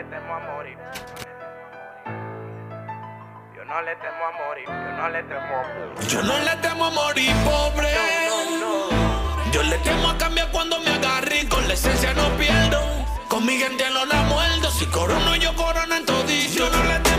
Yo 0.00 0.06
no 3.66 3.82
le 3.82 3.94
temo 3.96 4.24
a 4.24 4.30
morir, 4.30 4.64
yo 4.66 4.92
no 4.96 5.08
le 5.10 5.22
temo 5.22 5.54
a 5.54 5.62
morir. 5.62 6.08
Yo 6.08 6.22
no 6.22 6.38
le 6.38 6.56
temo 6.56 6.86
a 6.86 6.90
morir 6.90 7.32
pobre. 7.44 7.88
Yo 9.52 9.62
le 9.62 9.76
temo 9.78 10.08
a 10.08 10.16
cambiar 10.16 10.50
cuando 10.52 10.78
me 10.80 10.90
agarre 10.90 11.46
con 11.48 11.68
la 11.68 11.74
esencia 11.74 12.14
no 12.14 12.34
pierdo. 12.38 12.80
Con 13.28 13.44
mi 13.44 13.58
gente 13.58 13.84
no 13.90 14.06
la 14.06 14.22
muerdo. 14.22 14.70
Si 14.70 14.86
corono 14.86 15.36
yo 15.36 15.54
corono 15.54 15.94
en. 15.94 16.06
Yo 16.06 16.70
no 16.70 16.82
le 16.84 16.98
temo 17.00 17.09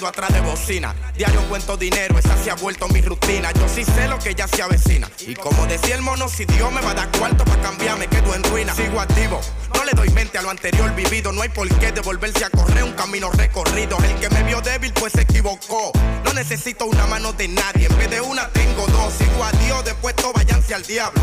atrás 0.00 0.32
de 0.32 0.40
bocina. 0.40 0.94
Diario 1.14 1.40
cuento 1.48 1.76
dinero, 1.76 2.18
esa 2.18 2.36
se 2.42 2.50
ha 2.50 2.54
vuelto 2.54 2.88
mi 2.88 3.02
rutina. 3.02 3.52
Yo 3.52 3.68
sí 3.68 3.84
sé 3.84 4.08
lo 4.08 4.18
que 4.18 4.34
ya 4.34 4.48
se 4.48 4.62
avecina. 4.62 5.10
Y 5.26 5.34
como 5.34 5.66
decía 5.66 5.94
el 5.94 6.02
mono, 6.02 6.28
si 6.28 6.46
Dios 6.46 6.72
me 6.72 6.80
va 6.80 6.92
a 6.92 6.94
dar 6.94 7.10
cuarto 7.18 7.44
para 7.44 7.60
cambiar, 7.60 7.98
me 7.98 8.08
quedo 8.08 8.34
en 8.34 8.42
ruina. 8.44 8.74
Sigo 8.74 9.00
activo, 9.00 9.40
no 9.74 9.84
le 9.84 9.92
doy 9.92 10.08
mente 10.10 10.38
a 10.38 10.42
lo 10.42 10.50
anterior 10.50 10.94
vivido. 10.94 11.30
No 11.32 11.42
hay 11.42 11.50
por 11.50 11.68
qué 11.78 11.92
devolverse 11.92 12.44
a 12.44 12.50
correr 12.50 12.84
un 12.84 12.92
camino 12.92 13.30
recorrido. 13.30 13.98
El 13.98 14.14
que 14.18 14.30
me 14.30 14.42
vio 14.44 14.60
débil, 14.62 14.92
pues 14.94 15.12
se 15.12 15.22
equivocó. 15.22 15.92
No 16.24 16.32
necesito 16.32 16.86
una 16.86 17.06
mano 17.06 17.32
de 17.34 17.48
nadie, 17.48 17.86
en 17.86 17.98
vez 17.98 18.10
de 18.10 18.20
una 18.22 18.48
tengo 18.48 18.86
dos. 18.86 19.12
Sigo 19.12 19.44
a 19.44 19.52
Dios, 19.52 19.84
después 19.84 20.16
todo 20.16 20.32
váyanse 20.32 20.74
al 20.74 20.82
diablo. 20.84 21.20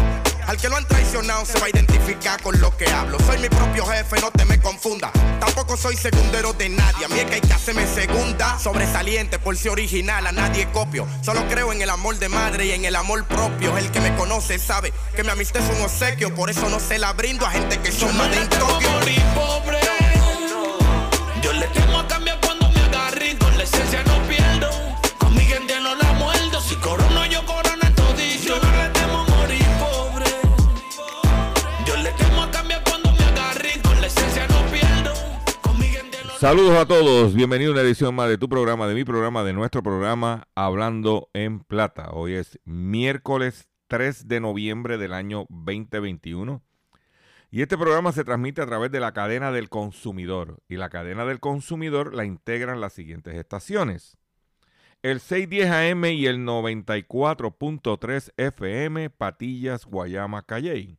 Al 0.49 0.57
que 0.57 0.67
lo 0.67 0.77
han 0.77 0.87
traicionado 0.87 1.45
se 1.45 1.59
va 1.59 1.67
a 1.67 1.69
identificar 1.69 2.41
con 2.41 2.59
lo 2.59 2.75
que 2.75 2.89
hablo. 2.89 3.19
Soy 3.27 3.37
mi 3.37 3.49
propio 3.49 3.85
jefe, 3.85 4.19
no 4.19 4.31
te 4.31 4.45
me 4.45 4.59
confunda. 4.59 5.11
Tampoco 5.39 5.77
soy 5.77 5.95
segundero 5.95 6.53
de 6.53 6.69
nadie. 6.69 7.05
A 7.05 7.07
mí 7.07 7.19
es 7.19 7.25
que 7.25 7.35
hay 7.35 7.41
que 7.41 7.53
hacerme 7.53 7.85
segunda. 7.85 8.57
Sobresaliente 8.57 9.37
por 9.37 9.55
ser 9.55 9.73
original, 9.73 10.25
a 10.25 10.31
nadie 10.31 10.67
copio. 10.71 11.07
Solo 11.21 11.47
creo 11.47 11.71
en 11.71 11.83
el 11.83 11.89
amor 11.91 12.17
de 12.17 12.29
madre 12.29 12.65
y 12.65 12.71
en 12.71 12.83
el 12.83 12.95
amor 12.95 13.25
propio. 13.25 13.77
El 13.77 13.91
que 13.91 14.01
me 14.01 14.15
conoce 14.15 14.57
sabe 14.57 14.91
que 15.15 15.23
mi 15.23 15.29
amistad 15.29 15.61
es 15.61 15.77
un 15.77 15.83
obsequio. 15.83 16.33
Por 16.33 16.49
eso 16.49 16.67
no 16.67 16.79
se 16.79 16.97
la 16.97 17.13
brindo 17.13 17.45
a 17.45 17.51
gente 17.51 17.77
que 17.77 17.91
son 17.91 18.17
más 18.17 18.31
de 18.31 18.47
pobre. 18.47 19.79
Yo 21.43 21.53
le 21.53 21.67
temo 21.67 21.99
a 21.99 22.07
cambiar 22.07 22.39
cuando 22.41 22.71
me 22.71 22.79
agarre 22.85 23.33
y 23.33 23.35
con 23.35 23.55
la 23.55 23.65
esencia 23.65 24.03
no 24.03 24.19
pierdo. 24.23 24.38
Saludos 36.39 36.77
a 36.77 36.85
todos, 36.85 37.35
bienvenido 37.35 37.71
a 37.71 37.73
una 37.73 37.81
edición 37.81 38.15
más 38.15 38.29
de 38.29 38.37
tu 38.37 38.47
programa, 38.47 38.87
de 38.87 38.95
mi 38.95 39.03
programa, 39.03 39.43
de 39.43 39.51
nuestro 39.51 39.83
programa 39.83 40.47
Hablando 40.55 41.29
en 41.33 41.59
Plata. 41.59 42.11
Hoy 42.13 42.35
es 42.35 42.61
miércoles 42.63 43.67
3 43.87 44.25
de 44.29 44.39
noviembre 44.39 44.97
del 44.97 45.11
año 45.11 45.47
2021 45.49 46.63
y 47.51 47.61
este 47.61 47.77
programa 47.77 48.13
se 48.13 48.23
transmite 48.23 48.61
a 48.61 48.65
través 48.67 48.89
de 48.89 49.01
la 49.01 49.11
cadena 49.11 49.51
del 49.51 49.67
consumidor 49.67 50.63
y 50.69 50.77
la 50.77 50.87
cadena 50.87 51.25
del 51.25 51.41
consumidor 51.41 52.15
la 52.15 52.23
integran 52.23 52.79
las 52.79 52.93
siguientes 52.93 53.35
estaciones. 53.35 54.17
El 55.01 55.19
610 55.19 55.69
AM 55.69 56.05
y 56.05 56.25
el 56.25 56.37
94.3 56.45 58.31
FM 58.37 59.09
Patillas, 59.09 59.85
Guayama, 59.85 60.43
Calley 60.43 60.98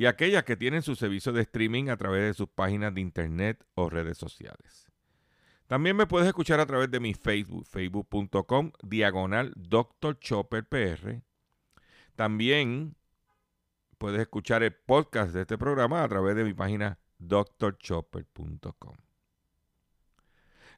y 0.00 0.06
aquellas 0.06 0.44
que 0.44 0.56
tienen 0.56 0.80
su 0.80 0.96
servicio 0.96 1.30
de 1.30 1.42
streaming 1.42 1.90
a 1.90 1.96
través 1.98 2.22
de 2.22 2.32
sus 2.32 2.48
páginas 2.48 2.94
de 2.94 3.02
internet 3.02 3.62
o 3.74 3.90
redes 3.90 4.16
sociales. 4.16 4.90
También 5.66 5.94
me 5.94 6.06
puedes 6.06 6.26
escuchar 6.26 6.58
a 6.58 6.64
través 6.64 6.90
de 6.90 7.00
mi 7.00 7.12
Facebook, 7.12 7.66
facebook.com, 7.66 8.72
diagonal 8.82 9.52
Dr. 9.56 10.18
Chopper 10.18 10.66
PR. 10.66 11.20
También 12.16 12.96
puedes 13.98 14.22
escuchar 14.22 14.62
el 14.62 14.72
podcast 14.72 15.34
de 15.34 15.42
este 15.42 15.58
programa 15.58 16.02
a 16.02 16.08
través 16.08 16.34
de 16.34 16.44
mi 16.44 16.54
página 16.54 16.98
drchopper.com. 17.18 18.96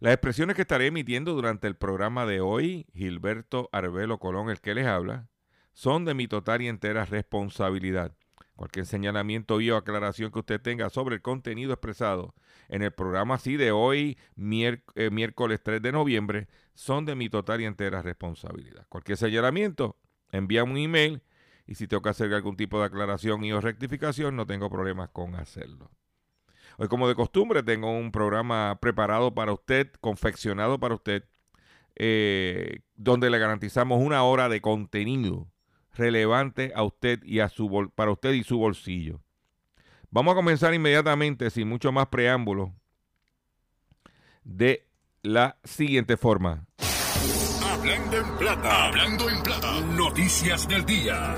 Las 0.01 0.15
expresiones 0.15 0.57
que 0.57 0.63
estaré 0.63 0.89
emitiendo 0.89 1.33
durante 1.35 1.69
el 1.69 1.77
programa 1.77 2.27
de 2.27 2.41
hoy, 2.41 2.89
Gilberto 2.93 3.69
Arbelo 3.71 4.19
Colón, 4.19 4.51
el 4.51 4.61
que 4.61 4.75
les 4.75 4.89
habla, 4.89 5.29
son 5.75 6.05
de 6.05 6.15
mi 6.15 6.27
total 6.27 6.61
y 6.61 6.67
entera 6.67 7.05
responsabilidad. 7.05 8.17
Cualquier 8.57 8.87
señalamiento 8.87 9.61
y 9.61 9.71
o 9.71 9.77
aclaración 9.77 10.31
que 10.31 10.41
usted 10.41 10.61
tenga 10.61 10.91
sobre 10.91 11.17
el 11.17 11.23
contenido 11.23 11.73
expresado 11.73 12.35
en 12.69 12.83
el 12.83 12.93
programa 12.93 13.35
así 13.35 13.57
de 13.57 13.73
hoy, 13.73 14.19
eh, 14.37 15.11
miércoles 15.11 15.61
3 15.63 15.81
de 15.81 15.93
noviembre, 15.93 16.49
son 16.75 17.05
de 17.07 17.15
mi 17.15 17.29
total 17.29 17.61
y 17.61 17.65
entera 17.65 18.03
responsabilidad. 18.03 18.87
Cualquier 18.89 19.17
señalamiento, 19.19 19.97
envíame 20.31 20.71
un 20.71 20.79
email 20.79 21.23
y 21.67 21.75
si 21.75 21.87
tengo 21.87 22.03
que 22.03 22.11
hacer 22.11 22.33
algún 22.35 22.57
tipo 22.57 22.79
de 22.79 22.87
aclaración 22.87 23.45
y 23.45 23.53
o 23.53 23.61
rectificación, 23.61 24.37
no 24.37 24.47
tengo 24.47 24.71
problemas 24.71 25.11
con 25.11 25.35
hacerlo. 25.35 25.91
Hoy, 26.79 26.89
como 26.89 27.09
de 27.09 27.15
costumbre, 27.15 27.63
tengo 27.63 27.91
un 27.91 28.13
programa 28.13 28.79
preparado 28.81 29.35
para 29.35 29.53
usted, 29.53 29.93
confeccionado 30.01 30.81
para 30.81 30.95
usted, 30.95 31.25
eh, 31.97 32.81
donde 32.95 33.31
le 33.31 33.39
garantizamos 33.39 34.03
una 34.03 34.23
hora 34.23 34.49
de 34.49 34.61
contenido 34.61 35.52
relevante 35.93 36.73
a 36.75 36.83
usted 36.83 37.23
y 37.25 37.41
a 37.41 37.49
su 37.49 37.69
bol- 37.69 37.91
para 37.91 38.11
usted 38.11 38.33
y 38.33 38.45
su 38.45 38.59
bolsillo. 38.59 39.21
Vamos 40.11 40.33
a 40.33 40.37
comenzar 40.37 40.75
inmediatamente, 40.75 41.51
sin 41.51 41.69
mucho 41.69 41.91
más 41.93 42.09
preámbulo, 42.09 42.75
de 44.45 44.87
la 45.23 45.57
siguiente 45.65 46.17
forma. 46.17 46.67
Hablando 47.65 48.17
en 48.17 48.39
plata, 48.39 48.87
hablando 48.89 49.31
en 49.31 49.43
plata. 49.43 49.81
Noticias 49.81 50.69
del 50.69 50.85
día. 50.85 51.35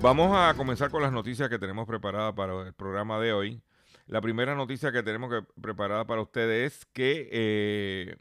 Vamos 0.00 0.36
a 0.36 0.54
comenzar 0.54 0.90
con 0.90 1.02
las 1.02 1.12
noticias 1.12 1.48
que 1.48 1.58
tenemos 1.58 1.86
preparadas 1.86 2.34
para 2.34 2.66
el 2.66 2.74
programa 2.74 3.18
de 3.18 3.32
hoy. 3.32 3.62
La 4.06 4.20
primera 4.20 4.54
noticia 4.54 4.92
que 4.92 5.02
tenemos 5.02 5.30
que, 5.30 5.46
preparada 5.60 6.06
para 6.06 6.20
ustedes 6.20 6.74
es 6.74 6.84
que 6.92 7.28
eh, 7.32 8.16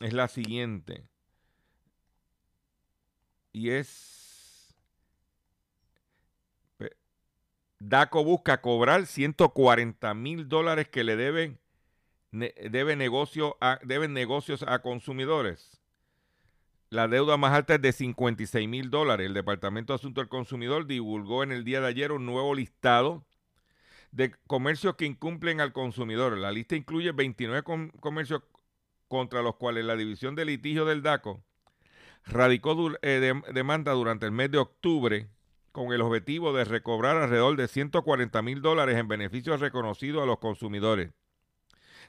es 0.00 0.14
la 0.14 0.26
siguiente. 0.28 1.06
Y 3.58 3.70
es... 3.70 4.76
DACO 7.80 8.22
busca 8.22 8.60
cobrar 8.60 9.06
140 9.06 10.14
mil 10.14 10.48
dólares 10.48 10.88
que 10.88 11.02
le 11.02 11.16
deben, 11.16 11.58
debe 12.30 12.96
deben 13.84 14.12
negocios 14.12 14.62
a 14.62 14.78
consumidores. 14.80 15.80
La 16.90 17.08
deuda 17.08 17.36
más 17.36 17.52
alta 17.52 17.74
es 17.74 17.82
de 17.82 17.92
56 17.92 18.68
mil 18.68 18.90
dólares. 18.90 19.26
El 19.26 19.34
Departamento 19.34 19.92
de 19.92 19.96
Asuntos 19.96 20.22
del 20.22 20.28
Consumidor 20.28 20.86
divulgó 20.86 21.42
en 21.42 21.50
el 21.50 21.64
día 21.64 21.80
de 21.80 21.88
ayer 21.88 22.12
un 22.12 22.26
nuevo 22.26 22.54
listado 22.54 23.24
de 24.12 24.30
comercios 24.46 24.94
que 24.94 25.04
incumplen 25.04 25.60
al 25.60 25.72
consumidor. 25.72 26.38
La 26.38 26.52
lista 26.52 26.76
incluye 26.76 27.10
29 27.10 27.62
com- 27.64 27.90
comercios 28.00 28.42
contra 29.08 29.42
los 29.42 29.56
cuales 29.56 29.84
la 29.84 29.96
División 29.96 30.36
de 30.36 30.44
Litigio 30.44 30.84
del 30.84 31.02
DACO 31.02 31.42
radicó 32.28 32.92
eh, 33.02 33.20
dem- 33.20 33.44
demanda 33.52 33.92
durante 33.92 34.26
el 34.26 34.32
mes 34.32 34.50
de 34.50 34.58
octubre 34.58 35.28
con 35.72 35.92
el 35.92 36.00
objetivo 36.00 36.52
de 36.52 36.64
recobrar 36.64 37.16
alrededor 37.16 37.56
de 37.56 37.68
140 37.68 38.42
mil 38.42 38.62
dólares 38.62 38.96
en 38.96 39.08
beneficios 39.08 39.60
reconocidos 39.60 40.22
a 40.22 40.26
los 40.26 40.38
consumidores. 40.38 41.12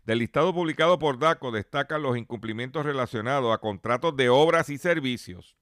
Del 0.05 0.19
listado 0.19 0.53
publicado 0.53 0.97
por 0.97 1.19
DACO 1.19 1.51
destacan 1.51 2.01
los 2.01 2.17
incumplimientos 2.17 2.85
relacionados 2.85 3.53
a 3.53 3.59
contratos 3.59 4.15
de 4.15 4.29
obras 4.29 4.69
y 4.69 4.77
servicios, 4.77 5.55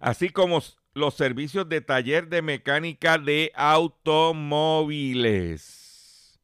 así 0.00 0.30
como 0.30 0.62
los 0.94 1.14
servicios 1.14 1.68
de 1.68 1.80
taller 1.80 2.28
de 2.28 2.40
mecánica 2.40 3.18
de 3.18 3.50
automóviles. 3.56 6.38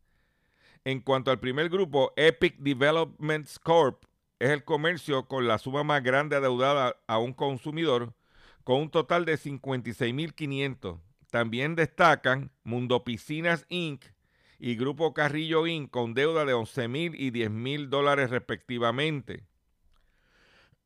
En 0.85 1.01
cuanto 1.01 1.31
al 1.31 1.39
primer 1.39 1.69
grupo, 1.69 2.13
Epic 2.17 2.57
Developments 2.59 3.59
Corp 3.59 4.03
es 4.41 4.51
el 4.51 4.65
comercio 4.65 5.29
con 5.29 5.47
la 5.47 5.59
suma 5.59 5.85
más 5.85 6.03
grande 6.03 6.35
adeudada 6.35 6.97
a 7.07 7.19
un 7.19 7.35
consumidor, 7.35 8.15
con 8.65 8.81
un 8.81 8.91
total 8.91 9.25
de 9.25 9.35
56.500. 9.35 10.99
También 11.31 11.77
destacan 11.77 12.51
Mundo 12.65 13.05
Piscinas 13.05 13.67
Inc., 13.69 14.03
y 14.59 14.77
Grupo 14.77 15.15
Carrillo 15.15 15.67
Inc. 15.67 15.91
con 15.91 16.13
deuda 16.13 16.45
de 16.45 16.53
11 16.53 16.89
mil 16.89 17.15
y 17.15 17.31
10 17.31 17.51
mil 17.51 17.89
dólares 17.89 18.29
respectivamente. 18.31 19.47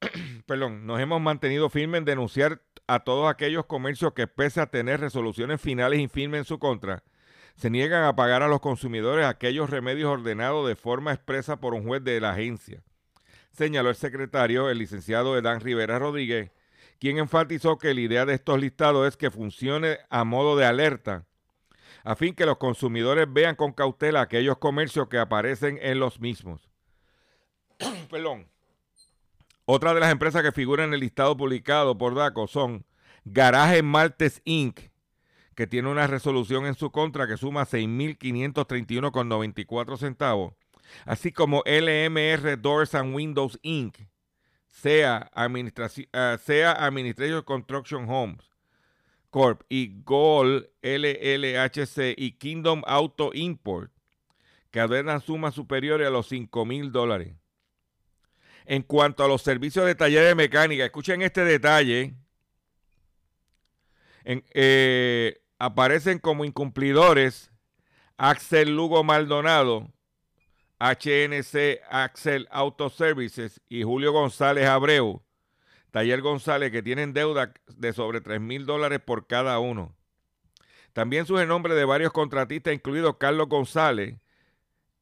Perdón, 0.47 0.87
nos 0.87 1.01
hemos 1.01 1.21
mantenido 1.21 1.69
firmes 1.71 1.99
en 1.99 2.05
denunciar 2.05 2.63
a 2.87 3.01
todos 3.01 3.29
aquellos 3.29 3.67
comercios 3.67 4.13
que 4.13 4.29
pese 4.29 4.61
a 4.61 4.67
tener 4.67 5.01
resoluciones 5.01 5.61
finales 5.61 6.01
y 6.01 6.09
firmes 6.09 6.39
en 6.39 6.45
su 6.45 6.59
contra, 6.59 7.03
se 7.57 7.71
niegan 7.71 8.05
a 8.05 8.15
pagar 8.15 8.43
a 8.43 8.49
los 8.49 8.61
consumidores 8.61 9.27
aquellos 9.27 9.71
remedios 9.71 10.11
ordenados 10.11 10.69
de 10.69 10.77
forma 10.77 11.13
expresa 11.13 11.61
por 11.61 11.75
un 11.75 11.85
juez 11.85 12.03
de 12.05 12.21
la 12.21 12.31
agencia. 12.31 12.83
Señaló 13.55 13.89
el 13.89 13.97
secretario, 13.97 14.69
el 14.69 14.79
licenciado 14.79 15.39
Edán 15.39 15.61
Rivera 15.61 15.99
Rodríguez, 15.99 16.51
quien 16.99 17.19
enfatizó 17.19 17.79
que 17.79 17.95
la 17.95 18.01
idea 18.01 18.27
de 18.27 18.35
estos 18.35 18.61
listados 18.61 19.09
es 19.09 19.17
que 19.17 19.31
funcione 19.31 19.99
a 20.11 20.25
modo 20.25 20.57
de 20.57 20.67
alerta 20.67 21.25
a 22.05 22.15
fin 22.15 22.35
que 22.35 22.47
los 22.47 22.59
consumidores 22.59 23.27
vean 23.33 23.57
con 23.57 23.73
cautela 23.73 24.21
aquellos 24.21 24.59
comercios 24.59 25.09
que 25.09 25.19
aparecen 25.19 25.79
en 25.81 25.99
los 25.99 26.21
mismos. 26.21 26.69
Perdón. 28.11 28.47
Otra 29.65 29.95
de 29.95 30.01
las 30.01 30.13
empresas 30.13 30.43
que 30.43 30.53
figuran 30.53 30.89
en 30.89 30.95
el 30.95 31.01
listado 31.01 31.35
publicado 31.37 31.97
por 31.97 32.15
DACO 32.15 32.47
son 32.47 32.85
Garaje 33.25 33.83
Martes 33.83 34.43
Inc., 34.45 34.81
que 35.55 35.67
tiene 35.67 35.89
una 35.89 36.07
resolución 36.07 36.67
en 36.67 36.75
su 36.75 36.91
contra 36.91 37.27
que 37.27 37.39
suma 37.39 37.65
6.531,94 37.65 39.97
centavos, 39.97 40.53
así 41.05 41.33
como 41.33 41.63
LMR 41.67 42.61
Doors 42.61 42.95
and 42.95 43.15
Windows 43.15 43.59
Inc., 43.63 43.99
sea, 44.67 45.31
eh, 45.35 46.39
sea 46.45 46.73
Administration 46.73 47.43
Construction 47.43 48.09
Homes, 48.09 48.45
Corp 49.31 49.63
y 49.69 50.03
Gold 50.03 50.69
LLHC 50.83 52.15
y 52.17 52.33
Kingdom 52.33 52.83
Auto 52.87 53.31
Import, 53.33 53.91
que 54.71 54.81
adeudan 54.81 55.21
sumas 55.21 55.55
superiores 55.55 56.07
a 56.07 56.11
los 56.11 56.29
5 56.29 56.65
mil 56.67 56.93
dólares. 56.93 57.35
En 58.67 58.83
cuanto 58.83 59.25
a 59.25 59.29
los 59.29 59.43
servicios 59.43 59.87
de 59.87 59.95
taller 59.95 60.25
de 60.25 60.35
mecánica, 60.35 60.85
escuchen 60.85 61.23
este 61.23 61.45
detalle. 61.45 62.15
Eh, 64.25 65.41
aparecen 65.59 66.19
como 66.19 66.45
incumplidores 66.45 67.53
Axel 68.17 68.75
Lugo 68.75 69.05
Maldonado, 69.05 69.93
HNC 70.79 71.81
Axel 71.89 72.49
Auto 72.51 72.91
Services 72.91 73.61
y 73.69 73.83
Julio 73.83 74.13
González 74.13 74.67
Abreu, 74.67 75.23
Taller 75.91 76.21
González, 76.21 76.73
que 76.73 76.83
tienen 76.83 77.13
deuda 77.13 77.55
de 77.77 77.93
sobre 77.93 78.21
3 78.21 78.41
mil 78.41 78.67
dólares 78.67 79.01
por 79.01 79.27
cada 79.27 79.59
uno. 79.61 79.95
También 80.93 81.27
surge 81.27 81.43
el 81.43 81.49
nombre 81.49 81.75
de 81.75 81.85
varios 81.85 82.13
contratistas, 82.13 82.75
incluidos 82.75 83.17
Carlos 83.19 83.49
González 83.49 84.17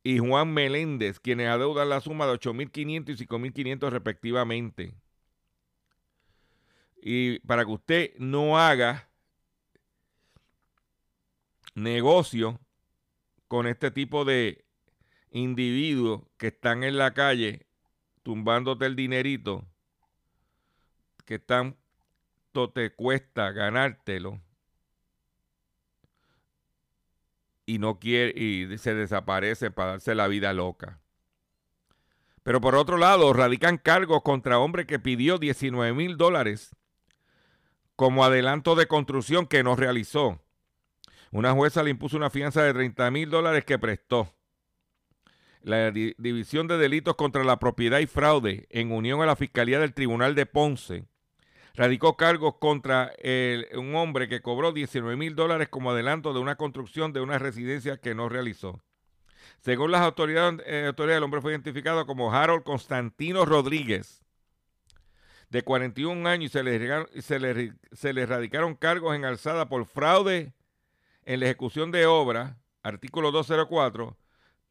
y 0.03 0.19
Juan 0.19 0.53
Meléndez, 0.53 1.21
quienes 1.21 1.49
adeudan 1.49 1.89
la 1.89 2.01
suma 2.01 2.27
de 2.27 2.33
8.500 2.33 3.09
y 3.09 3.27
5.500 3.27 3.91
respectivamente. 3.91 4.95
Y 7.03 7.41
para 7.41 7.65
que 7.65 7.71
usted 7.71 8.15
no 8.19 8.59
haga 8.59 9.09
negocio 11.75 12.61
con 13.49 13.67
este 13.67 13.91
tipo 13.91 14.25
de 14.25 14.62
individuos 15.33 16.23
que 16.37 16.49
están 16.49 16.85
en 16.85 16.99
la 16.99 17.15
calle 17.15 17.67
tumbándote 18.23 18.87
el 18.87 18.95
dinerito, 18.95 19.65
que 21.25 21.39
tanto 21.39 22.71
te 22.73 22.93
cuesta 22.95 23.51
ganártelo 23.51 24.41
y 27.67 27.79
no 27.79 27.99
quiere 27.99 28.39
y 28.39 28.79
se 28.79 28.95
desaparece 28.95 29.71
para 29.71 29.93
darse 29.93 30.15
la 30.15 30.29
vida 30.29 30.53
loca. 30.53 31.01
Pero 32.43 32.61
por 32.61 32.75
otro 32.75 32.99
lado, 32.99 33.33
radican 33.33 33.79
cargos 33.79 34.23
contra 34.23 34.59
hombre 34.59 34.87
que 34.87 34.99
pidió 34.99 35.39
19 35.39 35.93
mil 35.95 36.17
dólares 36.17 36.75
como 37.95 38.25
adelanto 38.25 38.75
de 38.75 38.87
construcción 38.87 39.47
que 39.47 39.63
no 39.63 39.77
realizó. 39.77 40.41
Una 41.31 41.53
jueza 41.53 41.83
le 41.83 41.91
impuso 41.91 42.17
una 42.17 42.31
fianza 42.31 42.63
de 42.63 42.75
30 42.75 43.11
mil 43.11 43.31
dólares 43.31 43.65
que 43.65 43.79
prestó. 43.79 44.35
La 45.63 45.93
División 45.93 46.67
de 46.67 46.77
Delitos 46.77 47.15
contra 47.15 47.45
la 47.45 47.59
Propiedad 47.59 48.01
y 48.01 48.07
Fraude, 48.07 48.67
en 48.71 48.91
unión 48.91 49.23
a 49.23 49.27
la 49.27 49.37
Fiscalía 49.37 49.79
del 49.79 49.95
Tribunal 49.95 50.35
de 50.35 50.47
Ponce, 50.47 51.05
radicó 51.75 52.17
cargos 52.17 52.57
contra 52.59 53.13
un 53.75 53.95
hombre 53.95 54.29
que 54.29 54.43
cobró 54.43 54.73
19 54.73 55.17
mil 55.17 55.37
dólares 55.37 55.69
como 55.69 55.93
adelanto 55.93 56.33
de 56.33 56.41
una 56.41 56.57
construcción 56.57 57.13
de 57.13 57.21
una 57.21 57.39
residencia 57.39 57.97
que 57.97 58.15
no 58.15 58.29
realizó. 58.29 58.83
Según 59.61 59.93
las 59.93 60.03
autoridades, 60.03 60.61
eh, 60.67 60.93
el 60.97 61.23
hombre 61.23 61.41
fue 61.41 61.53
identificado 61.53 62.05
como 62.07 62.35
Harold 62.35 62.65
Constantino 62.65 63.45
Rodríguez, 63.45 64.25
de 65.51 65.63
41 65.63 66.29
años, 66.29 66.47
y 66.47 66.49
se 66.49 66.63
le, 66.65 67.23
se 67.23 67.39
le, 67.39 67.75
se 67.93 68.13
le 68.13 68.27
radicaron 68.27 68.75
cargos 68.75 69.15
en 69.15 69.25
alzada 69.25 69.69
por 69.69 69.85
fraude 69.85 70.55
en 71.25 71.41
la 71.41 71.47
ejecución 71.47 71.93
de 71.93 72.07
obra, 72.07 72.59
artículo 72.83 73.31
204, 73.31 74.17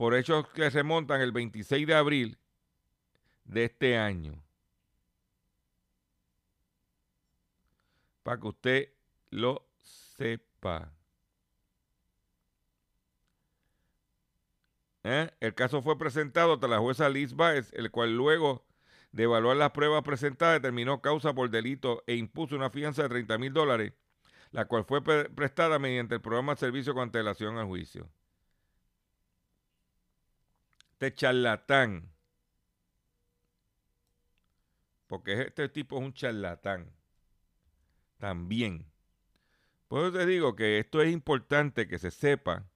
por 0.01 0.15
hechos 0.15 0.47
que 0.47 0.67
remontan 0.67 1.21
el 1.21 1.31
26 1.31 1.85
de 1.85 1.93
abril 1.93 2.39
de 3.45 3.65
este 3.65 3.99
año. 3.99 4.43
para 8.23 8.39
que 8.41 8.47
usted 8.47 8.93
lo 9.29 9.67
sepa. 9.77 10.91
¿Eh? 15.03 15.29
El 15.39 15.53
caso 15.53 15.83
fue 15.83 15.99
presentado 15.99 16.53
ante 16.53 16.67
la 16.67 16.79
jueza 16.79 17.07
Liz 17.07 17.35
Baez, 17.35 17.71
el 17.73 17.91
cual 17.91 18.17
luego 18.17 18.65
de 19.11 19.25
evaluar 19.25 19.57
las 19.57 19.69
pruebas 19.69 20.01
presentadas 20.01 20.63
determinó 20.63 20.99
causa 20.99 21.35
por 21.35 21.51
delito 21.51 22.03
e 22.07 22.15
impuso 22.15 22.55
una 22.55 22.71
fianza 22.71 23.03
de 23.03 23.09
30 23.09 23.37
mil 23.37 23.53
dólares, 23.53 23.93
la 24.49 24.65
cual 24.65 24.83
fue 24.83 25.03
prestada 25.03 25.77
mediante 25.77 26.15
el 26.15 26.21
programa 26.21 26.53
de 26.53 26.59
servicio 26.59 26.95
con 26.95 27.03
antelación 27.03 27.59
al 27.59 27.67
juicio. 27.67 28.09
Este 31.01 31.15
charlatán, 31.15 32.13
porque 35.07 35.41
este 35.41 35.67
tipo 35.67 35.97
es 35.97 36.03
un 36.03 36.13
charlatán 36.13 36.93
también. 38.19 38.85
Por 39.87 40.01
eso 40.01 40.11
te 40.19 40.27
digo 40.27 40.55
que 40.55 40.77
esto 40.77 41.01
es 41.01 41.11
importante 41.11 41.87
que 41.87 41.97
se 41.97 42.11
sepa, 42.11 42.69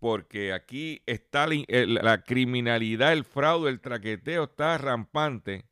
porque 0.00 0.52
aquí 0.52 1.00
está 1.06 1.46
la, 1.46 2.24
criminalidad, 2.24 3.12
el 3.12 3.24
fraude, 3.24 3.70
el 3.70 3.80
traqueteo 3.80 4.42
está 4.42 4.76
rampante 4.78 5.64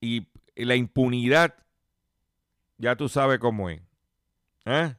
y 0.00 0.26
la 0.56 0.74
impunidad, 0.74 1.64
ya 2.76 2.96
tú 2.96 3.08
sabes 3.08 3.38
cómo 3.38 3.70
es. 3.70 3.80
¿eh? 4.64 4.96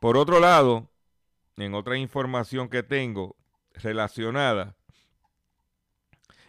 Por 0.00 0.18
otro 0.18 0.38
lado, 0.38 0.90
en 1.56 1.74
otra 1.74 1.96
información 1.96 2.68
que 2.68 2.82
tengo 2.82 3.36
relacionada, 3.74 4.76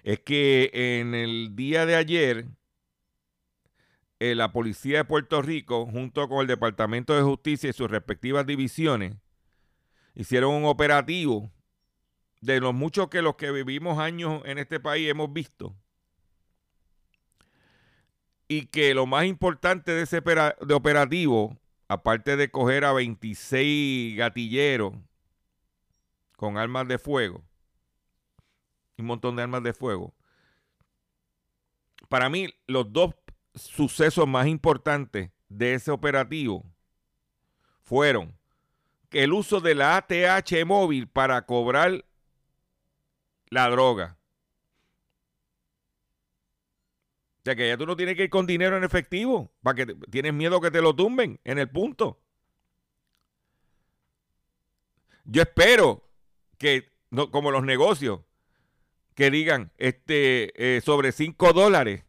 es 0.04 0.20
que 0.20 0.72
en 0.74 1.16
el 1.16 1.56
día 1.56 1.86
de 1.86 1.96
ayer, 1.96 2.46
eh, 4.20 4.36
la 4.36 4.52
Policía 4.52 5.00
de 5.00 5.06
Puerto 5.06 5.42
Rico, 5.42 5.86
junto 5.86 6.28
con 6.28 6.42
el 6.42 6.48
Departamento 6.48 7.16
de 7.16 7.22
Justicia 7.22 7.70
y 7.70 7.74
sus 7.74 7.90
respectivas 7.90 8.46
divisiones, 8.46 9.16
hicieron 10.16 10.54
un 10.54 10.66
operativo 10.66 11.52
de 12.42 12.60
los 12.60 12.74
muchos 12.74 13.10
que 13.10 13.22
los 13.22 13.36
que 13.36 13.52
vivimos 13.52 14.00
años 14.00 14.42
en 14.46 14.58
este 14.58 14.80
país 14.80 15.10
hemos 15.10 15.32
visto. 15.32 15.76
Y 18.48 18.68
que 18.68 18.94
lo 18.94 19.06
más 19.06 19.26
importante 19.26 19.92
de 19.92 20.04
ese 20.04 20.24
operativo, 20.74 21.58
aparte 21.88 22.36
de 22.36 22.52
coger 22.52 22.86
a 22.86 22.94
26 22.94 24.18
gatilleros 24.18 24.94
con 26.36 26.58
armas 26.58 26.88
de 26.88 27.00
fuego, 27.00 27.44
un 28.98 29.06
montón 29.06 29.36
de 29.36 29.44
armas 29.44 29.64
de 29.64 29.74
fuego, 29.74 30.14
para 32.10 32.30
mí 32.30 32.48
los 32.68 32.92
dos 32.92 33.16
sucesos 33.56 34.28
más 34.28 34.48
importantes 34.48 35.32
de 35.50 35.74
ese 35.74 35.92
operativo 35.92 36.64
fueron 37.82 38.38
el 39.12 39.34
uso 39.34 39.62
de 39.62 39.76
la 39.76 39.98
ATH 39.98 40.66
móvil 40.66 41.08
para 41.08 41.46
cobrar 41.46 42.06
la 43.50 43.70
droga. 43.70 44.18
O 47.26 47.36
sea 47.48 47.56
que 47.56 47.68
ya 47.70 47.78
tú 47.78 47.86
no 47.86 47.96
tienes 47.96 48.18
que 48.18 48.26
ir 48.26 48.30
con 48.30 48.46
dinero 48.46 48.76
en 48.76 48.84
efectivo, 48.84 49.54
para 49.64 49.76
que 49.76 49.96
tienes 50.12 50.34
miedo 50.34 50.60
que 50.60 50.70
te 50.70 50.82
lo 50.82 50.94
tumben 50.94 51.40
en 51.46 51.60
el 51.60 51.70
punto. 51.70 52.20
Yo 55.24 55.44
espero 55.44 56.04
que, 56.58 56.92
no, 57.10 57.32
como 57.32 57.52
los 57.52 57.64
negocios, 57.64 58.20
que 59.16 59.32
digan 59.32 59.72
este, 59.78 60.76
eh, 60.78 60.82
sobre 60.82 61.14
5 61.14 61.54
dólares. 61.54 62.04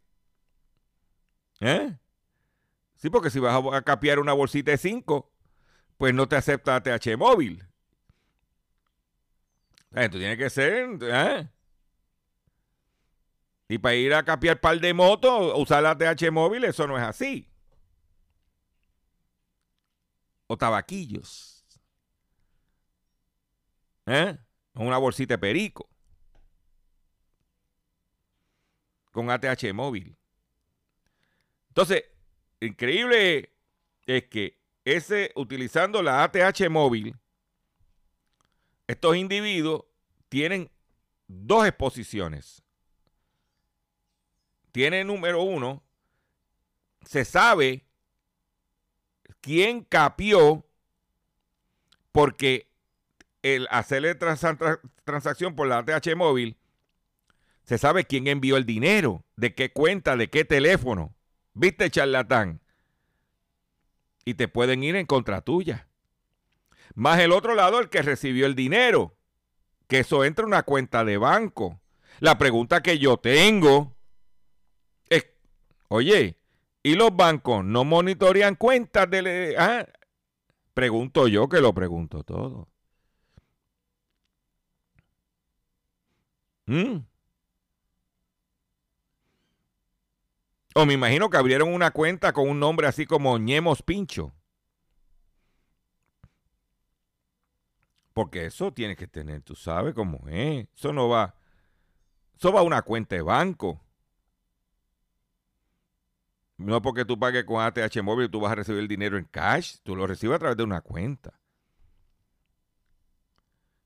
¿Eh? 1.61 1.97
Sí, 2.97 3.09
porque 3.09 3.31
si 3.31 3.39
vas 3.39 3.63
a, 3.73 3.83
capiar 3.83 4.19
una 4.19 4.33
bolsita 4.33 4.73
de 4.73 4.79
5, 4.79 5.33
pues 5.99 6.15
no 6.15 6.27
te 6.27 6.35
acepta 6.35 6.75
ATH 6.75 7.17
móvil. 7.17 7.65
Esto 9.93 10.19
tiene 10.19 10.37
que 10.37 10.51
ser. 10.51 10.99
¿eh? 11.01 11.49
Y 13.69 13.77
para 13.79 13.95
ir 13.95 14.15
a 14.15 14.25
capiar 14.25 14.61
par 14.61 14.81
de 14.81 14.95
motos, 14.95 15.53
usar 15.57 15.83
la 15.83 15.91
ATH 15.91 16.31
móvil, 16.33 16.65
eso 16.65 16.87
no 16.87 16.97
es 16.97 17.05
así. 17.05 17.47
O 20.47 20.57
tabaquillos. 20.57 21.67
¿Eh? 24.07 24.39
Una 24.75 24.97
bolsita 24.97 25.35
de 25.35 25.39
perico. 25.39 25.87
Con 29.13 29.31
ATH 29.31 29.75
móvil. 29.75 30.17
Entonces, 31.69 32.05
increíble 32.61 33.55
es 34.07 34.25
que 34.25 34.59
ese, 34.87 35.31
utilizando 35.35 36.03
la 36.03 36.25
ATH 36.25 36.71
móvil, 36.71 37.15
estos 38.87 39.15
individuos 39.17 39.85
tienen 40.31 40.71
dos 41.27 41.67
exposiciones. 41.67 42.65
Tiene 44.73 45.05
número 45.05 45.43
uno, 45.43 45.83
se 47.05 47.25
sabe 47.25 47.87
quién 49.41 49.83
capió 49.83 50.65
porque 52.13 52.69
el 53.43 53.67
hacerle 53.71 54.15
transacción 55.05 55.55
por 55.55 55.69
la 55.69 55.79
ATH 55.79 56.15
móvil, 56.17 56.57
se 57.65 57.79
sabe 57.79 58.05
quién 58.05 58.27
envió 58.27 58.57
el 58.57 58.65
dinero, 58.65 59.25
de 59.37 59.55
qué 59.55 59.73
cuenta, 59.73 60.17
de 60.17 60.31
qué 60.31 60.45
teléfono. 60.45 61.15
¿Viste, 61.53 61.91
charlatán? 61.91 62.61
Y 64.25 64.35
te 64.35 64.49
pueden 64.49 64.83
ir 64.83 64.97
en 64.97 65.07
contra 65.07 65.43
tuya. 65.43 65.87
Más 66.95 67.19
el 67.21 67.31
otro 67.31 67.55
lado, 67.55 67.79
el 67.79 67.91
que 67.91 68.03
recibió 68.03 68.47
el 68.47 68.55
dinero. 68.55 69.17
Que 69.87 70.01
eso 70.01 70.25
entra 70.25 70.45
en 70.45 70.49
una 70.49 70.63
cuenta 70.63 71.05
de 71.05 71.19
banco. 71.19 71.81
La 72.21 72.39
pregunta 72.39 72.83
que 72.83 72.99
yo 72.99 73.19
tengo 73.19 73.98
oye, 75.89 76.39
¿y 76.83 76.95
los 76.95 77.15
bancos 77.15 77.65
no 77.65 77.85
monitorean 77.85 78.55
cuentas 78.55 79.11
de... 79.11 79.55
Ah, 79.59 79.87
pregunto 80.75 81.29
yo 81.29 81.49
que 81.49 81.61
lo 81.61 81.75
pregunto 81.75 82.23
todo. 82.25 82.69
¿Mm? 86.67 86.99
O 90.75 90.87
me 90.87 90.95
imagino 90.95 91.29
que 91.29 91.37
abrieron 91.37 91.73
una 91.75 91.91
cuenta 91.91 92.33
con 92.33 92.49
un 92.49 92.61
nombre 92.61 92.87
así 92.87 93.05
como 93.07 93.37
Ñemos 93.39 93.83
Pincho. 93.83 94.33
Porque 98.13 98.47
eso 98.47 98.73
tiene 98.73 98.95
que 98.95 99.09
tener, 99.09 99.43
tú 99.43 99.55
sabes 99.57 99.95
cómo 99.95 100.29
es. 100.29 100.69
Eso 100.77 100.93
no 100.93 101.09
va. 101.09 101.35
Eso 102.37 102.53
va 102.53 102.61
a 102.61 102.65
una 102.65 102.83
cuenta 102.83 103.17
de 103.17 103.23
banco. 103.23 103.81
No 106.59 106.83
porque 106.83 107.05
tú 107.05 107.19
pagues 107.19 107.45
con 107.45 107.63
ATH 107.63 108.03
móvil, 108.03 108.31
tú 108.31 108.41
vas 108.41 108.51
a 108.53 108.57
recibir 108.57 108.81
el 108.81 108.89
dinero 108.89 109.17
en 109.17 109.25
cash. 109.25 109.77
Tú 109.85 109.95
lo 109.95 110.07
recibes 110.07 110.37
a 110.37 110.39
través 110.41 110.57
de 110.57 110.65
una 110.65 110.81
cuenta. 110.81 111.41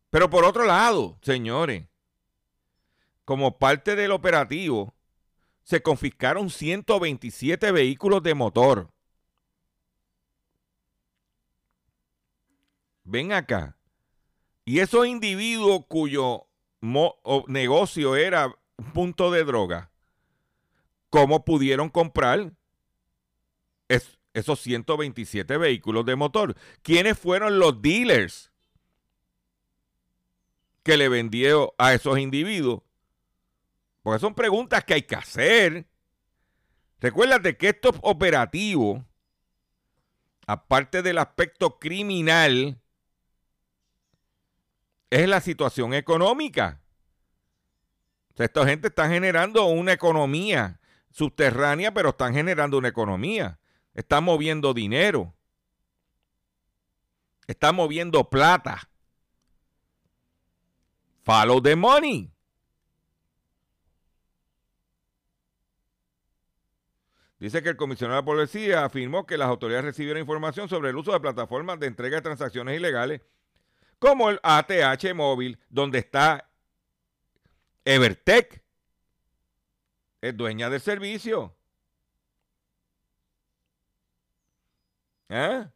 Pero 0.08 0.30
por 0.30 0.44
otro 0.44 0.64
lado, 0.64 1.18
señores, 1.20 1.86
como 3.26 3.58
parte 3.58 3.94
del 3.94 4.10
operativo, 4.10 4.94
se 5.62 5.82
confiscaron 5.82 6.48
127 6.48 7.72
vehículos 7.72 8.22
de 8.22 8.34
motor. 8.34 8.90
Ven 13.04 13.32
acá. 13.32 13.76
Y 14.64 14.78
esos 14.78 15.06
individuos 15.06 15.84
cuyo 15.88 16.46
negocio 17.48 18.16
era 18.16 18.46
un 18.76 18.92
punto 18.92 19.30
de 19.30 19.44
droga, 19.44 19.90
¿cómo 21.10 21.44
pudieron 21.44 21.90
comprar 21.90 22.52
esos 24.34 24.60
127 24.60 25.56
vehículos 25.56 26.04
de 26.04 26.16
motor? 26.16 26.56
¿Quiénes 26.82 27.18
fueron 27.18 27.58
los 27.58 27.80
dealers 27.82 28.52
que 30.82 30.96
le 30.96 31.08
vendieron 31.08 31.68
a 31.78 31.94
esos 31.94 32.18
individuos? 32.18 32.82
Porque 34.02 34.20
son 34.20 34.34
preguntas 34.34 34.84
que 34.84 34.94
hay 34.94 35.02
que 35.02 35.16
hacer. 35.16 35.86
Recuérdate 37.00 37.56
que 37.56 37.68
estos 37.70 37.96
operativos, 38.02 39.02
aparte 40.46 41.02
del 41.02 41.18
aspecto 41.18 41.78
criminal, 41.78 42.80
es 45.10 45.28
la 45.28 45.40
situación 45.40 45.94
económica. 45.94 46.80
esta 48.36 48.66
gente 48.66 48.88
está 48.88 49.08
generando 49.08 49.66
una 49.66 49.92
economía 49.92 50.80
subterránea, 51.10 51.92
pero 51.92 52.10
están 52.10 52.34
generando 52.34 52.78
una 52.78 52.88
economía. 52.88 53.60
Están 53.94 54.24
moviendo 54.24 54.72
dinero. 54.74 55.34
Están 57.46 57.76
moviendo 57.76 58.28
plata. 58.28 58.88
Follow 61.22 61.62
the 61.62 61.76
money. 61.76 62.30
Dice 67.38 67.60
que 67.62 67.70
el 67.70 67.76
comisionado 67.76 68.20
de 68.20 68.26
policía 68.26 68.84
afirmó 68.84 69.26
que 69.26 69.36
las 69.36 69.48
autoridades 69.48 69.84
recibieron 69.84 70.20
información 70.20 70.68
sobre 70.68 70.90
el 70.90 70.96
uso 70.96 71.12
de 71.12 71.20
plataformas 71.20 71.80
de 71.80 71.88
entrega 71.88 72.16
de 72.16 72.22
transacciones 72.22 72.76
ilegales 72.76 73.20
como 73.98 74.30
el 74.30 74.40
ATH 74.42 75.14
móvil, 75.14 75.58
donde 75.68 76.00
está 76.00 76.48
Evertech, 77.84 78.62
es 80.20 80.36
dueña 80.36 80.70
del 80.70 80.80
servicio. 80.80 81.56
¿Eh? 85.34 85.66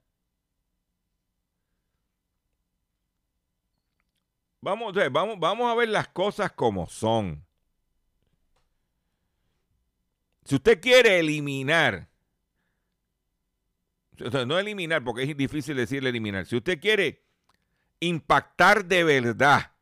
Vamos, 4.61 4.95
vamos, 5.11 5.41
vamos 5.41 5.73
a 5.73 5.75
ver 5.75 5.89
las 5.89 6.09
cosas 6.09 6.53
como 6.53 6.87
son. 6.89 7.43
Si 10.45 10.57
usted 10.57 10.79
quiere 10.79 11.19
eliminar, 11.21 12.11
no 14.47 14.59
eliminar 14.59 15.03
porque 15.03 15.23
es 15.23 15.35
difícil 15.35 15.77
decirle 15.77 16.11
eliminar, 16.11 16.45
si 16.45 16.57
usted 16.57 16.79
quiere 16.79 17.25
impactar 18.01 18.85
de 18.85 19.05
verdad 19.05 19.73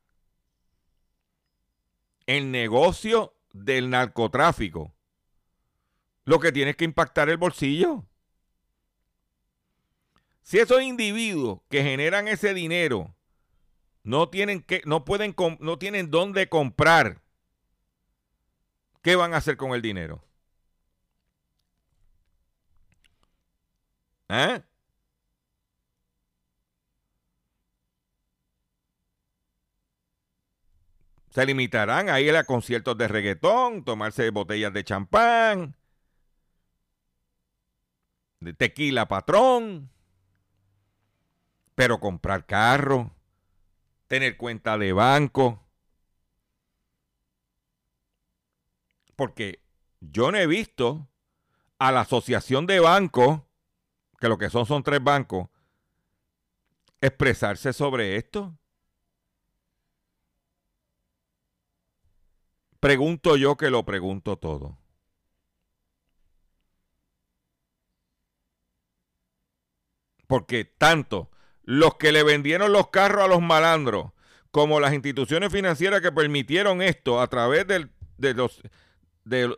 el 2.27 2.53
negocio 2.53 3.35
del 3.53 3.91
narcotráfico, 3.91 4.95
lo 6.27 6.39
que 6.39 6.53
tiene 6.53 6.77
que 6.77 6.85
impactar 6.85 7.29
el 7.29 7.39
bolsillo. 7.39 8.07
Si 10.45 10.59
esos 10.59 10.83
individuos 10.83 11.61
que 11.71 11.83
generan 11.83 12.29
ese 12.29 12.53
dinero 12.53 13.15
no 14.03 14.29
tienen 14.29 14.63
que, 14.63 14.83
no 14.85 15.05
pueden, 15.07 15.35
no 15.59 15.79
tienen 15.79 16.11
dónde 16.11 16.51
comprar, 16.51 17.23
¿qué 19.03 19.17
van 19.17 19.33
a 19.33 19.39
hacer 19.39 19.57
con 19.57 19.73
el 19.73 19.81
dinero? 19.81 20.23
¿Eh? 24.29 24.63
Se 31.31 31.47
limitarán 31.47 32.11
a 32.11 32.21
ir 32.21 32.37
a 32.37 32.45
conciertos 32.45 32.99
de 32.99 33.09
reggaetón, 33.09 33.83
tomarse 33.83 34.29
botellas 34.29 34.75
de 34.75 34.85
champán, 34.85 35.75
de 38.41 38.53
tequila 38.53 39.09
patrón, 39.09 39.94
pero 41.75 42.01
comprar 42.01 42.47
carro, 42.47 43.11
tener 44.07 44.37
cuenta 44.37 44.79
de 44.79 44.93
banco. 44.93 45.61
Porque 49.17 49.63
yo 50.01 50.31
no 50.31 50.39
he 50.39 50.47
visto 50.47 51.09
a 51.79 51.93
la 51.93 52.03
asociación 52.03 52.67
de 52.67 52.81
bancos, 52.81 53.41
que 54.21 54.29
lo 54.29 54.39
que 54.39 54.51
son 54.51 54.67
son 54.67 54.83
tres 54.83 55.03
bancos, 55.03 55.49
expresarse 57.01 57.73
sobre 57.73 58.17
esto? 58.17 58.57
Pregunto 62.81 63.37
yo 63.37 63.57
que 63.57 63.71
lo 63.71 63.85
pregunto 63.85 64.37
todo. 64.37 64.79
Porque 70.27 70.65
tanto 70.65 71.31
los 71.65 71.97
que 71.97 72.13
le 72.13 72.23
vendieron 72.23 72.73
los 72.73 72.89
carros 72.91 73.25
a 73.25 73.29
los 73.29 73.41
malandros 73.41 74.13
como 74.51 74.79
las 74.79 74.95
instituciones 74.95 75.53
financieras 75.53 76.01
que 76.01 76.13
permitieron 76.13 76.81
esto 76.81 77.21
a 77.21 77.27
través 77.27 77.67
del, 77.67 77.91
de, 78.17 78.35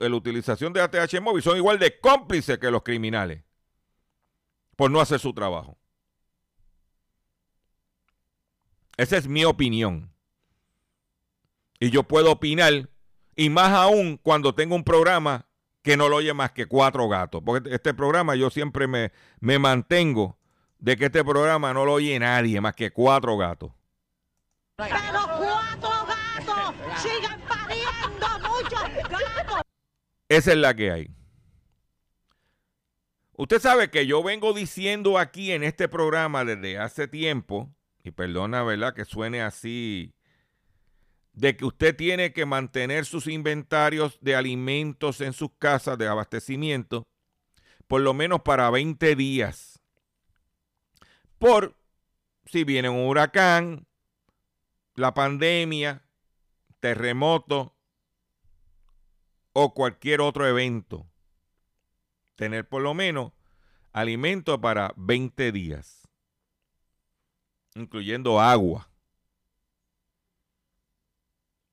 la 0.00 0.16
utilización 0.16 0.72
de 0.72 0.80
ATH 0.80 1.20
móvil 1.20 1.42
son 1.42 1.56
igual 1.58 1.78
de 1.78 2.00
cómplices 2.00 2.58
que 2.58 2.70
los 2.70 2.82
criminales 2.82 3.42
por 4.76 4.90
no 4.90 5.00
hacer 5.00 5.18
su 5.18 5.32
trabajo. 5.32 5.78
Esa 8.96 9.16
es 9.16 9.26
mi 9.26 9.44
opinión. 9.44 10.12
Y 11.78 11.90
yo 11.90 12.02
puedo 12.02 12.32
opinar, 12.32 12.88
y 13.34 13.50
más 13.50 13.72
aún 13.72 14.18
cuando 14.22 14.54
tengo 14.54 14.74
un 14.74 14.84
programa 14.84 15.46
que 15.82 15.96
no 15.96 16.08
lo 16.08 16.16
oye 16.16 16.32
más 16.32 16.52
que 16.52 16.66
cuatro 16.66 17.08
gatos. 17.08 17.42
Porque 17.44 17.74
este 17.74 17.94
programa 17.94 18.34
yo 18.34 18.50
siempre 18.50 18.86
me, 18.86 19.12
me 19.40 19.58
mantengo 19.58 20.38
de 20.78 20.96
que 20.96 21.06
este 21.06 21.24
programa 21.24 21.72
no 21.72 21.84
lo 21.84 21.94
oye 21.94 22.18
nadie 22.18 22.60
más 22.60 22.74
que 22.74 22.90
cuatro 22.90 23.36
gatos. 23.36 23.72
Pero 24.76 24.96
cuatro 25.38 25.90
gatos 26.06 26.74
siguen 27.00 27.40
pariendo 27.48 28.26
muchos 28.40 29.10
gatos. 29.10 29.62
Esa 30.28 30.52
es 30.52 30.58
la 30.58 30.74
que 30.74 30.90
hay. 30.90 31.10
Usted 33.38 33.60
sabe 33.60 33.90
que 33.90 34.06
yo 34.06 34.22
vengo 34.22 34.52
diciendo 34.52 35.18
aquí 35.18 35.52
en 35.52 35.62
este 35.62 35.88
programa 35.88 36.44
desde 36.44 36.78
hace 36.78 37.06
tiempo, 37.06 37.70
y 38.02 38.10
perdona, 38.10 38.62
¿verdad? 38.62 38.94
Que 38.94 39.04
suene 39.04 39.42
así, 39.42 40.14
de 41.34 41.56
que 41.56 41.66
usted 41.66 41.94
tiene 41.94 42.32
que 42.32 42.46
mantener 42.46 43.04
sus 43.04 43.26
inventarios 43.26 44.18
de 44.22 44.36
alimentos 44.36 45.20
en 45.20 45.34
sus 45.34 45.50
casas 45.58 45.98
de 45.98 46.08
abastecimiento 46.08 47.06
por 47.86 48.00
lo 48.00 48.14
menos 48.14 48.42
para 48.42 48.70
20 48.70 49.14
días. 49.16 49.75
Por 51.38 51.74
si 52.46 52.64
viene 52.64 52.88
un 52.88 53.06
huracán, 53.06 53.86
la 54.94 55.14
pandemia, 55.14 56.02
terremoto 56.80 57.74
o 59.52 59.74
cualquier 59.74 60.20
otro 60.20 60.46
evento 60.46 61.06
tener 62.36 62.68
por 62.68 62.82
lo 62.82 62.94
menos 62.94 63.32
alimento 63.92 64.60
para 64.60 64.92
20 64.96 65.50
días, 65.50 66.06
incluyendo 67.74 68.40
agua. 68.40 68.88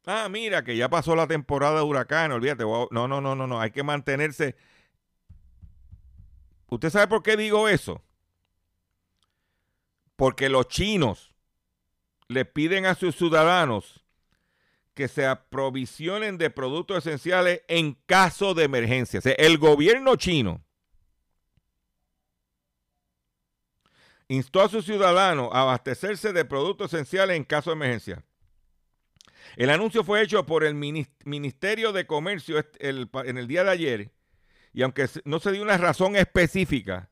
Ah, 0.06 0.28
mira, 0.30 0.64
que 0.64 0.76
ya 0.76 0.90
pasó 0.90 1.16
la 1.16 1.28
temporada 1.28 1.78
de 1.78 1.84
huracanes, 1.84 2.36
olvídate. 2.36 2.64
No, 2.64 2.88
no, 2.92 3.08
no, 3.08 3.36
no, 3.36 3.48
no, 3.48 3.60
hay 3.62 3.72
que 3.72 3.84
mantenerse. 3.84 4.56
¿Usted 6.68 6.90
sabe 6.90 7.08
por 7.08 7.24
qué 7.24 7.38
digo 7.38 7.70
eso? 7.70 8.02
Porque 10.16 10.50
los 10.50 10.68
chinos 10.68 11.34
le 12.28 12.46
piden 12.46 12.86
a 12.86 12.96
sus 12.96 13.16
ciudadanos 13.16 14.04
que 14.94 15.08
se 15.08 15.26
aprovisionen 15.26 16.38
de 16.38 16.50
productos 16.50 17.06
esenciales 17.06 17.62
en 17.68 17.94
caso 18.06 18.54
de 18.54 18.64
emergencia. 18.66 19.20
el 19.38 19.58
gobierno 19.58 20.16
chino 20.16 20.64
instó 24.28 24.62
a 24.62 24.70
sus 24.70 24.86
ciudadanos 24.86 25.50
a 25.52 25.62
abastecerse 25.62 26.34
de 26.34 26.46
productos 26.46 26.94
esenciales 26.94 27.38
en 27.38 27.44
caso 27.44 27.72
de 27.72 27.76
emergencia. 27.76 28.24
El 29.56 29.70
anuncio 29.70 30.04
fue 30.04 30.22
hecho 30.22 30.46
por 30.46 30.64
el 30.64 30.74
Ministerio 30.76 31.92
de 31.92 32.08
Comercio 32.08 32.64
en 32.80 33.38
el 33.38 33.48
día 33.48 33.64
de 33.64 33.72
ayer 33.72 34.12
y 34.74 34.82
aunque 34.82 35.08
no 35.26 35.40
se 35.40 35.52
dio 35.52 35.62
una 35.62 35.78
razón 35.78 36.16
específica, 36.16 37.10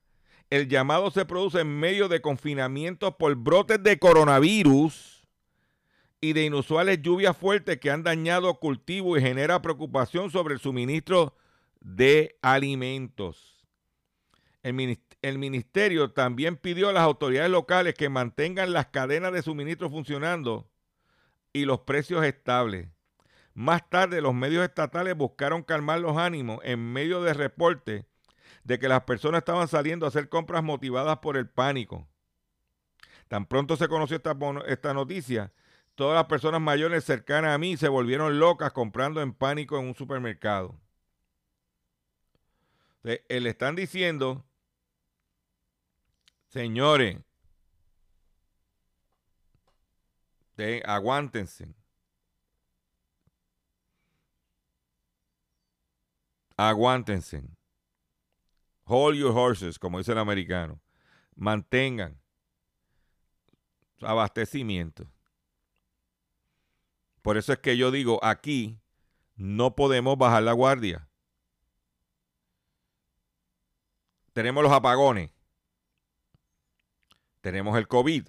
el 0.51 0.67
llamado 0.67 1.09
se 1.11 1.25
produce 1.25 1.61
en 1.61 1.79
medio 1.79 2.09
de 2.09 2.21
confinamiento 2.21 3.17
por 3.17 3.33
brotes 3.35 3.81
de 3.81 3.97
coronavirus 3.97 5.25
y 6.19 6.33
de 6.33 6.43
inusuales 6.43 7.01
lluvias 7.01 7.35
fuertes 7.37 7.79
que 7.79 7.89
han 7.89 8.03
dañado 8.03 8.59
cultivos 8.59 9.17
y 9.17 9.21
genera 9.21 9.61
preocupación 9.61 10.29
sobre 10.29 10.53
el 10.53 10.59
suministro 10.59 11.35
de 11.79 12.37
alimentos. 12.41 13.65
El, 14.61 15.37
ministerio 15.37 16.11
también 16.11 16.57
pidió 16.57 16.89
a 16.89 16.93
las 16.93 17.03
autoridades 17.03 17.49
locales 17.49 17.95
que 17.95 18.09
mantengan 18.09 18.73
las 18.73 18.87
cadenas 18.87 19.31
de 19.31 19.41
suministro 19.41 19.89
funcionando 19.89 20.69
y 21.53 21.63
los 21.63 21.79
precios 21.79 22.25
estables. 22.25 22.89
Más 23.53 23.89
tarde, 23.89 24.21
los 24.21 24.33
medios 24.33 24.65
estatales 24.65 25.15
buscaron 25.15 25.63
calmar 25.63 26.01
los 26.01 26.17
ánimos 26.17 26.59
en 26.63 26.91
medio 26.91 27.23
de 27.23 27.33
reportes 27.33 28.05
de 28.63 28.80
que 28.80 28.88
las 28.88 29.04
personas 29.04 29.39
estaban 29.39 29.67
saliendo 29.67 30.06
a 30.06 30.10
hacer 30.10 30.30
compras 30.30 30.63
motivadas 30.63 31.17
por 31.19 31.38
el 31.38 31.50
pánico. 31.50 32.08
Tan 33.28 33.45
pronto 33.45 33.76
se 33.76 33.88
conoció 33.88 34.17
esta, 34.17 34.36
esta 34.67 34.93
noticia, 34.93 35.52
todas 35.95 36.15
las 36.15 36.26
personas 36.26 36.62
mayores 36.62 37.04
cercanas 37.04 37.56
a 37.56 37.58
mí 37.58 37.78
se 37.78 37.88
volvieron 37.88 38.39
locas 38.39 38.71
comprando 38.71 39.21
en 39.21 39.34
pánico 39.34 39.80
en 39.80 39.88
un 39.88 39.95
supermercado. 39.95 40.80
Le 43.04 43.24
están 43.28 43.76
diciendo, 43.76 44.45
señores, 46.50 47.17
aguántense. 50.86 51.74
Aguántense. 56.58 57.41
Hold 58.93 59.15
your 59.15 59.32
horses, 59.32 59.80
como 59.80 59.99
dice 59.99 60.12
el 60.12 60.17
americano. 60.17 60.82
Mantengan 61.38 62.19
abastecimiento. 64.01 65.08
Por 67.21 67.38
eso 67.38 67.54
es 67.54 67.60
que 67.60 67.77
yo 67.77 67.89
digo, 67.89 68.19
aquí 68.21 68.82
no 69.38 69.77
podemos 69.77 70.17
bajar 70.17 70.43
la 70.43 70.51
guardia. 70.51 71.08
Tenemos 74.34 74.62
los 74.62 74.73
apagones. 74.73 75.32
Tenemos 77.39 77.77
el 77.77 77.88
COVID. 77.88 78.27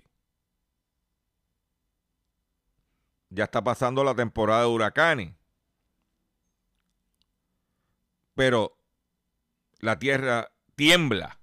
Ya 3.30 3.44
está 3.44 3.64
pasando 3.64 4.04
la 4.04 4.14
temporada 4.14 4.60
de 4.60 4.68
huracanes. 4.68 5.34
Pero 8.36 8.78
la 9.80 9.98
tierra 9.98 10.51
tiembla. 10.82 11.38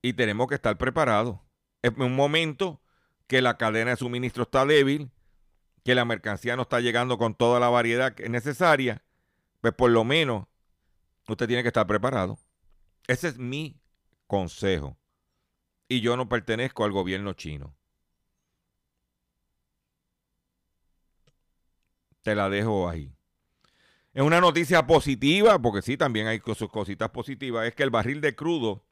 Y 0.00 0.14
tenemos 0.14 0.48
que 0.48 0.54
estar 0.54 0.78
preparados. 0.78 1.38
En 1.82 2.00
un 2.00 2.16
momento 2.16 2.80
que 3.26 3.42
la 3.42 3.58
cadena 3.58 3.90
de 3.90 3.98
suministro 3.98 4.44
está 4.44 4.64
débil, 4.64 5.10
que 5.84 5.94
la 5.94 6.06
mercancía 6.06 6.56
no 6.56 6.62
está 6.62 6.80
llegando 6.80 7.18
con 7.18 7.34
toda 7.34 7.60
la 7.60 7.68
variedad 7.68 8.14
que 8.14 8.22
es 8.22 8.30
necesaria, 8.30 9.04
pues 9.60 9.74
por 9.74 9.90
lo 9.90 10.02
menos 10.02 10.46
usted 11.28 11.46
tiene 11.46 11.62
que 11.62 11.68
estar 11.68 11.86
preparado. 11.86 12.38
Ese 13.06 13.28
es 13.28 13.36
mi 13.36 13.78
consejo. 14.26 14.96
Y 15.88 16.00
yo 16.00 16.16
no 16.16 16.26
pertenezco 16.26 16.86
al 16.86 16.92
gobierno 16.92 17.34
chino. 17.34 17.76
Te 22.22 22.34
la 22.34 22.48
dejo 22.48 22.88
ahí. 22.88 23.14
Es 24.14 24.22
una 24.22 24.40
noticia 24.40 24.86
positiva, 24.86 25.58
porque 25.58 25.80
sí, 25.80 25.96
también 25.96 26.26
hay 26.26 26.40
sus 26.44 26.68
cositas 26.68 27.10
positivas, 27.10 27.66
es 27.66 27.74
que 27.74 27.82
el 27.82 27.90
barril 27.90 28.20
de 28.20 28.34
crudo 28.34 28.84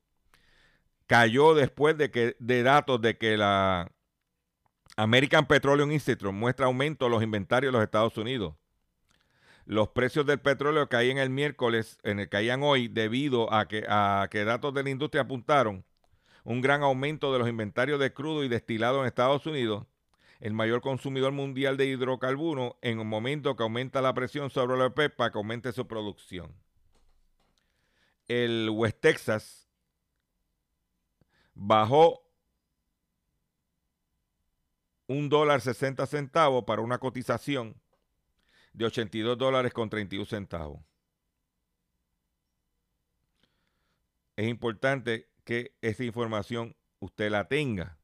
cayó 1.07 1.55
después 1.55 1.99
de 1.99 2.11
que 2.11 2.37
de 2.39 2.63
datos 2.63 3.03
de 3.03 3.19
que 3.19 3.37
la 3.37 3.91
American 4.97 5.47
Petroleum 5.47 5.93
Institute 5.93 6.33
muestra 6.33 6.67
aumento 6.67 7.07
en 7.07 7.13
los 7.13 7.23
inventarios 7.23 7.71
de 7.73 7.79
los 7.79 7.85
Estados 7.85 8.17
Unidos. 8.17 8.55
Los 9.67 9.89
precios 9.89 10.25
del 10.25 10.41
petróleo 10.41 10.89
caían 10.89 11.19
el 11.19 11.31
miércoles, 11.31 11.99
en 12.03 12.19
el 12.19 12.29
caían 12.29 12.63
hoy, 12.63 12.89
debido 12.89 13.53
a 13.53 13.69
que, 13.69 13.85
a 13.89 14.27
que 14.31 14.45
datos 14.45 14.73
de 14.73 14.83
la 14.83 14.91
industria 14.91 15.23
apuntaron 15.23 15.85
un 16.45 16.61
gran 16.63 16.83
aumento 16.83 17.33
de 17.33 17.39
los 17.39 17.49
inventarios 17.49 18.01
de 18.01 18.13
crudo 18.13 18.43
y 18.43 18.49
destilado 18.49 19.01
en 19.01 19.07
Estados 19.07 19.47
Unidos, 19.47 19.87
el 20.41 20.55
mayor 20.55 20.81
consumidor 20.81 21.33
mundial 21.33 21.77
de 21.77 21.87
hidrocarburos, 21.87 22.75
en 22.81 22.99
un 22.99 23.07
momento 23.07 23.57
que 23.57 23.63
aumenta 23.63 24.01
la 24.01 24.15
presión 24.15 24.51
sobre 24.51 24.77
la 24.77 24.87
OPEP 24.87 25.15
para 25.15 25.31
que 25.31 25.39
aumente 25.39 25.73
su 25.73 25.87
producción. 25.87 26.55
El 28.27 28.71
West 28.71 29.01
Texas 29.01 29.69
bajó 31.55 32.23
un 35.07 35.29
dólar 35.29 35.61
60 35.61 36.07
centavos 36.07 36.65
para 36.65 36.81
una 36.81 36.99
cotización 36.99 37.75
de 38.73 38.87
82 38.87 39.37
dólares 39.37 39.73
con 39.73 39.91
31 39.91 40.25
centavos. 40.25 40.81
Es 44.37 44.49
importante 44.49 45.29
que 45.45 45.77
esa 45.83 46.05
información 46.05 46.77
usted 47.01 47.31
la 47.31 47.49
tenga. 47.49 48.00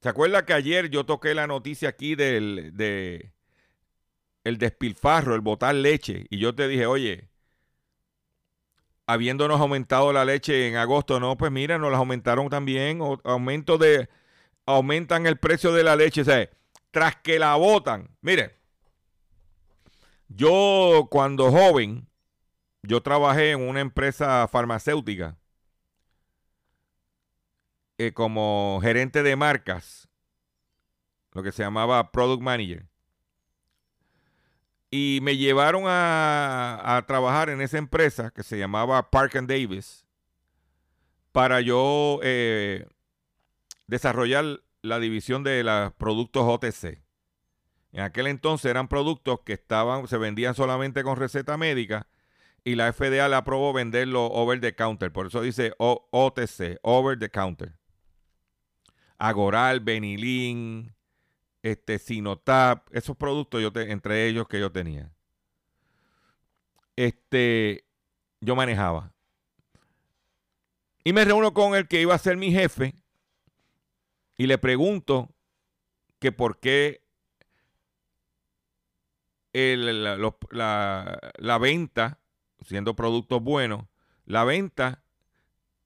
¿Se 0.00 0.08
acuerda 0.08 0.44
que 0.44 0.52
ayer 0.52 0.90
yo 0.90 1.04
toqué 1.06 1.34
la 1.34 1.46
noticia 1.46 1.88
aquí 1.88 2.14
del 2.14 2.72
de 2.74 3.32
el 4.44 4.58
despilfarro, 4.58 5.34
el 5.34 5.40
botar 5.40 5.74
leche? 5.74 6.26
Y 6.30 6.38
yo 6.38 6.54
te 6.54 6.68
dije, 6.68 6.86
oye, 6.86 7.28
habiéndonos 9.06 9.60
aumentado 9.60 10.12
la 10.12 10.24
leche 10.24 10.68
en 10.68 10.76
agosto, 10.76 11.20
no, 11.20 11.36
pues 11.36 11.50
mira, 11.52 11.78
nos 11.78 11.90
las 11.90 11.98
aumentaron 11.98 12.48
también, 12.48 13.00
aumento 13.24 13.78
de, 13.78 14.08
aumentan 14.66 15.26
el 15.26 15.38
precio 15.38 15.72
de 15.72 15.84
la 15.84 15.96
leche, 15.96 16.22
o 16.22 16.24
sea, 16.24 16.48
tras 16.90 17.16
que 17.16 17.38
la 17.38 17.54
botan. 17.56 18.10
Mire, 18.20 18.56
yo 20.28 21.08
cuando 21.10 21.50
joven, 21.50 22.08
yo 22.82 23.02
trabajé 23.02 23.52
en 23.52 23.68
una 23.68 23.80
empresa 23.80 24.48
farmacéutica 24.48 25.36
eh, 27.98 28.12
como 28.12 28.78
gerente 28.82 29.22
de 29.22 29.36
marcas, 29.36 30.08
lo 31.32 31.42
que 31.42 31.52
se 31.52 31.62
llamaba 31.62 32.12
Product 32.12 32.42
Manager. 32.42 32.86
Y 34.90 35.18
me 35.22 35.36
llevaron 35.36 35.84
a, 35.86 37.04
trabajar 37.06 37.50
en 37.50 37.60
esa 37.60 37.78
empresa 37.78 38.30
que 38.30 38.42
se 38.42 38.58
llamaba 38.58 39.10
Park 39.10 39.36
and 39.36 39.48
Davis 39.48 40.06
para 41.32 41.60
yo 41.60 42.20
eh, 42.22 42.86
desarrollar 43.86 44.62
la 44.82 44.98
división 44.98 45.42
de 45.42 45.64
los 45.64 45.92
productos 45.94 46.44
OTC. 46.46 47.02
En 47.92 48.00
aquel 48.02 48.26
entonces 48.26 48.70
eran 48.70 48.88
productos 48.88 49.40
que 49.40 49.54
estaban, 49.54 50.06
se 50.06 50.18
vendían 50.18 50.54
solamente 50.54 51.02
con 51.02 51.16
receta 51.16 51.56
médica 51.56 52.06
y 52.62 52.74
la 52.74 52.92
FDA 52.92 53.28
le 53.28 53.36
aprobó 53.36 53.72
venderlo 53.72 54.26
over 54.26 54.60
the 54.60 54.74
counter. 54.74 55.12
Por 55.12 55.28
eso 55.28 55.40
dice 55.40 55.72
OTC, 55.78 56.78
over 56.82 57.18
the 57.18 57.30
counter. 57.30 57.74
Agoral, 59.18 59.80
Benilín, 59.80 60.94
este, 61.62 61.98
Sinotap, 61.98 62.88
esos 62.94 63.16
productos 63.16 63.62
yo 63.62 63.72
entre 63.74 64.28
ellos 64.28 64.46
que 64.48 64.60
yo 64.60 64.70
tenía. 64.70 65.12
Este, 66.96 67.84
yo 68.40 68.56
manejaba. 68.56 69.12
Y 71.04 71.12
me 71.12 71.24
reúno 71.24 71.54
con 71.54 71.74
el 71.74 71.88
que 71.88 72.00
iba 72.00 72.14
a 72.14 72.18
ser 72.18 72.36
mi 72.36 72.50
jefe 72.50 72.94
y 74.36 74.46
le 74.46 74.58
pregunto 74.58 75.34
que 76.18 76.32
por 76.32 76.58
qué 76.58 77.02
la, 79.52 81.18
la, 81.38 81.58
venta, 81.58 82.20
siendo 82.62 82.94
productos 82.94 83.42
buenos, 83.42 83.86
la 84.24 84.44
venta 84.44 85.02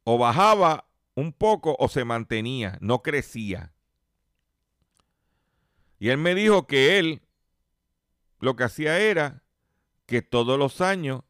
o 0.04 0.18
bajaba 0.18 0.89
un 1.20 1.33
poco 1.33 1.76
o 1.78 1.88
se 1.88 2.04
mantenía, 2.04 2.78
no 2.80 3.02
crecía. 3.02 3.72
Y 5.98 6.09
él 6.09 6.18
me 6.18 6.35
dijo 6.35 6.66
que 6.66 6.98
él 6.98 7.22
lo 8.38 8.56
que 8.56 8.64
hacía 8.64 8.98
era 8.98 9.42
que 10.06 10.22
todos 10.22 10.59
los 10.59 10.80
años 10.80 11.22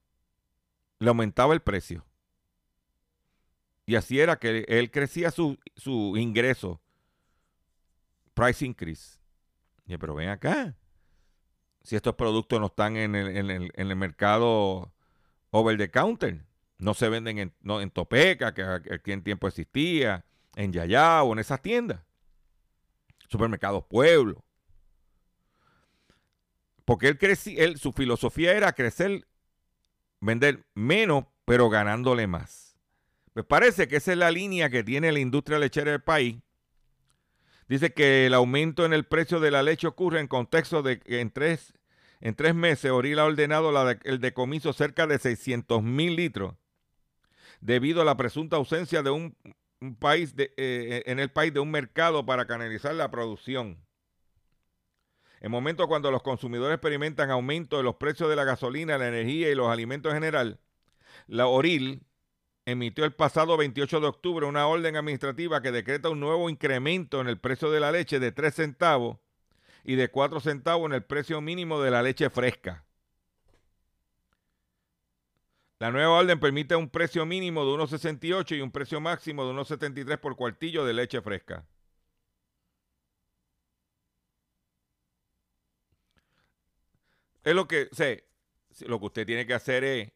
le 0.98 1.09
aumentaba 1.09 1.55
el 1.55 1.61
precio. 1.61 2.07
Y 3.85 3.96
así 3.96 4.20
era 4.20 4.38
que 4.38 4.64
él 4.68 4.90
crecía 4.90 5.33
su, 5.33 5.59
ingreso. 6.16 6.81
Price 8.35 8.64
increase. 8.64 9.18
Pero 9.87 10.14
ven 10.14 10.29
acá 10.29 10.76
si 11.83 11.96
estos 11.96 12.14
productos 12.14 12.61
no 12.61 12.66
están 12.66 12.96
en 12.96 13.14
el, 13.14 13.96
mercado 13.96 14.92
over 15.50 15.76
the 15.76 15.90
counter. 15.90 16.44
No 16.81 16.95
se 16.95 17.11
venden 17.11 17.38
en, 17.38 17.55
en 17.62 17.90
Topeca, 17.90 18.55
que 18.55 18.62
aquí 18.62 19.12
en 19.12 19.23
tiempo 19.23 19.47
existía, 19.47 20.25
en 20.57 20.73
Yaya 20.73 21.23
o 21.23 21.33
en 21.35 21.38
esas 21.38 21.61
tiendas. 21.61 22.01
Supermercados 23.29 23.85
Pueblo. 23.85 24.43
Porque 26.87 27.09
él, 27.09 27.19
él 27.59 27.79
su 27.79 27.93
filosofía 27.93 28.53
era 28.55 28.73
crecer, 28.73 29.29
vender 30.21 30.64
menos, 30.75 31.27
pero 31.45 31.69
ganándole 31.69 32.27
más. 32.27 32.79
Me 33.35 33.45
parece 33.45 33.87
que 33.87 33.97
esa 33.97 34.12
es 34.12 34.19
la 34.19 34.31
línea 34.31 34.71
que 34.71 34.83
tiene 34.83 35.12
la 35.12 35.21
industria 35.21 35.59
lechera 35.59 35.93
del 35.93 36.03
país. 36.03 36.38
Dice 37.69 37.93
que 37.93 38.27
el 38.27 38.35
aumento 38.35 38.87
en 38.87 38.95
el 38.95 39.05
precio 39.05 39.38
de 39.38 39.51
la 39.51 39.62
leche 39.62 39.87
ocurre 39.87 40.19
en 40.19 40.27
contexto 40.27 40.83
de 40.83 40.99
que 40.99 41.21
en 41.21 41.31
tres, 41.31 41.75
en 42.21 42.35
tres 42.35 42.55
meses 42.55 42.90
Oril 42.90 43.19
ha 43.19 43.27
ordenado 43.27 43.71
el 44.03 44.19
decomiso 44.19 44.73
cerca 44.73 45.07
de 45.07 45.19
600 45.19 45.83
mil 45.83 46.16
litros 46.16 46.55
debido 47.61 48.03
a 48.03 48.05
la 48.05 48.16
presunta 48.16 48.57
ausencia 48.57 49.03
de 49.03 49.11
un, 49.11 49.37
país 49.99 50.37
de, 50.37 50.53
eh, 50.57 51.03
en 51.07 51.18
el 51.18 51.31
país 51.31 51.55
de 51.55 51.61
un 51.61 51.70
mercado 51.70 52.27
para 52.27 52.46
canalizar 52.46 52.94
la 52.94 53.11
producción. 53.11 53.79
En 55.40 55.51
momentos 55.51 55.87
cuando 55.87 56.11
los 56.11 56.23
consumidores 56.23 56.75
experimentan 56.75 57.31
aumento 57.31 57.79
de 57.79 57.83
los 57.83 57.96
precios 57.96 58.29
de 58.29 58.37
la 58.37 58.44
gasolina, 58.44 58.99
la 58.99 59.09
energía 59.09 59.51
y 59.51 59.55
los 59.55 59.68
alimentos 59.68 60.12
en 60.12 60.18
general, 60.18 60.61
la 61.27 61.46
Oril 61.46 62.03
emitió 62.66 63.05
el 63.05 63.14
pasado 63.14 63.57
28 63.57 64.01
de 64.01 64.07
octubre 64.07 64.46
una 64.46 64.66
orden 64.66 64.96
administrativa 64.96 65.62
que 65.62 65.73
decreta 65.73 66.11
un 66.11 66.20
nuevo 66.20 66.51
incremento 66.51 67.20
en 67.20 67.29
el 67.29 67.38
precio 67.38 67.70
de 67.70 67.81
la 67.81 67.90
leche 67.90 68.20
de 68.20 68.33
3 68.33 68.55
centavos 68.55 69.18
y 69.83 69.94
de 69.94 70.09
4 70.11 70.40
centavos 70.40 70.87
en 70.87 70.92
el 70.92 71.05
precio 71.05 71.40
mínimo 71.40 71.81
de 71.81 71.90
la 71.90 72.03
leche 72.03 72.29
fresca. 72.29 72.85
La 75.81 75.90
nueva 75.90 76.11
orden 76.19 76.38
permite 76.38 76.77
un 76.77 76.90
precio 76.90 77.25
mínimo 77.25 77.64
de 77.64 77.73
1,68 77.73 78.59
y 78.59 78.61
un 78.61 78.71
precio 78.71 79.01
máximo 79.01 79.47
de 79.47 79.55
1,73 79.55 80.19
por 80.19 80.37
cuartillo 80.37 80.85
de 80.85 80.93
leche 80.93 81.23
fresca. 81.23 81.66
Es 87.43 87.55
lo 87.55 87.66
que, 87.66 87.88
sé, 87.93 88.29
lo 88.81 89.01
que 89.01 89.07
usted 89.07 89.27
tiene 89.27 89.47
que 89.47 89.55
hacer 89.55 89.83
es 89.85 90.12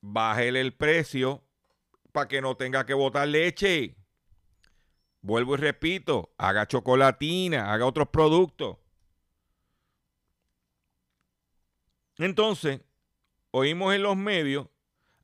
bájele 0.00 0.60
el 0.60 0.74
precio 0.74 1.42
para 2.12 2.28
que 2.28 2.40
no 2.40 2.56
tenga 2.56 2.86
que 2.86 2.94
botar 2.94 3.26
leche. 3.26 3.96
Vuelvo 5.22 5.54
y 5.54 5.58
repito, 5.58 6.32
haga 6.38 6.68
chocolatina, 6.68 7.72
haga 7.72 7.84
otros 7.84 8.10
productos. 8.10 8.78
Entonces, 12.18 12.85
oímos 13.58 13.94
en 13.94 14.02
los 14.02 14.18
medios 14.18 14.68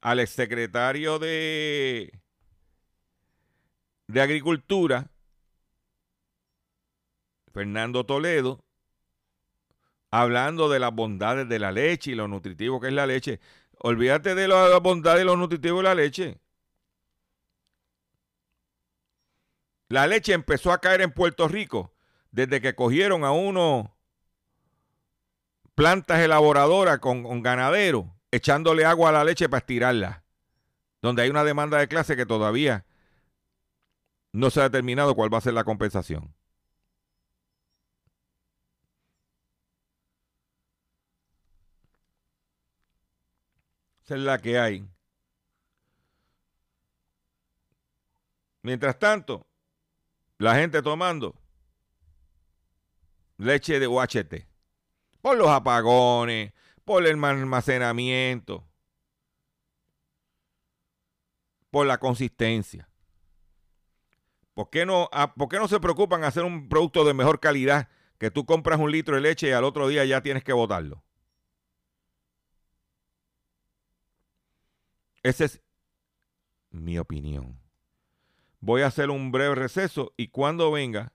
al 0.00 0.18
exsecretario 0.18 1.18
de, 1.18 2.18
de 4.06 4.20
Agricultura, 4.22 5.10
Fernando 7.52 8.06
Toledo, 8.06 8.64
hablando 10.10 10.70
de 10.70 10.78
las 10.78 10.94
bondades 10.94 11.46
de 11.46 11.58
la 11.58 11.72
leche 11.72 12.12
y 12.12 12.14
lo 12.14 12.26
nutritivo 12.26 12.80
que 12.80 12.88
es 12.88 12.94
la 12.94 13.06
leche. 13.06 13.38
Olvídate 13.80 14.34
de 14.34 14.48
la 14.48 14.78
bondad 14.78 15.18
y 15.18 15.24
lo 15.24 15.36
nutritivo 15.36 15.78
de 15.78 15.82
la 15.82 15.94
leche. 15.94 16.40
La 19.90 20.06
leche 20.06 20.32
empezó 20.32 20.72
a 20.72 20.80
caer 20.80 21.02
en 21.02 21.12
Puerto 21.12 21.48
Rico 21.48 21.92
desde 22.30 22.62
que 22.62 22.74
cogieron 22.74 23.24
a 23.24 23.32
uno 23.32 23.94
plantas 25.74 26.20
elaboradoras 26.20 26.98
con, 26.98 27.42
ganaderos 27.42 28.06
echándole 28.32 28.84
agua 28.84 29.10
a 29.10 29.12
la 29.12 29.24
leche 29.24 29.48
para 29.48 29.60
estirarla. 29.60 30.24
Donde 31.00 31.22
hay 31.22 31.30
una 31.30 31.44
demanda 31.44 31.78
de 31.78 31.86
clase 31.86 32.16
que 32.16 32.26
todavía 32.26 32.84
no 34.32 34.50
se 34.50 34.60
ha 34.60 34.64
determinado 34.64 35.14
cuál 35.14 35.32
va 35.32 35.38
a 35.38 35.42
ser 35.42 35.54
la 35.54 35.64
compensación. 35.64 36.34
Esa 44.04 44.16
es 44.16 44.20
la 44.20 44.38
que 44.38 44.58
hay. 44.58 44.88
Mientras 48.62 48.98
tanto, 48.98 49.46
la 50.38 50.54
gente 50.54 50.82
tomando 50.82 51.34
leche 53.38 53.78
de 53.78 53.88
UHT. 53.88 54.46
Por 55.20 55.36
los 55.36 55.48
apagones, 55.48 56.52
por 56.84 57.06
el 57.06 57.22
almacenamiento, 57.24 58.66
por 61.70 61.86
la 61.86 61.98
consistencia. 61.98 62.88
¿Por 64.54 64.68
qué, 64.68 64.84
no, 64.84 65.08
ah, 65.12 65.34
¿Por 65.34 65.48
qué 65.48 65.58
no 65.58 65.68
se 65.68 65.80
preocupan 65.80 66.24
hacer 66.24 66.44
un 66.44 66.68
producto 66.68 67.04
de 67.04 67.14
mejor 67.14 67.40
calidad 67.40 67.88
que 68.18 68.30
tú 68.30 68.44
compras 68.44 68.78
un 68.78 68.92
litro 68.92 69.14
de 69.14 69.22
leche 69.22 69.48
y 69.48 69.52
al 69.52 69.64
otro 69.64 69.88
día 69.88 70.04
ya 70.04 70.22
tienes 70.22 70.44
que 70.44 70.52
botarlo? 70.52 71.02
Esa 75.22 75.44
es 75.44 75.62
mi 76.70 76.98
opinión. 76.98 77.60
Voy 78.60 78.82
a 78.82 78.88
hacer 78.88 79.10
un 79.10 79.32
breve 79.32 79.54
receso 79.54 80.12
y 80.16 80.28
cuando 80.28 80.70
venga, 80.70 81.12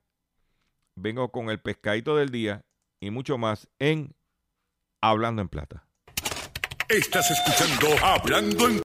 vengo 0.95 1.31
con 1.31 1.49
el 1.49 1.59
pescadito 1.59 2.15
del 2.15 2.29
día 2.29 2.65
y 2.99 3.11
mucho 3.11 3.37
más 3.37 3.69
en 3.79 4.15
Hablando 5.01 5.43
en 5.43 5.49
Plata. 5.49 5.85
Estás 6.89 7.29
escuchando 7.29 8.03
Hablando 8.03 8.67
en 8.67 8.81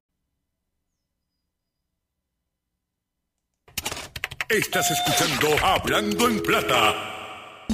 Estás 4.48 4.90
escuchando 4.90 5.48
Hablando 5.64 6.29
en 6.29 6.42
Plata. 6.42 7.64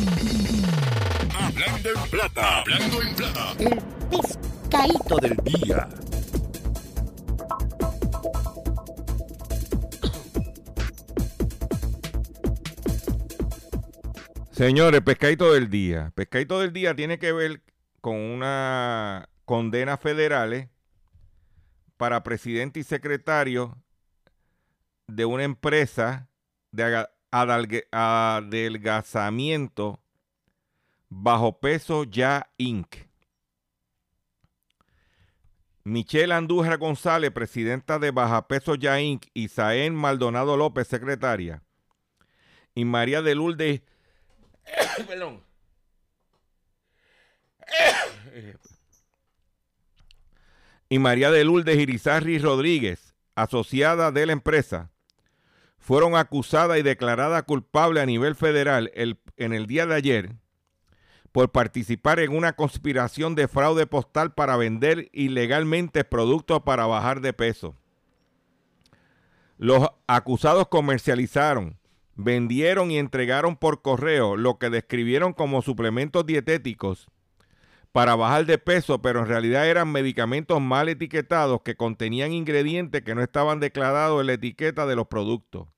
Hablando 1.37 1.89
en 1.91 2.11
Plata. 2.11 2.59
Hablando 2.59 3.03
en 3.03 3.17
Plata. 3.17 3.55
El 3.59 3.83
pescadito 4.09 5.17
del 5.17 5.37
día. 5.39 5.89
Señores, 14.53 15.01
pescadito 15.01 15.53
del 15.53 15.69
día. 15.69 16.13
Pescadito 16.15 16.61
del 16.61 16.73
día 16.73 16.95
tiene 16.95 17.19
que 17.19 17.33
ver 17.33 17.63
con 18.01 18.17
una 18.17 19.29
condena 19.45 19.97
federales 19.97 20.69
para 21.97 22.23
presidente 22.23 22.79
y 22.81 22.85
secretario 22.85 23.77
de 25.07 25.25
una 25.25 25.45
empresa 25.45 26.29
de 26.71 27.07
adelgazamiento 28.01 30.01
bajo 31.09 31.59
peso 31.59 32.05
ya 32.05 32.51
Inc. 32.59 33.09
Michelle 35.85 36.35
Andújar 36.35 36.77
González, 36.77 37.31
presidenta 37.31 37.99
de 37.99 38.11
Baja 38.11 38.47
Peso 38.47 38.75
Ya 38.75 39.01
Inc. 39.01 39.25
Isaén 39.33 39.95
Maldonado 39.95 40.59
López, 40.59 40.87
secretaria. 40.87 41.63
Y 42.75 42.85
María 42.85 43.23
de 43.23 43.35
Lourdes 43.35 43.81
Perdón. 45.09 45.43
Y 50.89 50.99
María 50.99 51.31
de 51.31 51.45
Lourdes 51.45 51.79
Irizarri 51.79 52.39
Rodríguez, 52.39 53.15
asociada 53.35 54.11
de 54.11 54.27
la 54.27 54.33
empresa, 54.33 54.91
fueron 55.79 56.17
acusadas 56.17 56.79
y 56.79 56.83
declaradas 56.83 57.43
culpables 57.45 58.03
a 58.03 58.07
nivel 58.07 58.35
federal 58.35 58.91
el- 58.95 59.19
en 59.37 59.53
el 59.53 59.67
día 59.67 59.87
de 59.87 59.95
ayer 59.95 60.37
por 61.33 61.53
participar 61.53 62.21
en 62.21 62.35
una 62.35 62.55
conspiración 62.55 63.35
de 63.35 63.49
fraude 63.49 63.87
postal 63.87 64.33
para 64.33 64.57
vender 64.57 65.09
ilegalmente 65.13 66.05
productos 66.05 66.63
para 66.63 66.87
bajar 66.87 67.21
de 67.21 67.33
peso. 67.33 67.77
Los 69.59 69.89
acusados 70.07 70.69
comercializaron, 70.69 71.79
vendieron 72.15 72.91
y 72.91 72.99
entregaron 72.99 73.57
por 73.57 73.83
correo 73.83 74.37
lo 74.37 74.59
que 74.59 74.71
describieron 74.71 75.33
como 75.33 75.63
suplementos 75.63 76.25
dietéticos 76.25 77.09
para 77.93 78.15
bajar 78.17 78.47
de 78.47 78.59
peso, 78.59 79.01
pero 79.03 79.21
en 79.21 79.27
realidad 79.27 79.69
eran 79.69 79.91
medicamentos 79.91 80.61
mal 80.61 80.89
etiquetados 80.89 81.63
que 81.63 81.77
contenían 81.77 82.33
ingredientes 82.33 83.03
que 83.03 83.15
no 83.15 83.23
estaban 83.23 83.61
declarados 83.61 84.21
en 84.21 84.27
la 84.29 84.35
etiqueta 84.35 84.87
de 84.87 84.97
los 84.97 85.07
productos. 85.09 85.69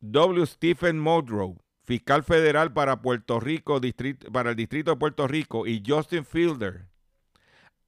W. 0.00 0.46
Stephen 0.46 0.98
Modrow, 0.98 1.58
fiscal 1.84 2.24
federal 2.24 2.72
para 2.72 3.02
Puerto 3.02 3.40
Rico, 3.40 3.80
distrito- 3.80 4.30
para 4.32 4.50
el 4.50 4.56
distrito 4.56 4.92
de 4.92 4.96
Puerto 4.96 5.26
Rico, 5.28 5.66
y 5.66 5.82
Justin 5.86 6.24
Fielder, 6.24 6.86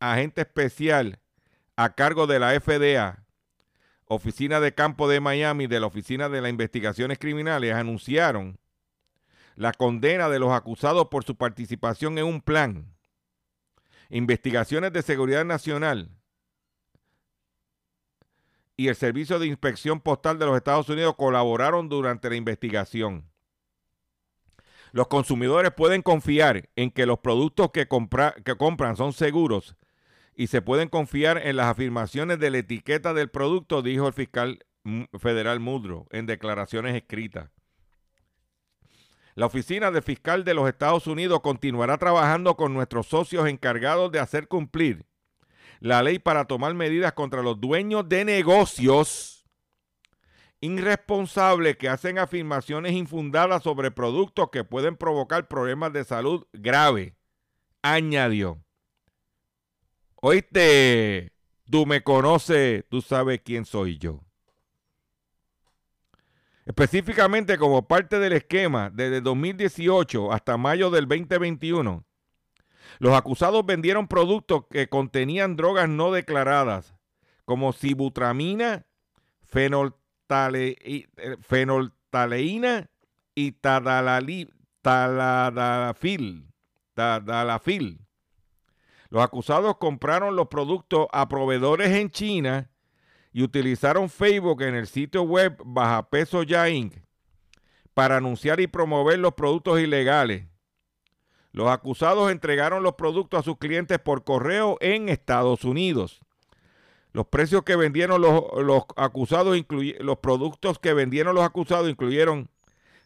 agente 0.01 0.43
especial 0.43 1.21
a 1.77 1.95
cargo 1.95 2.27
de 2.27 2.39
la 2.39 2.55
FDA, 2.55 3.25
Oficina 4.07 4.61
de 4.61 4.75
Campo 4.75 5.09
de 5.09 5.21
Miami, 5.21 5.67
de 5.67 5.81
la 5.81 5.87
Oficina 5.87 6.29
de 6.29 6.41
las 6.43 6.51
Investigaciones 6.51 7.19
Criminales, 7.19 7.75
anunciaron 7.75 8.59
la 9.57 9.73
condena 9.73 10.29
de 10.29 10.39
los 10.39 10.53
acusados 10.53 11.09
por 11.09 11.25
su 11.25 11.37
participación 11.37 12.19
en 12.19 12.27
un 12.27 12.41
plan. 12.41 12.95
Investigaciones 14.11 14.93
de 14.93 15.03
Seguridad 15.03 15.45
Nacional 15.45 16.11
y 18.77 18.89
el 18.89 18.97
Servicio 18.97 19.39
de 19.39 19.47
Inspección 19.47 20.01
Postal 20.01 20.39
de 20.39 20.47
los 20.47 20.57
Estados 20.57 20.89
Unidos 20.89 21.15
colaboraron 21.17 21.89
durante 21.89 22.29
la 22.29 22.37
investigación. 22.37 23.31
Los 24.93 25.09
consumidores 25.09 25.73
pueden 25.73 26.03
confiar 26.03 26.69
en 26.77 26.91
que 26.91 27.07
los 27.07 27.19
productos 27.19 27.71
que, 27.73 27.89
que 28.45 28.57
compran 28.57 28.97
son 28.97 29.13
seguros 29.13 29.77
y 30.37 30.49
se 30.49 30.63
pueden 30.63 30.89
confiar 30.89 31.39
en 31.39 31.57
las 31.57 31.67
afirmaciones 31.67 32.39
de 32.39 32.51
la 32.51 32.59
etiqueta 32.59 33.15
del 33.15 33.31
producto, 33.31 33.83
dijo 33.83 34.07
el 34.07 34.13
fiscal 34.13 34.65
mm, 34.85 35.05
federal 35.19 35.61
Mudro 35.61 36.07
en 36.11 36.27
declaraciones 36.27 36.95
escritas. 36.95 37.51
La 39.35 39.47
oficina 39.47 39.91
del 39.91 40.03
fiscal 40.03 40.45
de 40.45 40.55
los 40.55 40.69
Estados 40.69 41.07
Unidos 41.07 41.41
continuará 41.41 41.99
trabajando 41.99 42.57
con 42.57 42.73
nuestros 42.73 43.07
socios 43.07 43.49
encargados 43.49 44.13
de 44.13 44.21
hacer 44.21 44.47
cumplir 44.47 45.07
la 45.81 46.03
ley 46.03 46.19
para 46.19 46.45
tomar 46.45 46.73
medidas 46.75 47.13
contra 47.15 47.43
los 47.43 47.61
dueños 47.61 48.09
de 48.09 48.25
negocios 48.25 49.45
irresponsables 50.61 51.77
que 51.77 51.89
hacen 51.89 52.19
afirmaciones 52.19 52.93
infundadas 52.93 53.63
sobre 53.63 53.91
productos 53.91 54.49
que 54.51 54.65
pueden 54.65 54.97
provocar 54.97 55.47
problemas 55.47 55.93
de 55.93 56.05
salud 56.05 56.47
grave, 56.53 57.17
añadió. 57.83 58.65
Oíste, 60.15 61.33
tú 61.71 61.85
me 61.85 62.03
conoces, 62.03 62.85
tú 62.89 63.03
sabes 63.03 63.43
quién 63.45 63.67
soy 63.67 63.99
yo. 63.99 64.21
Específicamente 66.67 67.59
como 67.59 67.87
parte 67.87 68.19
del 68.19 68.33
esquema 68.33 68.91
desde 68.91 69.21
2018 69.21 70.33
hasta 70.33 70.57
mayo 70.57 70.91
del 70.91 71.07
2021, 71.07 72.05
los 72.99 73.15
acusados 73.15 73.67
vendieron 73.67 74.09
productos 74.09 74.65
que 74.71 74.89
contenían 74.89 75.57
drogas 75.57 75.89
no 75.89 76.11
declaradas, 76.11 76.95
como 77.45 77.73
sibutramina, 77.73 78.87
fenoltale- 79.43 80.77
eh, 80.81 81.37
fenoltaleína 81.41 82.89
y 83.35 83.53
tadalali- 83.53 84.51
taladalafil. 84.81 86.49
tadalafil. 86.95 88.01
Los 89.11 89.23
acusados 89.23 89.77
compraron 89.79 90.37
los 90.37 90.47
productos 90.49 91.09
a 91.13 91.29
proveedores 91.29 91.91
en 91.91 92.11
China 92.11 92.71
y 93.35 93.43
utilizaron 93.43 94.09
Facebook 94.09 94.63
en 94.63 94.77
el 94.77 94.87
sitio 94.87 95.25
web 95.25 95.61
Baja 95.65 96.09
Peso 96.09 96.45
Ya 96.45 96.71
Inc. 96.71 96.95
para 97.93 98.19
anunciar 98.19 98.61
y 98.61 98.69
promover 98.69 99.19
los 99.19 99.35
productos 99.35 99.81
ilegales. 99.81 100.47
Los 101.51 101.69
acusados 101.69 102.31
entregaron 102.31 102.85
los 102.85 102.95
productos 102.95 103.41
a 103.41 103.43
sus 103.43 103.59
clientes 103.59 103.99
por 103.99 104.23
correo 104.23 104.79
en 104.81 105.09
Estados 105.09 105.65
Unidos. 105.65 106.21
Los 107.13 107.27
precios 107.27 107.65
que 107.65 107.75
vendieron 107.75 108.23
los, 108.23 108.45
los 108.63 108.85
acusados, 108.97 109.59
los 109.99 110.19
productos 110.19 110.79
que 110.79 110.95
vendieron 110.95 111.35
los 111.35 111.45
acusados 111.45 111.91
incluyeron 111.91 112.49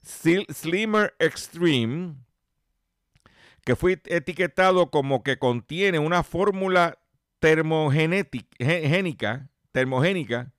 Slimmer 0.02 1.14
Extreme, 1.18 2.16
que 3.64 3.76
fue 3.76 3.98
etiquetado 4.04 4.90
como 4.90 5.22
que 5.22 5.38
contiene 5.38 5.98
una 5.98 6.22
fórmula 6.22 6.98
termogenética, 7.38 9.48
termogénica 9.72 10.52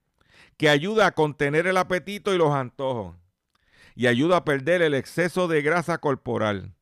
que 0.58 0.70
ayuda 0.70 1.08
a 1.08 1.12
contener 1.12 1.68
el 1.68 1.78
apetito 1.78 2.34
y 2.34 2.38
los 2.38 2.54
antojos 2.54 3.16
y 3.96 4.08
ayuda 4.08 4.38
a 4.38 4.46
perder 4.46 4.82
el 4.82 4.94
exceso 4.94 5.48
de 5.48 5.62
grasa 5.62 5.98
corporal. 5.98 6.74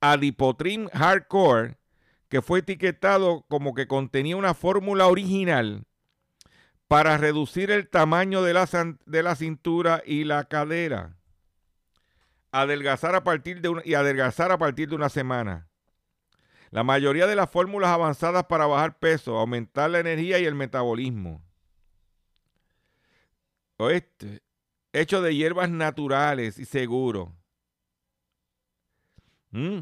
Adipotrin 0.00 0.88
Hardcore, 0.88 1.76
que 2.28 2.42
fue 2.42 2.60
etiquetado 2.60 3.44
como 3.48 3.74
que 3.74 3.86
contenía 3.86 4.36
una 4.36 4.54
fórmula 4.54 5.08
original 5.08 5.84
para 6.88 7.16
reducir 7.16 7.70
el 7.70 7.88
tamaño 7.88 8.42
de 8.42 8.54
la, 8.54 8.68
de 9.06 9.22
la 9.22 9.36
cintura 9.36 10.02
y 10.04 10.24
la 10.24 10.44
cadera. 10.44 11.16
Adelgazar 12.50 13.14
a 13.14 13.22
partir 13.22 13.60
de 13.60 13.68
una, 13.68 13.82
y 13.84 13.94
adelgazar 13.94 14.50
a 14.50 14.58
partir 14.58 14.88
de 14.88 14.96
una 14.96 15.08
semana. 15.08 15.69
La 16.70 16.84
mayoría 16.84 17.26
de 17.26 17.34
las 17.34 17.50
fórmulas 17.50 17.90
avanzadas 17.90 18.44
para 18.44 18.66
bajar 18.66 18.98
peso, 18.98 19.38
aumentar 19.38 19.90
la 19.90 19.98
energía 19.98 20.38
y 20.38 20.44
el 20.44 20.54
metabolismo. 20.54 21.42
Oíste, 23.76 24.42
hecho 24.92 25.20
de 25.22 25.34
hierbas 25.34 25.70
naturales 25.70 26.58
y 26.58 26.64
seguros. 26.64 27.30
Mm. 29.50 29.80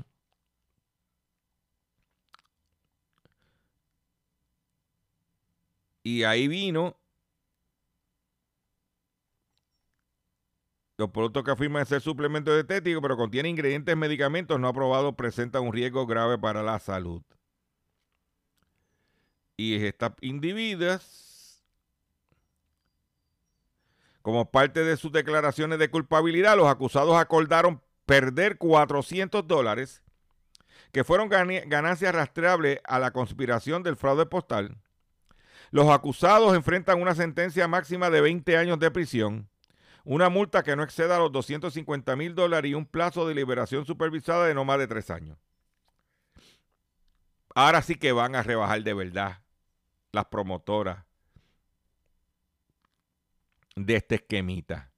Y 6.03 6.23
ahí 6.23 6.49
vino 6.49 6.97
los 10.99 11.11
productos 11.11 11.45
que 11.45 11.53
afirman 11.53 11.87
ser 11.87 12.01
suplementos 12.01 12.53
dietéticos, 12.53 13.01
pero 13.01 13.17
contienen 13.17 13.53
ingredientes 13.53 13.97
medicamentos 13.97 14.59
no 14.59 14.67
aprobados, 14.67 15.15
presentan 15.15 15.63
un 15.63 15.73
riesgo 15.73 16.07
grave 16.07 16.37
para 16.39 16.61
la 16.65 16.81
salud. 16.81 17.23
Y 19.57 19.77
estas 19.87 20.13
individuas, 20.21 21.65
como 24.23 24.51
parte 24.51 24.83
de 24.83 24.97
sus 24.97 25.13
declaraciones 25.13 25.79
de 25.79 25.89
culpabilidad, 25.89 26.57
los 26.57 26.67
acusados 26.67 27.17
acordaron 27.17 27.81
perder 28.05 28.59
400 28.59 29.47
dólares 29.47 30.03
que 30.91 31.05
fueron 31.05 31.29
ganancias 31.29 32.13
rastreables 32.13 32.81
a 32.83 32.99
la 32.99 33.13
conspiración 33.13 33.85
del 33.85 33.97
fraude 33.97 34.27
postal. 34.27 34.77
Los 35.71 35.89
acusados 35.91 36.57
enfrentan 36.57 37.01
una 37.01 37.15
sentencia 37.15 37.69
máxima 37.69 38.11
de 38.11 38.21
20 38.21 38.57
años 38.57 38.79
de 38.81 38.91
prisión, 38.91 39.49
una 40.09 40.31
multa 40.31 40.63
que 40.63 40.75
no 40.75 40.83
exceda 40.83 41.19
los 41.19 41.31
250 41.33 42.17
mil 42.17 42.35
dólares 42.35 42.71
y 42.71 42.75
un 42.75 42.87
plazo 42.87 43.29
de 43.29 43.35
liberación 43.35 43.85
supervisada 43.85 44.47
de 44.47 44.55
no 44.55 44.65
más 44.65 44.79
de 44.79 44.87
tres 44.87 45.11
años. 45.11 45.37
Ahora 47.55 47.83
sí 47.83 47.95
que 47.95 48.13
van 48.13 48.35
a 48.35 48.43
rebajar 48.43 48.83
de 48.83 48.95
verdad 48.95 49.43
las 50.13 50.25
promotoras 50.25 51.05
de 53.77 53.97
este 53.97 54.15
esquemita. 54.15 54.91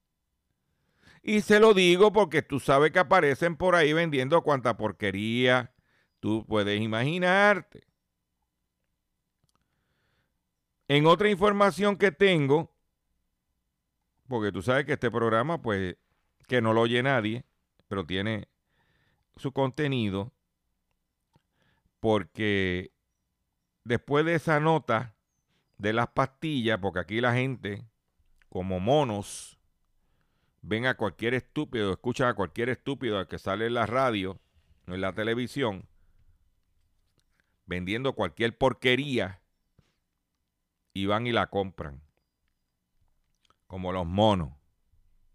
Y 1.24 1.40
se 1.40 1.58
lo 1.58 1.74
digo 1.74 2.12
porque 2.12 2.42
tú 2.42 2.60
sabes 2.60 2.92
que 2.92 3.00
aparecen 3.00 3.56
por 3.56 3.74
ahí 3.74 3.92
vendiendo 3.92 4.40
cuanta 4.42 4.76
porquería 4.76 5.74
tú 6.20 6.46
puedes 6.46 6.80
imaginarte. 6.80 7.82
En 10.86 11.06
otra 11.06 11.30
información 11.30 11.96
que 11.96 12.12
tengo, 12.12 12.72
porque 14.30 14.52
tú 14.52 14.62
sabes 14.62 14.84
que 14.86 14.92
este 14.92 15.10
programa, 15.10 15.60
pues, 15.60 15.96
que 16.46 16.62
no 16.62 16.72
lo 16.72 16.82
oye 16.82 17.02
nadie, 17.02 17.44
pero 17.88 18.06
tiene 18.06 18.46
su 19.36 19.50
contenido, 19.50 20.32
porque 21.98 22.92
después 23.82 24.24
de 24.24 24.36
esa 24.36 24.60
nota 24.60 25.16
de 25.78 25.92
las 25.92 26.06
pastillas, 26.10 26.78
porque 26.78 27.00
aquí 27.00 27.20
la 27.20 27.34
gente, 27.34 27.84
como 28.48 28.78
monos, 28.78 29.58
ven 30.62 30.86
a 30.86 30.96
cualquier 30.96 31.34
estúpido, 31.34 31.90
escuchan 31.90 32.28
a 32.28 32.34
cualquier 32.34 32.68
estúpido 32.68 33.26
que 33.26 33.38
sale 33.40 33.66
en 33.66 33.74
la 33.74 33.86
radio 33.86 34.38
o 34.86 34.94
en 34.94 35.00
la 35.00 35.12
televisión, 35.12 35.88
vendiendo 37.66 38.12
cualquier 38.12 38.56
porquería 38.56 39.42
y 40.94 41.06
van 41.06 41.26
y 41.26 41.32
la 41.32 41.48
compran. 41.48 42.00
Como 43.70 43.92
los 43.92 44.04
monos. 44.04 44.50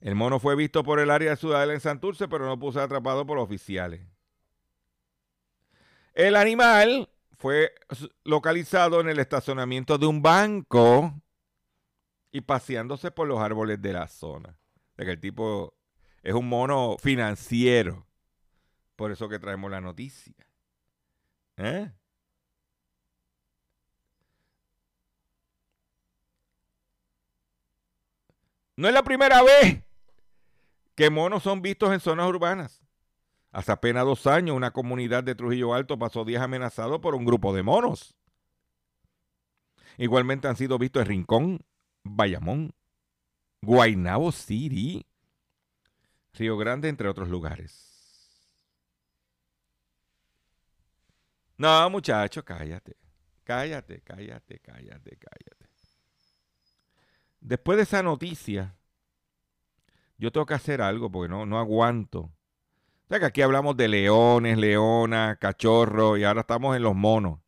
El 0.02 0.16
mono 0.16 0.40
fue 0.40 0.56
visto 0.56 0.84
por 0.84 1.00
el 1.00 1.12
área 1.12 1.32
de 1.32 1.38
Ciudadela 1.38 1.74
en 1.74 1.82
Santurce, 1.82 2.28
pero 2.28 2.46
no 2.46 2.58
pudo 2.58 2.74
ser 2.74 2.84
atrapado 2.84 3.26
por 3.26 3.38
oficiales. 3.38 4.02
El 6.14 6.36
animal 6.36 7.10
fue 7.38 7.74
localizado 8.24 9.02
en 9.02 9.10
el 9.10 9.20
estacionamiento 9.20 9.98
de 9.98 10.06
un 10.06 10.22
banco 10.22 11.14
y 12.32 12.42
paseándose 12.42 13.12
por 13.12 13.28
los 13.28 13.40
árboles 13.40 13.82
de 13.82 13.94
la 13.94 14.08
zona. 14.08 14.58
De 14.96 15.06
que 15.06 15.12
el 15.12 15.20
tipo 15.20 15.74
es 16.24 16.34
un 16.34 16.48
mono 16.48 16.98
financiero. 17.00 18.06
Por 18.96 19.12
eso 19.12 19.28
que 19.30 19.40
traemos 19.40 19.72
la 19.72 19.82
noticia. 19.82 20.34
¿Eh? 21.58 21.92
No 28.76 28.88
es 28.88 28.94
la 28.94 29.04
primera 29.04 29.42
vez 29.44 29.89
que 31.00 31.10
monos 31.10 31.44
son 31.44 31.62
vistos 31.62 31.94
en 31.94 32.02
zonas 32.02 32.28
urbanas. 32.28 32.84
Hace 33.54 33.72
apenas 33.72 34.04
dos 34.04 34.28
años, 34.28 34.58
una 34.58 34.72
comunidad 34.72 35.24
de 35.24 35.34
Trujillo 35.34 35.74
Alto 35.74 35.98
pasó 35.98 36.26
días 36.26 36.44
amenazado 36.44 37.00
por 37.00 37.16
un 37.16 37.24
grupo 37.24 37.56
de 37.56 37.64
monos. 37.64 38.18
Igualmente 39.98 40.50
han 40.50 40.58
sido 40.58 40.78
vistos 40.78 41.04
en 41.04 41.08
Rincón, 41.08 41.66
Bayamón, 42.04 42.74
Guaynabo 43.62 44.34
City, 44.34 45.06
Río 46.34 46.58
Grande, 46.58 46.90
entre 46.90 47.08
otros 47.08 47.30
lugares. 47.30 48.44
No, 51.56 51.90
muchachos, 51.90 52.44
cállate. 52.44 52.98
Cállate, 53.46 54.02
cállate, 54.02 54.60
cállate, 54.60 55.18
cállate. 55.18 55.70
Después 57.40 57.78
de 57.78 57.84
esa 57.84 58.04
noticia, 58.04 58.76
yo 60.20 60.32
tengo 60.32 60.46
que 60.46 60.54
hacer 60.54 60.82
algo 60.82 61.10
porque 61.10 61.30
no, 61.30 61.46
no 61.46 61.58
aguanto. 61.58 62.20
O 62.20 63.08
sea 63.08 63.20
que 63.20 63.26
aquí 63.26 63.42
hablamos 63.42 63.76
de 63.78 63.88
leones, 63.88 64.58
leonas, 64.58 65.38
cachorros 65.38 66.20
y 66.20 66.26
ahora 66.26 66.42
estamos 66.42 66.76
en 66.76 66.84
los 66.84 66.94
monos. 66.94 67.40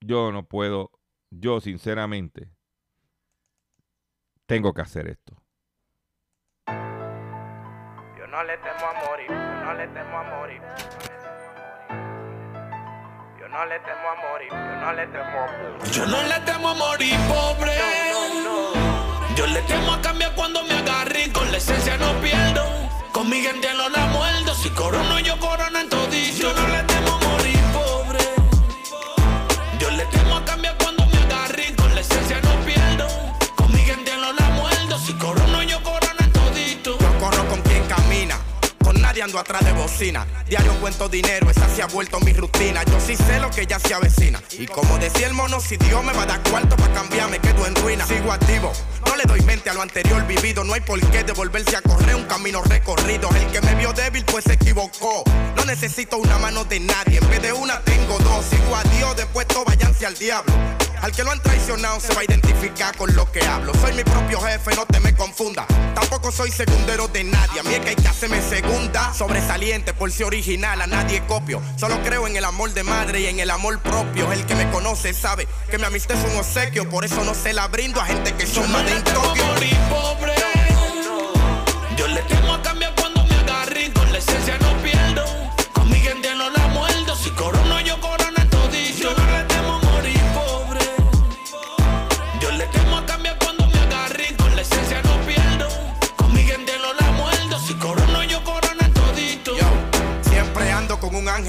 Yo 0.00 0.32
no 0.32 0.44
puedo, 0.44 0.92
yo 1.28 1.60
sinceramente, 1.60 2.48
tengo 4.46 4.72
que 4.72 4.80
hacer 4.80 5.08
esto. 5.08 5.36
Yo 8.16 8.26
no 8.28 8.44
le 8.44 8.56
temo 8.58 8.86
a 8.86 9.06
morir, 9.06 9.28
yo 9.28 9.64
no 9.64 9.74
le 9.74 9.88
temo 9.88 10.18
a 10.18 10.22
morir 10.22 10.62
no 13.58 13.66
le 13.66 13.80
temo 13.80 14.08
a 14.08 14.14
morir, 14.14 14.50
yo 14.50 14.56
no 14.56 14.92
le 14.92 15.06
temo 15.08 15.24
a 15.24 15.46
morir. 15.50 15.92
Yo 15.92 16.06
no 16.06 16.22
le 16.22 16.40
temo 16.46 16.68
a 16.68 16.74
morir, 16.74 17.16
pobre. 17.26 17.72
Yo 19.34 19.46
le 19.46 19.62
temo 19.62 19.94
a 19.94 20.00
cambiar 20.00 20.32
cuando 20.36 20.62
me 20.62 20.74
agarre 20.74 21.32
con 21.32 21.50
la 21.50 21.58
esencia 21.58 21.96
no 21.96 22.12
pierdo. 22.20 22.64
Con 23.12 23.28
mi 23.28 23.40
gente 23.40 23.68
no 23.74 23.88
la 23.88 24.06
muerdo, 24.06 24.54
si 24.54 24.70
corono 24.70 25.18
yo 25.18 25.36
corono 25.40 25.76
en 25.76 25.88
todito. 25.88 26.38
Yo 26.38 26.52
no 26.52 26.68
le 26.68 26.82
temo 26.84 27.14
a 27.14 27.18
morir, 27.18 27.27
atrás 39.36 39.64
de 39.64 39.72
bocina. 39.72 40.24
Diario 40.48 40.72
cuento 40.80 41.08
dinero, 41.08 41.50
esa 41.50 41.68
se 41.74 41.82
ha 41.82 41.86
vuelto 41.86 42.20
mi 42.20 42.32
rutina. 42.32 42.84
Yo 42.84 43.00
sí 43.00 43.16
sé 43.16 43.40
lo 43.40 43.50
que 43.50 43.66
ya 43.66 43.80
se 43.80 43.92
avecina. 43.92 44.40
Y 44.52 44.66
como 44.66 44.96
decía 44.98 45.26
el 45.26 45.34
mono, 45.34 45.58
si 45.60 45.76
Dios 45.76 46.04
me 46.04 46.12
va 46.12 46.22
a 46.22 46.26
dar 46.26 46.42
cuarto 46.48 46.76
para 46.76 46.94
cambiarme, 46.94 47.40
quedo 47.40 47.66
en 47.66 47.74
ruina. 47.74 48.06
Sigo 48.06 48.30
activo, 48.30 48.72
no 49.04 49.16
le 49.16 49.24
doy 49.24 49.40
mente 49.40 49.70
a 49.70 49.74
lo 49.74 49.82
anterior 49.82 50.24
vivido. 50.26 50.62
No 50.62 50.74
hay 50.74 50.80
por 50.80 51.00
qué 51.10 51.24
devolverse 51.24 51.76
a 51.76 51.82
correr 51.82 52.14
un 52.14 52.24
camino 52.24 52.62
recorrido. 52.62 53.28
El 53.30 53.46
que 53.48 53.60
me 53.60 53.74
vio 53.74 53.92
débil, 53.92 54.24
pues 54.24 54.44
se 54.44 54.52
equivocó. 54.52 55.24
No 55.56 55.64
necesito 55.64 56.18
una 56.18 56.38
mano 56.38 56.64
de 56.64 56.78
nadie. 56.78 57.18
En 57.18 57.28
vez 57.28 57.42
de 57.42 57.52
una, 57.52 57.80
tengo 57.80 58.18
dos. 58.20 58.44
Sigo 58.46 58.76
a 58.76 58.84
Dios, 58.84 59.16
después 59.16 59.48
todo 59.48 59.64
váyanse 59.64 60.06
al 60.06 60.14
diablo. 60.14 60.52
Al 61.02 61.12
que 61.12 61.22
lo 61.22 61.30
han 61.30 61.40
traicionado 61.40 62.00
se 62.00 62.12
va 62.14 62.20
a 62.20 62.24
identificar 62.24 62.96
con 62.96 63.14
lo 63.14 63.30
que 63.30 63.44
hablo. 63.44 63.72
Soy 63.74 63.92
mi 63.92 64.04
propio 64.04 64.40
jefe, 64.40 64.74
no 64.74 64.86
te 64.86 65.00
me 65.00 65.14
confunda. 65.14 65.66
Tampoco 65.94 66.32
soy 66.32 66.50
segundero 66.50 67.08
de 67.08 67.24
nadie. 67.24 67.60
A 67.60 67.62
mí 67.62 67.74
es 67.74 67.80
que 67.80 67.90
hay 67.90 67.96
que 67.96 68.08
hacerme 68.08 68.42
segunda. 68.42 69.12
Sobresaliente 69.14 69.94
por 69.94 70.10
ser 70.10 70.26
original, 70.26 70.80
a 70.80 70.86
nadie 70.86 71.22
copio. 71.26 71.62
Solo 71.76 72.02
creo 72.02 72.26
en 72.26 72.36
el 72.36 72.44
amor 72.44 72.72
de 72.74 72.82
madre 72.82 73.20
y 73.20 73.26
en 73.26 73.40
el 73.40 73.50
amor 73.50 73.80
propio. 73.80 74.32
El 74.32 74.44
que 74.46 74.54
me 74.54 74.70
conoce 74.70 75.14
sabe 75.14 75.46
que 75.70 75.78
mi 75.78 75.84
amistad 75.84 76.16
es 76.16 76.32
un 76.32 76.38
obsequio. 76.38 76.88
Por 76.88 77.04
eso 77.04 77.24
no 77.24 77.34
se 77.34 77.52
la 77.52 77.68
brindo 77.68 78.00
a 78.00 78.06
gente 78.06 78.34
que 78.34 78.46
son 78.46 78.70
más 78.72 78.84
de. 78.84 79.02
Yo 81.96 82.06
le 82.06 82.22
temo 82.22 82.54
a 82.54 82.62
cambiar 82.62 82.87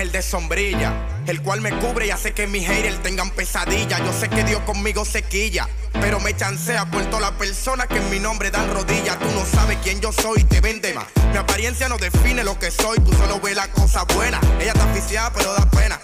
ángel 0.09 0.11
de 0.11 0.21
sombrilla, 0.21 0.93
el 1.27 1.41
cual 1.41 1.61
me 1.61 1.71
cubre 1.79 2.07
y 2.07 2.11
hace 2.11 2.33
que 2.33 2.47
mis 2.47 2.65
haters 2.67 3.01
tengan 3.01 3.29
pesadillas. 3.31 3.99
Yo 3.99 4.13
sé 4.13 4.29
que 4.29 4.43
Dios 4.43 4.61
conmigo 4.61 5.05
se 5.05 5.23
quilla, 5.23 5.67
pero 5.93 6.19
me 6.19 6.35
chancea 6.35 6.89
por 6.89 7.05
toda 7.05 7.21
la 7.21 7.37
persona 7.37 7.87
que 7.87 7.97
en 7.97 8.09
mi 8.09 8.19
nombre 8.19 8.51
dan 8.51 8.71
rodillas. 8.73 9.17
Tú 9.19 9.27
no 9.33 9.45
sabes 9.45 9.77
quién 9.83 9.99
yo 10.01 10.11
soy, 10.11 10.43
te 10.43 10.61
vende 10.61 10.93
más. 10.93 11.05
Mi 11.31 11.37
apariencia 11.37 11.89
no 11.89 11.97
define 11.97 12.43
lo 12.43 12.57
que 12.57 12.71
soy, 12.71 12.97
tú 12.99 13.11
solo 13.13 13.39
ves 13.39 13.55
la 13.55 13.67
cosa 13.71 14.03
buena. 14.15 14.39
Ella 14.59 14.71
está 14.71 14.83
aficiada, 14.89 15.31
pero 15.33 15.53
da 15.53 15.69
pena 15.69 15.99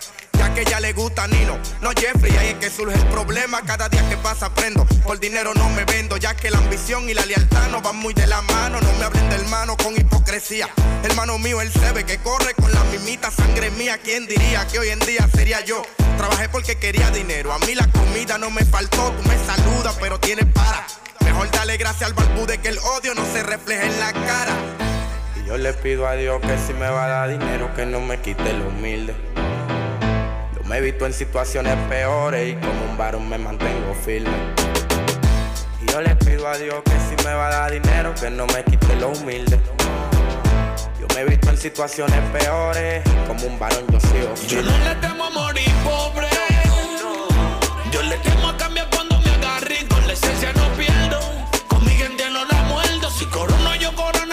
que 0.56 0.62
ella 0.62 0.80
le 0.80 0.94
gusta 0.94 1.28
Nino, 1.28 1.60
no 1.82 1.92
Jeffrey, 1.92 2.34
ahí 2.38 2.48
es 2.48 2.54
que 2.56 2.70
surge 2.70 2.98
el 2.98 3.06
problema, 3.08 3.62
cada 3.64 3.90
día 3.90 4.08
que 4.08 4.16
pasa 4.16 4.46
aprendo, 4.46 4.86
por 5.04 5.20
dinero 5.20 5.54
no 5.54 5.70
me 5.72 5.84
vendo, 5.84 6.16
ya 6.16 6.34
que 6.34 6.50
la 6.50 6.60
ambición 6.60 7.10
y 7.10 7.14
la 7.14 7.26
lealtad 7.26 7.68
no 7.72 7.82
van 7.82 7.98
muy 7.98 8.14
de 8.14 8.26
la 8.26 8.42
mano, 8.42 8.80
no 8.80 8.94
me 8.94 9.04
hablen 9.04 9.30
de 9.30 9.36
hermano 9.36 9.76
con 9.76 9.94
hipocresía, 9.98 10.70
hermano 11.04 11.38
mío, 11.40 11.60
él 11.60 11.70
se 11.74 11.92
ve 11.92 12.06
que 12.06 12.20
corre 12.20 12.54
con 12.54 12.74
la 12.74 12.82
mimita 12.86 13.30
sangre 13.32 13.70
mía, 13.72 14.00
¿quién 14.02 14.28
diría 14.28 14.66
que 14.68 14.80
hoy 14.80 14.90
en 14.90 15.00
día 15.00 15.28
sería 15.36 15.60
yo? 15.60 15.82
Trabajé 16.16 16.48
porque 16.48 16.78
quería 16.78 17.12
dinero, 17.12 17.52
a 17.52 17.60
mí 17.60 17.76
la 17.76 17.88
comida 17.92 18.38
no 18.38 18.50
me 18.50 18.64
faltó, 18.64 19.12
tú 19.12 19.28
me 19.28 19.38
saludas 19.46 19.98
pero 20.00 20.22
tienes 20.22 20.46
para, 20.54 20.88
mejor 21.26 21.52
dale 21.52 21.76
gracias 21.76 22.10
al 22.10 22.14
barbude 22.14 22.60
que 22.60 22.70
el 22.70 22.80
odio 22.80 23.14
no 23.14 23.26
se 23.34 23.44
refleje 23.44 23.88
en 23.88 24.00
la 24.00 24.14
cara. 24.14 24.56
Y 25.36 25.48
yo 25.48 25.58
le 25.58 25.74
pido 25.74 26.08
a 26.08 26.14
Dios 26.14 26.40
que 26.40 26.58
si 26.66 26.72
me 26.72 26.90
va 26.90 27.04
a 27.04 27.08
dar 27.10 27.30
dinero, 27.30 27.76
que 27.76 27.86
no 27.86 28.00
me 28.00 28.22
quite 28.22 28.54
lo 28.54 28.70
humilde. 28.70 29.14
Me 30.66 30.80
he 30.80 30.82
visto 30.82 31.06
en 31.06 31.14
situaciones 31.14 31.76
peores 31.88 32.54
y 32.54 32.56
como 32.56 32.86
un 32.90 32.98
varón 32.98 33.30
me 33.30 33.38
mantengo 33.38 33.94
firme. 33.94 34.32
Y 35.80 35.92
yo 35.92 36.02
le 36.02 36.16
pido 36.16 36.48
a 36.48 36.58
Dios 36.58 36.82
que 36.84 36.92
si 36.92 37.24
me 37.24 37.36
va 37.36 37.48
a 37.48 37.52
dar 37.52 37.72
dinero, 37.72 38.16
que 38.20 38.32
no 38.32 38.48
me 38.48 38.64
quite 38.64 38.96
lo 38.96 39.10
humilde. 39.10 39.60
Yo 41.00 41.06
me 41.14 41.22
he 41.22 41.26
visto 41.26 41.52
en 41.52 41.58
situaciones 41.58 42.20
peores 42.32 43.04
como 43.28 43.46
un 43.46 43.60
varón 43.60 43.86
yo 43.92 44.00
sigo 44.00 44.36
firme. 44.36 44.64
Yo 44.64 44.72
no 44.72 44.78
le 44.86 44.96
temo 44.96 45.26
a 45.26 45.30
morir 45.30 45.72
pobre. 45.84 46.30
Yo 47.92 48.02
le 48.02 48.18
temo 48.18 48.50
a 48.50 48.58
cambiar 48.58 48.90
cuando 48.90 49.20
me 49.20 49.30
agarre 49.30 49.86
con 49.88 50.08
la 50.08 50.14
esencia 50.14 50.52
no 50.54 50.68
pierdo. 50.70 51.20
Con 51.68 51.86
mi 51.86 51.92
gente 51.92 52.28
no 52.32 52.44
la 52.44 52.64
muerdo. 52.64 53.12
Si 53.12 53.26
corono 53.26 53.76
yo 53.76 53.94
corono 53.94 54.25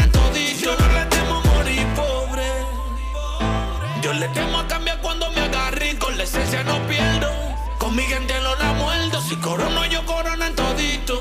esencia 6.33 6.65
no 6.65 6.85
pierdo. 6.87 7.29
Con 7.79 7.95
mi 7.95 8.03
gente 8.03 8.35
no 8.43 8.55
la 8.57 8.73
muerdo. 8.73 9.21
Si 9.23 9.37
corono 9.37 9.85
yo 9.87 10.05
corono 10.07 10.45
en 10.45 10.55
todito. 10.55 11.21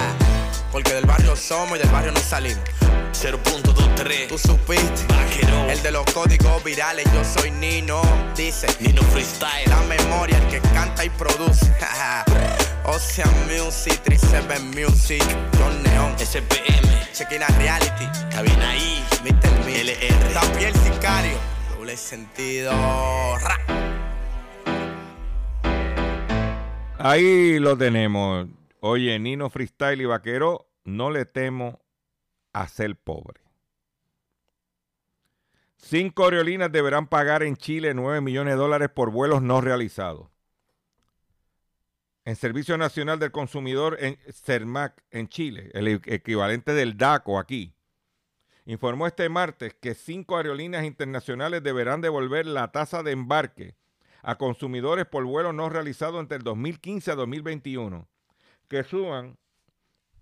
Porque 0.72 0.94
del 0.94 1.04
barrio 1.04 1.36
somos 1.36 1.76
y 1.76 1.82
del 1.82 1.90
barrio 1.90 2.12
no 2.12 2.20
salimos. 2.20 2.64
0.23. 3.12 4.28
Tú 4.28 4.38
supiste. 4.38 5.06
Vaquero. 5.08 5.70
El 5.70 5.82
de 5.82 5.90
los 5.90 6.04
códigos 6.12 6.64
virales, 6.64 7.04
yo 7.12 7.22
soy 7.24 7.50
Nino. 7.50 8.00
Dice. 8.34 8.66
Nino 8.80 9.02
Freestyle. 9.02 9.68
La 9.68 9.82
memoria, 9.82 10.38
el 10.38 10.48
que 10.48 10.60
canta 10.70 11.04
y 11.04 11.10
produce. 11.10 11.70
Ocean 12.84 13.30
Music, 13.46 14.00
37 14.02 14.58
Music, 14.74 15.22
John 15.58 15.82
Neon, 15.84 16.16
SPM. 16.18 17.12
Chequina 17.12 17.46
Reality, 17.58 18.06
Cabina 18.30 18.70
ahí. 18.70 19.04
Mr. 19.22 19.66
Mill, 19.66 19.90
LR. 19.90 20.32
También 20.32 20.74
el 20.74 20.82
sicario, 20.82 21.38
doble 21.76 21.96
sentido. 21.96 22.72
Ra. 23.38 24.01
Ahí 27.04 27.58
lo 27.58 27.76
tenemos. 27.76 28.46
Oye, 28.78 29.18
Nino 29.18 29.50
Freestyle 29.50 30.00
y 30.00 30.04
Vaquero, 30.04 30.68
no 30.84 31.10
le 31.10 31.24
temo 31.24 31.80
a 32.52 32.68
ser 32.68 32.94
pobre. 32.94 33.40
Cinco 35.78 36.26
aerolíneas 36.26 36.70
deberán 36.70 37.08
pagar 37.08 37.42
en 37.42 37.56
Chile 37.56 37.92
9 37.92 38.20
millones 38.20 38.54
de 38.54 38.58
dólares 38.58 38.88
por 38.88 39.10
vuelos 39.10 39.42
no 39.42 39.60
realizados. 39.60 40.28
En 42.24 42.36
Servicio 42.36 42.78
Nacional 42.78 43.18
del 43.18 43.32
Consumidor 43.32 43.96
en 43.98 44.16
CERMAC 44.30 45.02
en 45.10 45.28
Chile, 45.28 45.70
el 45.74 45.88
equivalente 45.88 46.72
del 46.72 46.96
DACO 46.96 47.40
aquí, 47.40 47.74
informó 48.64 49.08
este 49.08 49.28
martes 49.28 49.74
que 49.74 49.94
cinco 49.94 50.36
aerolíneas 50.36 50.84
internacionales 50.84 51.64
deberán 51.64 52.00
devolver 52.00 52.46
la 52.46 52.70
tasa 52.70 53.02
de 53.02 53.10
embarque 53.10 53.74
a 54.22 54.36
consumidores 54.36 55.06
por 55.06 55.24
vuelos 55.24 55.54
no 55.54 55.68
realizados 55.68 56.20
entre 56.20 56.38
el 56.38 56.44
2015 56.44 57.10
a 57.10 57.14
2021, 57.16 58.08
que 58.68 58.84
suman 58.84 59.36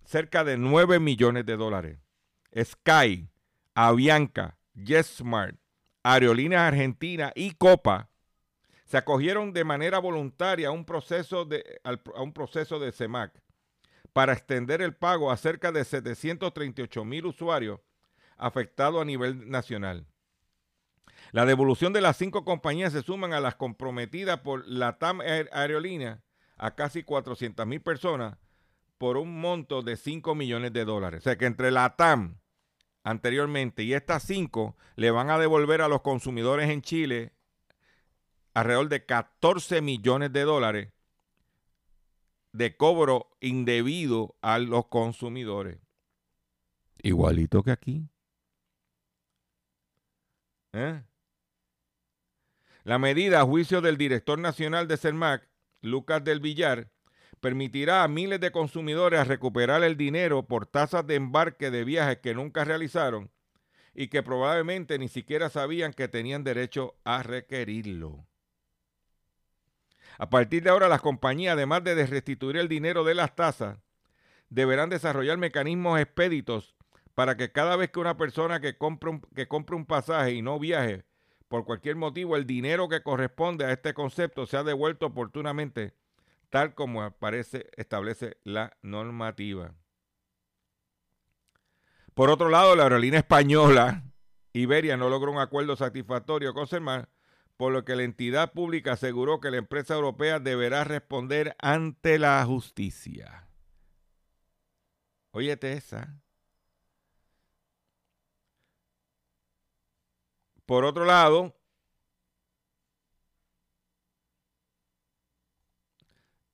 cerca 0.05 0.43
de 0.43 0.57
9 0.57 0.99
millones 0.99 1.47
de 1.47 1.57
dólares. 1.57 1.99
Sky, 2.57 3.29
Avianca, 3.75 4.59
JetSmart, 4.75 5.57
Aerolíneas 6.03 6.63
Argentina 6.63 7.33
y 7.35 7.53
Copa 7.53 8.11
se 8.87 8.97
acogieron 8.97 9.53
de 9.53 9.63
manera 9.63 10.01
voluntaria 10.01 10.69
a 10.69 10.73
un 10.73 10.85
proceso 10.85 11.45
de, 11.45 11.81
a 11.85 12.23
un 12.23 12.33
proceso 12.33 12.81
de 12.81 12.91
CEMAC 12.91 13.41
para 14.13 14.33
extender 14.33 14.83
el 14.83 14.97
pago 14.97 15.31
a 15.31 15.37
cerca 15.37 15.71
de 15.71 15.85
738 15.85 17.05
mil 17.05 17.27
usuarios 17.27 17.79
afectados 18.37 19.01
a 19.01 19.05
nivel 19.05 19.49
nacional. 19.49 20.07
La 21.33 21.47
devolución 21.47 21.93
de 21.93 22.01
las 22.01 22.17
cinco 22.17 22.45
compañías 22.45 22.93
se 22.93 23.03
suman 23.03 23.33
a 23.33 23.41
las 23.41 23.55
comprometidas 23.55 24.41
por 24.41 24.67
la 24.67 24.99
TAM 24.99 25.21
Aer- 25.21 25.49
Aerolínea 25.53 26.23
a 26.57 26.75
casi 26.75 27.03
400 27.05 27.67
mil 27.67 27.81
personas 27.81 28.37
por 28.99 29.17
un 29.17 29.41
monto 29.41 29.83
de 29.83 29.97
5 29.97 30.35
millones 30.35 30.73
de 30.73 30.85
dólares. 30.85 31.21
O 31.21 31.25
sea 31.25 31.39
que 31.39 31.47
entre 31.47 31.71
la 31.71 31.97
TAM 31.97 32.39
anteriormente 33.03 33.83
y 33.83 33.95
estas 33.95 34.23
cinco 34.25 34.77
le 34.97 35.11
van 35.11 35.31
a 35.31 35.39
devolver 35.39 35.81
a 35.81 35.89
los 35.89 36.03
consumidores 36.03 36.69
en 36.69 36.83
Chile 36.83 37.33
alrededor 38.53 38.89
de 38.89 39.07
14 39.07 39.81
millones 39.81 40.33
de 40.33 40.43
dólares 40.43 40.93
de 42.53 42.77
cobro 42.77 43.31
indebido 43.41 44.37
a 44.43 44.59
los 44.59 44.87
consumidores. 44.89 45.79
Igualito 47.03 47.63
que 47.63 47.71
aquí. 47.71 48.09
¿Eh? 50.73 51.03
La 52.83 52.99
medida 52.99 53.41
a 53.41 53.45
juicio 53.45 53.83
del 53.83 53.99
director 53.99 54.39
nacional 54.39 54.89
de 54.89 54.97
CERMAC, 54.97 55.47
Lucas 55.83 56.25
del 56.25 56.41
Villar, 56.41 56.89
permitirá 57.41 58.03
a 58.03 58.09
miles 58.09 58.41
de 58.41 58.53
consumidores 58.53 59.27
recuperar 59.27 59.83
el 59.83 59.97
dinero 59.97 60.47
por 60.47 60.67
tasas 60.67 61.07
de 61.07 61.17
embarque 61.17 61.71
de 61.71 61.85
viajes 61.85 62.19
que 62.19 62.35
nunca 62.35 62.65
realizaron 62.65 63.31
y 63.95 64.09
que 64.09 64.23
probablemente 64.23 64.99
ni 64.99 65.09
siquiera 65.09 65.51
sabían 65.51 65.93
que 65.93 66.09
tenían 66.09 66.43
derecho 66.43 66.95
a 67.05 67.23
requerirlo. 67.23 68.27
A 70.19 70.31
partir 70.31 70.63
de 70.63 70.71
ahora, 70.71 70.89
las 70.89 71.01
compañías, 71.01 71.55
además 71.55 71.85
de 71.85 72.07
restituir 72.07 72.57
el 72.57 72.69
dinero 72.69 73.05
de 73.05 73.15
las 73.15 73.35
tasas, 73.35 73.79
deberán 74.49 74.91
desarrollar 74.91 75.39
mecanismos 75.39 76.01
expeditos 76.01 76.75
para 77.15 77.37
que 77.37 77.53
cada 77.53 77.77
vez 77.77 77.91
que 77.91 78.01
una 78.01 78.17
persona 78.17 78.61
que 78.61 78.77
compre 78.77 79.11
un, 79.11 79.21
que 79.35 79.49
compre 79.49 79.77
un 79.77 79.87
pasaje 79.87 80.33
y 80.33 80.43
no 80.43 80.59
viaje 80.59 81.05
por 81.51 81.65
cualquier 81.65 81.97
motivo, 81.97 82.37
el 82.37 82.47
dinero 82.47 82.89
que 82.89 83.03
corresponde 83.03 83.65
a 83.65 83.73
este 83.73 83.93
concepto 83.93 84.47
sea 84.47 84.63
devuelto 84.63 85.07
oportunamente, 85.07 85.95
tal 86.49 86.77
como 86.77 87.03
aparece, 87.03 87.69
establece 87.77 88.37
la 88.45 88.77
normativa. 88.83 89.75
Por 92.15 92.31
otro 92.31 92.51
lado, 92.51 92.77
la 92.77 92.85
aerolínea 92.85 93.19
española 93.19 94.05
Iberia 94.53 94.97
no 94.97 95.09
logró 95.09 95.33
un 95.33 95.39
acuerdo 95.39 95.75
satisfactorio 95.75 96.55
con 96.55 96.69
Cermar, 96.69 97.09
por 97.57 97.73
lo 97.73 97.85
que 97.85 97.97
la 97.97 98.05
entidad 98.05 98.53
pública 98.53 98.93
aseguró 98.93 99.41
que 99.41 99.51
la 99.51 99.57
empresa 99.57 99.95
europea 99.95 100.39
deberá 100.39 100.85
responder 100.85 101.57
ante 101.59 102.21
la 102.21 102.45
justicia. 102.45 103.49
Óyete 105.33 105.73
esa. 105.73 106.23
Por 110.71 110.85
otro 110.85 111.05
lado, 111.05 111.53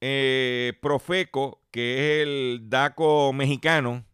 eh, 0.01 0.73
Profeco, 0.81 1.61
que 1.71 2.23
es 2.23 2.23
el 2.23 2.71
DACO 2.71 3.35
mexicano, 3.35 4.07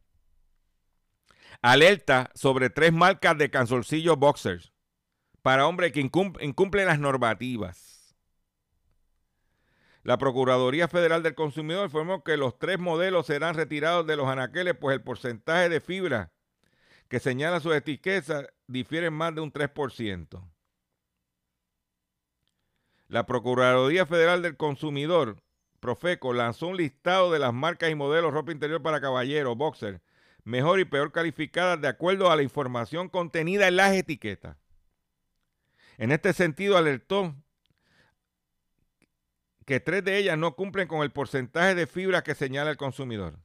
alerta 1.60 2.32
sobre 2.34 2.68
tres 2.68 2.92
marcas 2.92 3.38
de 3.38 3.52
cansolcillos 3.52 4.18
boxers 4.18 4.72
para 5.40 5.68
hombres 5.68 5.92
que 5.92 6.04
incum- 6.04 6.36
incumplen 6.42 6.86
las 6.86 6.98
normativas. 6.98 8.16
La 10.02 10.18
Procuraduría 10.18 10.88
Federal 10.88 11.22
del 11.22 11.36
Consumidor 11.36 11.84
informó 11.84 12.24
que 12.24 12.36
los 12.36 12.58
tres 12.58 12.80
modelos 12.80 13.26
serán 13.26 13.54
retirados 13.54 14.04
de 14.08 14.16
los 14.16 14.26
anaqueles, 14.26 14.74
pues 14.74 14.96
el 14.96 15.04
porcentaje 15.04 15.68
de 15.68 15.80
fibra 15.80 16.32
que 17.08 17.20
señala 17.20 17.60
sus 17.60 17.74
etiquetas 17.76 18.48
difiere 18.72 19.10
más 19.10 19.34
de 19.34 19.40
un 19.40 19.52
3%. 19.52 20.42
La 23.08 23.26
Procuraduría 23.26 24.06
Federal 24.06 24.40
del 24.40 24.56
Consumidor, 24.56 25.36
Profeco, 25.80 26.32
lanzó 26.32 26.68
un 26.68 26.78
listado 26.78 27.30
de 27.30 27.38
las 27.38 27.52
marcas 27.52 27.90
y 27.90 27.94
modelos 27.94 28.32
de 28.32 28.38
ropa 28.38 28.52
interior 28.52 28.82
para 28.82 29.00
caballeros, 29.00 29.56
boxer, 29.56 30.00
mejor 30.44 30.80
y 30.80 30.86
peor 30.86 31.12
calificadas 31.12 31.80
de 31.80 31.88
acuerdo 31.88 32.30
a 32.30 32.36
la 32.36 32.42
información 32.42 33.08
contenida 33.08 33.68
en 33.68 33.76
las 33.76 33.92
etiquetas. 33.92 34.56
En 35.98 36.10
este 36.10 36.32
sentido, 36.32 36.78
alertó 36.78 37.34
que 39.66 39.78
tres 39.78 40.04
de 40.04 40.16
ellas 40.16 40.38
no 40.38 40.56
cumplen 40.56 40.88
con 40.88 41.02
el 41.02 41.12
porcentaje 41.12 41.74
de 41.74 41.86
fibra 41.86 42.22
que 42.22 42.34
señala 42.34 42.70
el 42.70 42.76
consumidor. 42.76 43.38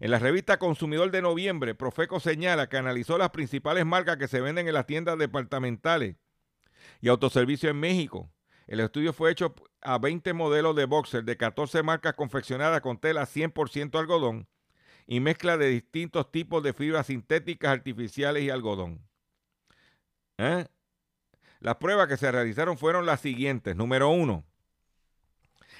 En 0.00 0.10
la 0.10 0.18
revista 0.18 0.58
Consumidor 0.58 1.10
de 1.10 1.22
noviembre, 1.22 1.74
Profeco 1.74 2.18
señala 2.18 2.68
que 2.68 2.76
analizó 2.76 3.16
las 3.16 3.30
principales 3.30 3.86
marcas 3.86 4.16
que 4.16 4.28
se 4.28 4.40
venden 4.40 4.66
en 4.66 4.74
las 4.74 4.86
tiendas 4.86 5.18
departamentales 5.18 6.16
y 7.00 7.08
autoservicios 7.08 7.70
en 7.70 7.80
México. 7.80 8.30
El 8.66 8.80
estudio 8.80 9.12
fue 9.12 9.30
hecho 9.30 9.54
a 9.82 9.98
20 9.98 10.32
modelos 10.32 10.74
de 10.74 10.86
boxer 10.86 11.24
de 11.24 11.36
14 11.36 11.82
marcas 11.82 12.14
confeccionadas 12.14 12.80
con 12.80 12.98
tela 12.98 13.22
100% 13.22 13.98
algodón 13.98 14.48
y 15.06 15.20
mezcla 15.20 15.56
de 15.56 15.68
distintos 15.68 16.30
tipos 16.30 16.62
de 16.62 16.72
fibras 16.72 17.06
sintéticas, 17.06 17.70
artificiales 17.70 18.42
y 18.42 18.50
algodón. 18.50 19.06
¿Eh? 20.38 20.66
Las 21.60 21.76
pruebas 21.76 22.08
que 22.08 22.16
se 22.16 22.32
realizaron 22.32 22.78
fueron 22.78 23.06
las 23.06 23.20
siguientes. 23.20 23.76
Número 23.76 24.08
uno, 24.08 24.44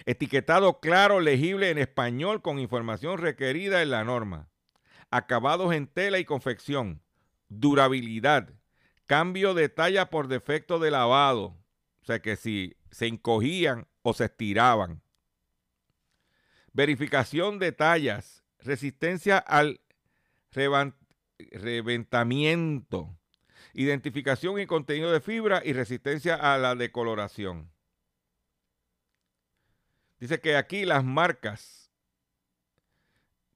etiquetado 0.07 0.81
claro, 0.81 1.21
legible 1.21 1.71
en 1.71 1.79
español 1.79 2.43
con 2.43 2.59
información 2.59 3.19
requerida 3.19 3.83
en 3.83 3.91
la 3.91 4.05
norma. 4.05 4.49
Acabados 5.11 5.75
en 5.75 5.87
tela 5.87 6.19
y 6.19 6.25
confección. 6.25 7.03
Durabilidad. 7.49 8.51
Cambio 9.07 9.55
de 9.55 9.69
talla 9.69 10.11
por 10.11 10.29
defecto 10.29 10.79
de 10.79 10.91
lavado. 10.91 11.57
O 12.03 12.07
sea 12.07 12.21
que 12.21 12.37
si 12.37 12.77
se 12.91 13.07
encogían 13.07 13.87
o 14.03 14.15
se 14.15 14.27
estiraban. 14.27 15.03
Verificación 16.73 17.59
de 17.59 17.73
tallas. 17.73 18.45
Resistencia 18.59 19.39
al 19.39 19.81
reventamiento. 21.51 23.17
Identificación 23.75 24.61
y 24.61 24.67
contenido 24.67 25.13
de 25.13 25.21
fibra 25.21 25.63
y 25.65 25.73
resistencia 25.73 26.35
a 26.35 26.59
la 26.59 26.75
decoloración. 26.75 27.74
Dice 30.19 30.41
que 30.41 30.57
aquí 30.57 30.85
las 30.85 31.05
marcas 31.05 31.91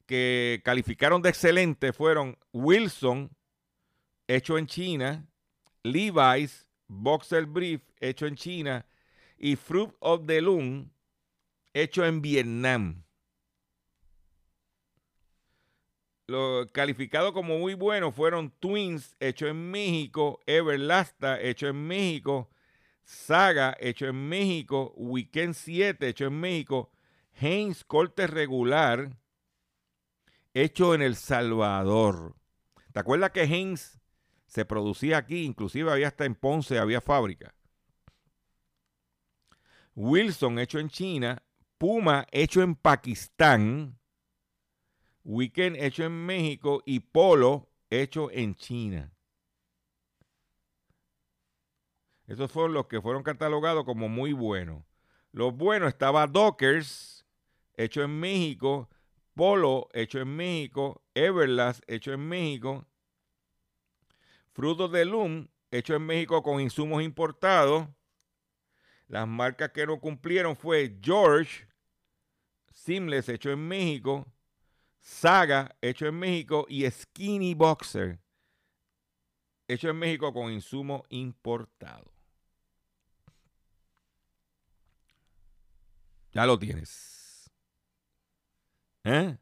que 0.07 0.63
calificaron 0.65 1.23
de 1.23 1.29
excelente 1.29 1.93
fueron 1.93 2.39
Wilson, 2.53 3.31
hecho 4.27 4.57
en 4.59 4.67
China, 4.67 5.27
Levi's, 5.83 6.67
Boxer 6.87 7.47
Brief, 7.47 7.83
hecho 8.01 8.27
en 8.27 8.35
China, 8.35 8.87
y 9.37 9.57
Fruit 9.57 9.91
of 10.01 10.27
the 10.27 10.41
Loom, 10.41 10.91
hecho 11.75 12.05
en 12.05 12.23
Vietnam. 12.23 13.05
Los 16.27 16.71
calificados 16.73 17.33
como 17.33 17.59
muy 17.59 17.75
buenos 17.75 18.15
fueron 18.15 18.51
Twins, 18.51 19.17
hecho 19.21 19.47
en 19.47 19.71
México, 19.71 20.41
Everlasta, 20.47 21.41
hecho 21.41 21.69
en 21.69 21.87
México, 21.87 22.51
Saga, 23.09 23.75
hecho 23.81 24.07
en 24.07 24.29
México. 24.29 24.93
Weekend 24.95 25.55
7, 25.55 26.09
hecho 26.09 26.27
en 26.27 26.39
México. 26.39 26.93
Heinz, 27.41 27.83
corte 27.83 28.27
regular, 28.27 29.17
hecho 30.53 30.95
en 30.95 31.01
El 31.01 31.17
Salvador. 31.17 32.37
¿Te 32.93 33.01
acuerdas 33.01 33.31
que 33.31 33.45
Heinz 33.45 33.99
se 34.47 34.67
producía 34.67 35.17
aquí? 35.17 35.45
Inclusive 35.45 35.91
había 35.91 36.09
hasta 36.09 36.27
en 36.27 36.35
Ponce, 36.35 36.79
había 36.79 37.01
fábrica. 37.01 37.55
Wilson, 39.95 40.59
hecho 40.59 40.79
en 40.79 40.91
China. 40.91 41.43
Puma, 41.79 42.27
hecho 42.31 42.61
en 42.61 42.75
Pakistán. 42.75 43.99
Weekend, 45.25 45.77
hecho 45.77 46.05
en 46.05 46.27
México. 46.27 46.83
Y 46.85 47.01
Polo, 47.01 47.71
hecho 47.89 48.31
en 48.31 48.55
China. 48.55 49.18
Esos 52.29 52.53
fueron 52.53 52.74
los 52.74 52.87
que 52.87 53.01
fueron 53.01 53.22
catalogados 53.22 53.85
como 53.85 54.09
muy 54.09 54.35
buenos. 54.35 54.85
Los 55.33 55.57
buenos 55.57 55.89
estaba 55.89 56.26
Dockers, 56.26 57.24
hecho 57.74 58.03
en 58.03 58.20
México, 58.20 58.91
Polo, 59.35 59.89
hecho 59.95 60.20
en 60.20 60.37
México, 60.37 61.03
Everlast, 61.14 61.83
hecho 61.87 62.12
en 62.12 62.29
México, 62.29 62.87
Frutos 64.53 64.93
de 64.93 65.07
Loom, 65.07 65.49
hecho 65.70 65.95
en 65.95 66.03
México 66.03 66.43
con 66.43 66.61
insumos 66.61 67.03
importados. 67.03 67.89
Las 69.07 69.26
marcas 69.26 69.70
que 69.70 69.87
no 69.87 69.99
cumplieron 69.99 70.55
fue 70.55 70.99
George, 71.01 71.66
Seamless, 72.70 73.31
hecho 73.31 73.51
en 73.51 73.66
México, 73.66 74.26
Saga, 75.01 75.74
hecho 75.81 76.07
en 76.07 76.18
México, 76.18 76.66
y 76.68 76.91
Skinny 76.91 77.55
Boxer, 77.55 78.20
hecho 79.66 79.89
en 79.89 79.97
México 79.97 80.31
con 80.35 80.53
insumo 80.53 81.05
importado. 81.09 82.18
Ya 86.33 86.47
lo 86.47 86.59
tienes. 86.59 87.51
¿Eh? 89.05 89.37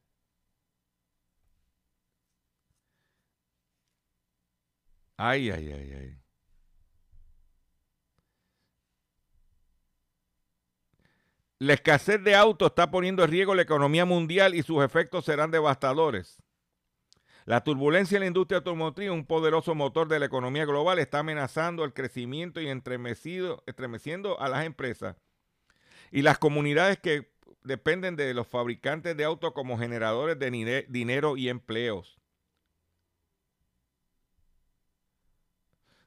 Ay, 5.19 5.51
ay, 5.51 5.73
ay, 5.73 5.93
ay. 5.93 6.19
La 11.59 11.73
escasez 11.73 12.23
de 12.23 12.35
autos 12.35 12.69
está 12.69 12.91
poniendo 12.91 13.25
en 13.25 13.31
riesgo 13.31 13.55
la 13.55 13.63
economía 13.63 14.05
mundial 14.05 14.55
y 14.55 14.63
sus 14.63 14.85
efectos 14.85 15.25
serán 15.25 15.51
devastadores. 15.51 16.43
La 17.47 17.63
turbulencia 17.65 18.17
en 18.17 18.21
la 18.21 18.27
industria 18.27 18.59
automotriz, 18.59 19.09
un 19.09 19.25
poderoso 19.25 19.75
motor 19.75 20.09
de 20.09 20.19
la 20.19 20.27
economía 20.27 20.67
global, 20.67 20.99
está 20.99 21.21
amenazando 21.21 21.85
el 21.85 21.95
crecimiento 21.95 22.61
y 22.61 22.69
estremeciendo 22.69 24.41
a 24.41 24.49
las 24.49 24.67
empresas 24.67 25.17
y 26.17 26.23
las 26.23 26.39
comunidades 26.39 26.99
que 26.99 27.31
dependen 27.63 28.17
de 28.17 28.33
los 28.33 28.47
fabricantes 28.47 29.15
de 29.19 29.25
autos 29.25 29.53
como 29.53 29.77
generadores 29.77 30.39
de 30.39 30.87
dinero 30.89 31.37
y 31.37 31.51
empleos. 31.51 32.19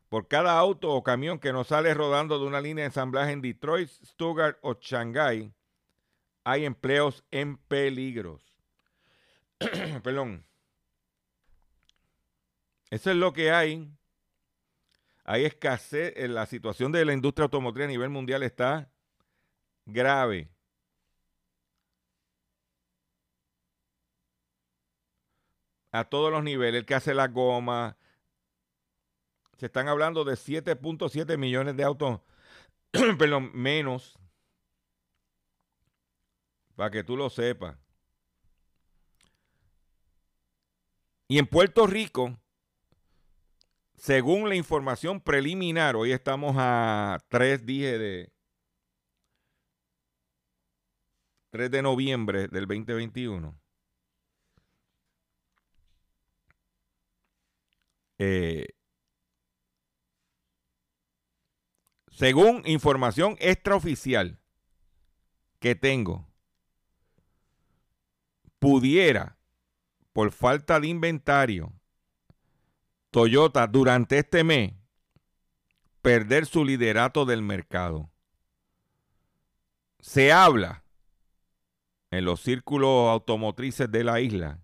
Por 0.09 0.27
cada 0.27 0.57
auto 0.57 0.89
o 0.89 1.03
camión 1.03 1.37
que 1.37 1.53
no 1.53 1.63
sale 1.63 1.93
rodando 1.93 2.39
de 2.39 2.47
una 2.47 2.59
línea 2.59 2.81
de 2.81 2.87
ensamblaje 2.87 3.33
en 3.33 3.41
Detroit, 3.43 3.87
Stuttgart 3.87 4.57
o 4.63 4.79
Shanghai, 4.81 5.53
hay 6.43 6.65
empleos 6.65 7.23
en 7.29 7.57
peligros. 7.57 8.41
Perdón. 10.01 10.43
Eso 12.89 13.11
es 13.11 13.15
lo 13.15 13.31
que 13.31 13.51
hay. 13.51 13.87
Hay 15.23 15.45
escasez. 15.45 16.13
En 16.15 16.33
la 16.33 16.47
situación 16.47 16.91
de 16.91 17.05
la 17.05 17.13
industria 17.13 17.43
automotriz 17.43 17.85
a 17.85 17.89
nivel 17.89 18.09
mundial 18.09 18.41
está 18.41 18.89
grave. 19.91 20.49
A 25.91 26.03
todos 26.03 26.31
los 26.31 26.43
niveles, 26.43 26.79
el 26.79 26.85
que 26.85 26.95
hace 26.95 27.13
la 27.13 27.27
goma. 27.27 27.97
Se 29.57 29.65
están 29.65 29.87
hablando 29.87 30.23
de 30.23 30.33
7.7 30.33 31.37
millones 31.37 31.75
de 31.75 31.83
autos, 31.83 32.21
perdón, 33.17 33.51
menos. 33.53 34.17
Para 36.75 36.91
que 36.91 37.03
tú 37.03 37.17
lo 37.17 37.29
sepas. 37.29 37.75
Y 41.27 41.37
en 41.37 41.45
Puerto 41.45 41.85
Rico, 41.85 42.39
según 43.95 44.49
la 44.49 44.55
información 44.55 45.19
preliminar, 45.19 45.95
hoy 45.95 46.11
estamos 46.11 46.55
a 46.57 47.19
tres 47.27 47.65
días 47.65 47.99
de, 47.99 48.31
3 51.51 51.71
de 51.71 51.81
noviembre 51.81 52.47
del 52.47 52.67
2021. 52.67 53.59
Eh, 58.19 58.67
según 62.11 62.63
información 62.65 63.37
extraoficial 63.39 64.39
que 65.59 65.75
tengo, 65.75 66.27
pudiera, 68.59 69.37
por 70.11 70.31
falta 70.31 70.79
de 70.79 70.87
inventario, 70.87 71.73
Toyota 73.11 73.65
durante 73.67 74.19
este 74.19 74.43
mes 74.43 74.73
perder 76.01 76.45
su 76.45 76.63
liderato 76.63 77.25
del 77.25 77.41
mercado. 77.41 78.11
Se 79.99 80.31
habla 80.31 80.83
en 82.11 82.25
los 82.25 82.41
círculos 82.41 83.09
automotrices 83.09 83.91
de 83.91 84.03
la 84.03 84.19
isla 84.19 84.59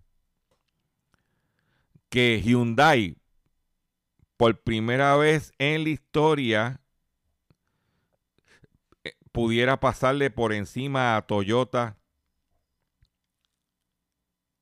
que 2.08 2.40
Hyundai 2.42 3.16
por 4.36 4.62
primera 4.62 5.16
vez 5.16 5.52
en 5.58 5.84
la 5.84 5.90
historia 5.90 6.80
eh, 9.04 9.14
pudiera 9.32 9.80
pasarle 9.80 10.30
por 10.30 10.52
encima 10.52 11.16
a 11.16 11.26
Toyota 11.26 11.98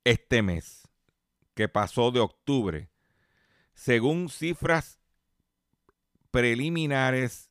este 0.05 0.43
mes, 0.43 0.89
que 1.55 1.69
pasó 1.69 2.11
de 2.11 2.21
octubre. 2.21 2.91
Según 3.73 4.29
cifras 4.29 5.01
preliminares 6.31 7.51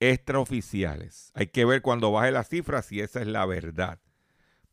extraoficiales. 0.00 1.30
Hay 1.34 1.46
que 1.48 1.64
ver 1.64 1.82
cuando 1.82 2.12
baje 2.12 2.30
la 2.30 2.44
cifra 2.44 2.82
si 2.82 3.00
esa 3.00 3.20
es 3.20 3.26
la 3.26 3.46
verdad. 3.46 4.00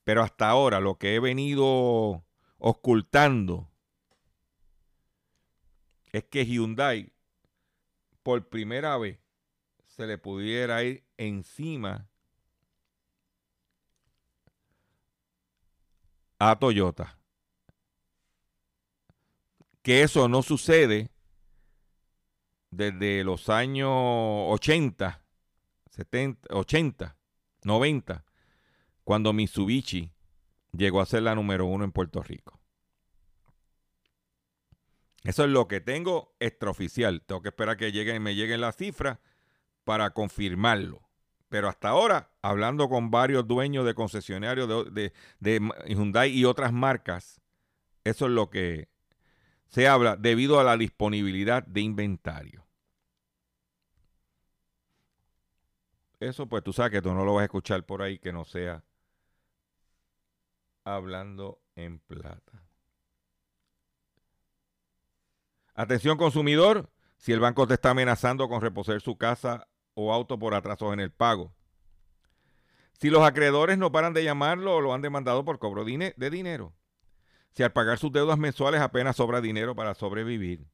Pero 0.03 0.23
hasta 0.23 0.49
ahora 0.49 0.79
lo 0.79 0.97
que 0.97 1.15
he 1.15 1.19
venido 1.19 2.23
ocultando 2.57 3.69
es 6.11 6.23
que 6.25 6.45
Hyundai 6.45 7.11
por 8.23 8.47
primera 8.49 8.97
vez 8.97 9.19
se 9.85 10.05
le 10.07 10.17
pudiera 10.17 10.83
ir 10.83 11.03
encima 11.17 12.07
a 16.39 16.57
Toyota. 16.57 17.17
Que 19.83 20.03
eso 20.03 20.27
no 20.27 20.41
sucede 20.43 21.09
desde 22.71 23.23
los 23.23 23.49
años 23.49 23.91
80, 23.91 25.23
70, 25.89 26.55
80, 26.55 27.17
90, 27.63 28.25
cuando 29.03 29.33
Mitsubishi 29.33 30.11
llegó 30.71 31.01
a 31.01 31.05
ser 31.05 31.23
la 31.23 31.35
número 31.35 31.65
uno 31.65 31.83
en 31.83 31.91
Puerto 31.91 32.21
Rico. 32.21 32.59
Eso 35.23 35.43
es 35.43 35.49
lo 35.49 35.67
que 35.67 35.81
tengo 35.81 36.35
extraoficial. 36.39 37.21
Tengo 37.21 37.41
que 37.41 37.49
esperar 37.49 37.77
que 37.77 37.91
lleguen, 37.91 38.23
me 38.23 38.35
lleguen 38.35 38.61
las 38.61 38.75
cifras 38.75 39.19
para 39.83 40.11
confirmarlo. 40.11 41.01
Pero 41.49 41.67
hasta 41.67 41.89
ahora, 41.89 42.31
hablando 42.41 42.89
con 42.89 43.11
varios 43.11 43.45
dueños 43.45 43.85
de 43.85 43.93
concesionarios 43.93 44.93
de, 44.93 45.13
de 45.39 45.71
Hyundai 45.87 46.31
y 46.31 46.45
otras 46.45 46.71
marcas, 46.71 47.41
eso 48.03 48.25
es 48.25 48.31
lo 48.31 48.49
que 48.49 48.89
se 49.67 49.87
habla 49.87 50.15
debido 50.15 50.59
a 50.59 50.63
la 50.63 50.77
disponibilidad 50.77 51.63
de 51.63 51.81
inventario. 51.81 52.65
Eso 56.19 56.47
pues 56.47 56.63
tú 56.63 56.71
sabes 56.71 56.91
que 56.91 57.01
tú 57.01 57.13
no 57.13 57.25
lo 57.25 57.33
vas 57.33 57.41
a 57.41 57.45
escuchar 57.45 57.85
por 57.85 58.01
ahí 58.01 58.19
que 58.19 58.31
no 58.31 58.45
sea 58.45 58.83
hablando 60.83 61.61
en 61.75 61.99
plata. 61.99 62.63
Atención 65.73 66.17
consumidor, 66.17 66.89
si 67.17 67.31
el 67.31 67.39
banco 67.39 67.67
te 67.67 67.75
está 67.75 67.91
amenazando 67.91 68.49
con 68.49 68.61
reposer 68.61 69.01
su 69.01 69.17
casa 69.17 69.67
o 69.93 70.13
auto 70.13 70.37
por 70.37 70.53
atrasos 70.53 70.93
en 70.93 70.99
el 70.99 71.11
pago. 71.11 71.53
Si 72.93 73.09
los 73.09 73.23
acreedores 73.23 73.77
no 73.77 73.91
paran 73.91 74.13
de 74.13 74.23
llamarlo 74.23 74.75
o 74.75 74.81
lo 74.81 74.93
han 74.93 75.01
demandado 75.01 75.43
por 75.43 75.59
cobro 75.59 75.83
de 75.85 76.29
dinero. 76.29 76.73
Si 77.51 77.63
al 77.63 77.71
pagar 77.71 77.97
sus 77.97 78.11
deudas 78.11 78.37
mensuales 78.37 78.79
apenas 78.81 79.15
sobra 79.15 79.41
dinero 79.41 79.75
para 79.75 79.93
sobrevivir, 79.93 80.67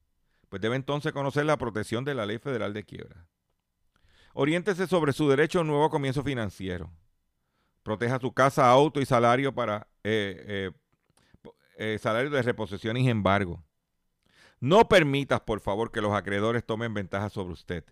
pues 0.50 0.62
debe 0.62 0.76
entonces 0.76 1.12
conocer 1.12 1.46
la 1.46 1.58
protección 1.58 2.06
de 2.06 2.16
la 2.16 2.26
Ley 2.26 2.38
Federal 2.38 2.74
de 2.74 2.84
Quiebra. 2.84 3.28
Oriéntese 4.34 4.88
sobre 4.88 5.14
su 5.14 5.28
derecho 5.30 5.60
a 5.60 5.62
un 5.62 5.68
nuevo 5.68 5.90
comienzo 5.90 6.24
financiero. 6.24 6.92
Proteja 7.82 8.20
su 8.20 8.34
casa, 8.34 8.70
auto 8.70 9.02
y 9.02 9.06
salario 9.06 9.56
para 9.56 9.88
eh, 10.10 10.46
eh, 10.48 10.72
eh, 11.76 12.00
salario 12.00 12.30
de 12.30 12.42
reposición 12.42 12.96
y 12.96 13.10
embargo. 13.10 13.62
No 14.62 14.88
permitas, 14.88 15.42
por 15.42 15.60
favor, 15.60 15.92
que 15.92 16.00
los 16.00 16.14
acreedores 16.14 16.66
tomen 16.66 16.94
ventaja 16.94 17.30
sobre 17.30 17.52
usted. 17.52 17.84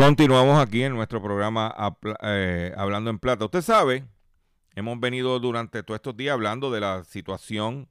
Continuamos 0.00 0.58
aquí 0.58 0.82
en 0.82 0.94
nuestro 0.94 1.20
programa 1.20 1.76
eh, 2.22 2.72
Hablando 2.74 3.10
en 3.10 3.18
Plata. 3.18 3.44
Usted 3.44 3.60
sabe, 3.60 4.06
hemos 4.74 4.98
venido 4.98 5.38
durante 5.40 5.82
todos 5.82 5.98
estos 5.98 6.16
días 6.16 6.32
hablando 6.32 6.70
de 6.70 6.80
la 6.80 7.04
situación 7.04 7.86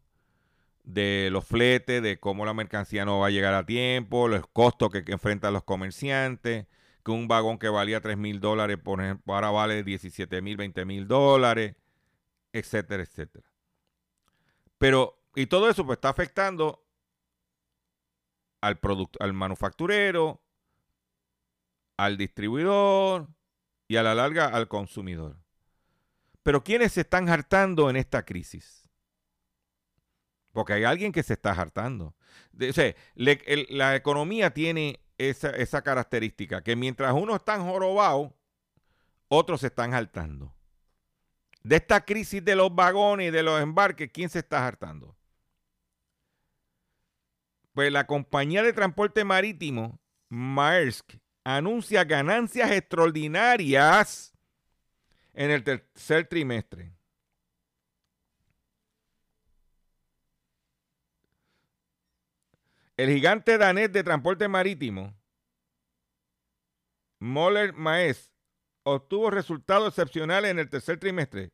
de 0.83 1.29
los 1.31 1.45
fletes, 1.45 2.01
de 2.01 2.19
cómo 2.19 2.47
la 2.47 2.55
mercancía 2.55 3.05
no 3.05 3.19
va 3.19 3.27
a 3.27 3.29
llegar 3.29 3.53
a 3.53 3.63
tiempo, 3.63 4.27
los 4.27 4.47
costos 4.47 4.89
que, 4.89 5.03
enfrentan 5.05 5.53
los 5.53 5.63
comerciantes, 5.63 6.65
que 7.05 7.11
un 7.11 7.27
vagón 7.27 7.59
que 7.59 7.69
valía 7.69 8.01
3 8.01 8.17
mil 8.17 8.39
dólares, 8.39 8.79
por 8.83 9.01
ejemplo, 9.01 9.35
ahora 9.35 9.51
vale 9.51 9.83
17 9.83 10.41
mil, 10.41 10.57
20 10.57 10.85
mil 10.85 11.07
dólares, 11.07 11.75
etcétera, 12.51 13.03
etcétera. 13.03 13.47
Pero, 14.79 15.21
y 15.35 15.45
todo 15.45 15.69
eso 15.69 15.85
pues 15.85 15.97
está 15.97 16.09
afectando 16.09 16.83
al, 18.61 18.79
producto, 18.79 19.19
al 19.21 19.33
manufacturero, 19.33 20.41
al 21.99 22.15
distribuidor 22.15 23.27
y 23.89 23.97
a 23.97 24.03
la 24.03 24.15
larga 24.15 24.47
al 24.47 24.69
consumidor. 24.69 25.37
Pero 26.43 26.63
¿quiénes 26.63 26.93
se 26.93 27.01
están 27.01 27.27
hartando 27.27 27.89
en 27.89 27.97
esta 27.97 28.23
crisis? 28.23 28.89
Porque 30.53 30.73
hay 30.73 30.85
alguien 30.85 31.11
que 31.11 31.23
se 31.23 31.33
está 31.33 31.51
hartando. 31.51 32.15
la 33.15 33.95
economía 33.95 34.53
tiene 34.53 35.01
esa, 35.17 35.81
característica, 35.81 36.63
que 36.63 36.77
mientras 36.77 37.13
uno 37.13 37.35
está 37.35 37.59
jorobado, 37.59 38.33
otros 39.27 39.59
se 39.59 39.67
están 39.67 39.93
hartando. 39.93 40.55
De 41.63 41.75
esta 41.75 42.05
crisis 42.05 42.43
de 42.43 42.55
los 42.55 42.73
vagones 42.73 43.27
y 43.27 43.31
de 43.31 43.43
los 43.43 43.61
embarques, 43.61 44.09
¿quién 44.13 44.29
se 44.29 44.39
está 44.39 44.65
hartando? 44.65 45.17
Pues 47.73 47.91
la 47.91 48.07
compañía 48.07 48.63
de 48.63 48.71
transporte 48.71 49.25
marítimo, 49.25 49.99
Maersk, 50.29 51.15
anuncia 51.55 52.03
ganancias 52.03 52.71
extraordinarias 52.71 54.33
en 55.33 55.49
el 55.49 55.63
tercer 55.63 56.27
trimestre. 56.27 56.93
El 62.97 63.09
gigante 63.09 63.57
danés 63.57 63.91
de 63.91 64.03
transporte 64.03 64.47
marítimo, 64.47 65.15
Moller 67.19 67.73
Maes, 67.73 68.31
obtuvo 68.83 69.31
resultados 69.31 69.87
excepcionales 69.87 70.51
en 70.51 70.59
el 70.59 70.69
tercer 70.69 70.99
trimestre, 70.99 71.51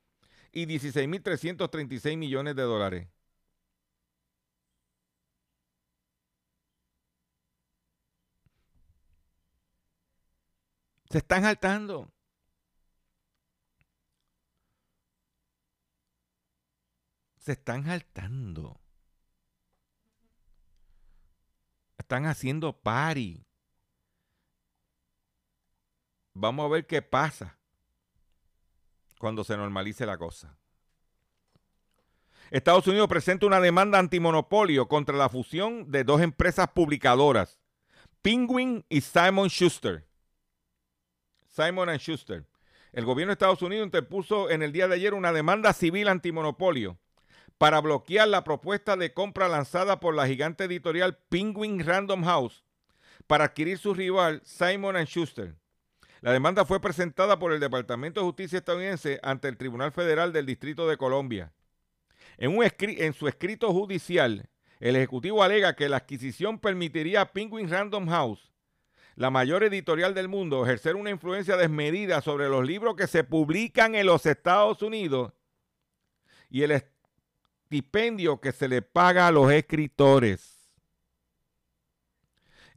y 0.53 0.66
16.336 0.66 2.16
millones 2.16 2.57
de 2.57 2.62
dólares. 2.62 3.09
Se 11.11 11.18
están 11.18 11.42
saltando. 11.42 12.12
Se 17.38 17.53
están 17.53 17.84
saltando. 17.84 18.80
Están 21.99 22.26
haciendo 22.26 22.78
party. 22.78 23.44
Vamos 26.34 26.66
a 26.66 26.68
ver 26.68 26.86
qué 26.86 27.03
pasa 27.03 27.57
cuando 29.18 29.44
se 29.44 29.56
normalice 29.56 30.06
la 30.06 30.18
cosa. 30.18 30.56
Estados 32.50 32.86
Unidos 32.86 33.08
presenta 33.08 33.46
una 33.46 33.60
demanda 33.60 33.98
antimonopolio 33.98 34.88
contra 34.88 35.16
la 35.16 35.28
fusión 35.28 35.90
de 35.90 36.04
dos 36.04 36.22
empresas 36.22 36.68
publicadoras, 36.68 37.60
Penguin 38.22 38.84
y 38.88 39.02
Simon 39.02 39.48
Schuster. 39.48 40.06
Simon 41.46 41.90
Schuster. 41.98 42.46
El 42.92 43.04
gobierno 43.04 43.30
de 43.30 43.34
Estados 43.34 43.60
Unidos 43.60 43.84
interpuso 43.84 44.48
en 44.48 44.62
el 44.62 44.72
día 44.72 44.88
de 44.88 44.94
ayer 44.94 45.12
una 45.12 45.32
demanda 45.32 45.74
civil 45.74 46.08
antimonopolio 46.08 46.98
para 47.58 47.80
bloquear 47.80 48.28
la 48.28 48.44
propuesta 48.44 48.96
de 48.96 49.12
compra 49.12 49.48
lanzada 49.48 50.00
por 50.00 50.14
la 50.14 50.26
gigante 50.26 50.64
editorial 50.64 51.18
Penguin 51.28 51.84
Random 51.84 52.24
House 52.24 52.64
para 53.26 53.44
adquirir 53.44 53.78
su 53.78 53.92
rival 53.92 54.40
Simon 54.44 54.96
Schuster. 55.04 55.56
La 56.20 56.32
demanda 56.32 56.64
fue 56.64 56.80
presentada 56.80 57.38
por 57.38 57.52
el 57.52 57.60
Departamento 57.60 58.20
de 58.20 58.26
Justicia 58.26 58.58
estadounidense 58.58 59.20
ante 59.22 59.48
el 59.48 59.56
Tribunal 59.56 59.92
Federal 59.92 60.32
del 60.32 60.46
Distrito 60.46 60.88
de 60.88 60.96
Colombia. 60.96 61.52
En, 62.38 63.12
su 63.12 63.28
escrito 63.28 63.72
judicial, 63.72 64.48
el 64.80 64.96
Ejecutivo 64.96 65.42
alega 65.42 65.74
que 65.74 65.88
la 65.88 65.98
adquisición 65.98 66.58
permitiría 66.58 67.20
a 67.20 67.32
Penguin 67.32 67.68
Random 67.68 68.08
House, 68.08 68.52
la 69.14 69.30
mayor 69.30 69.64
editorial 69.64 70.14
del 70.14 70.28
mundo, 70.28 70.64
ejercer 70.64 70.96
una 70.96 71.10
influencia 71.10 71.56
desmedida 71.56 72.20
sobre 72.20 72.48
los 72.48 72.64
libros 72.64 72.94
que 72.94 73.08
se 73.08 73.24
publican 73.24 73.94
en 73.94 74.06
los 74.06 74.26
Estados 74.26 74.82
Unidos 74.82 75.32
y 76.48 76.62
el 76.62 76.72
estipendio 77.70 78.40
que 78.40 78.52
se 78.52 78.68
le 78.68 78.82
paga 78.82 79.26
a 79.26 79.32
los 79.32 79.50
escritores. 79.50 80.57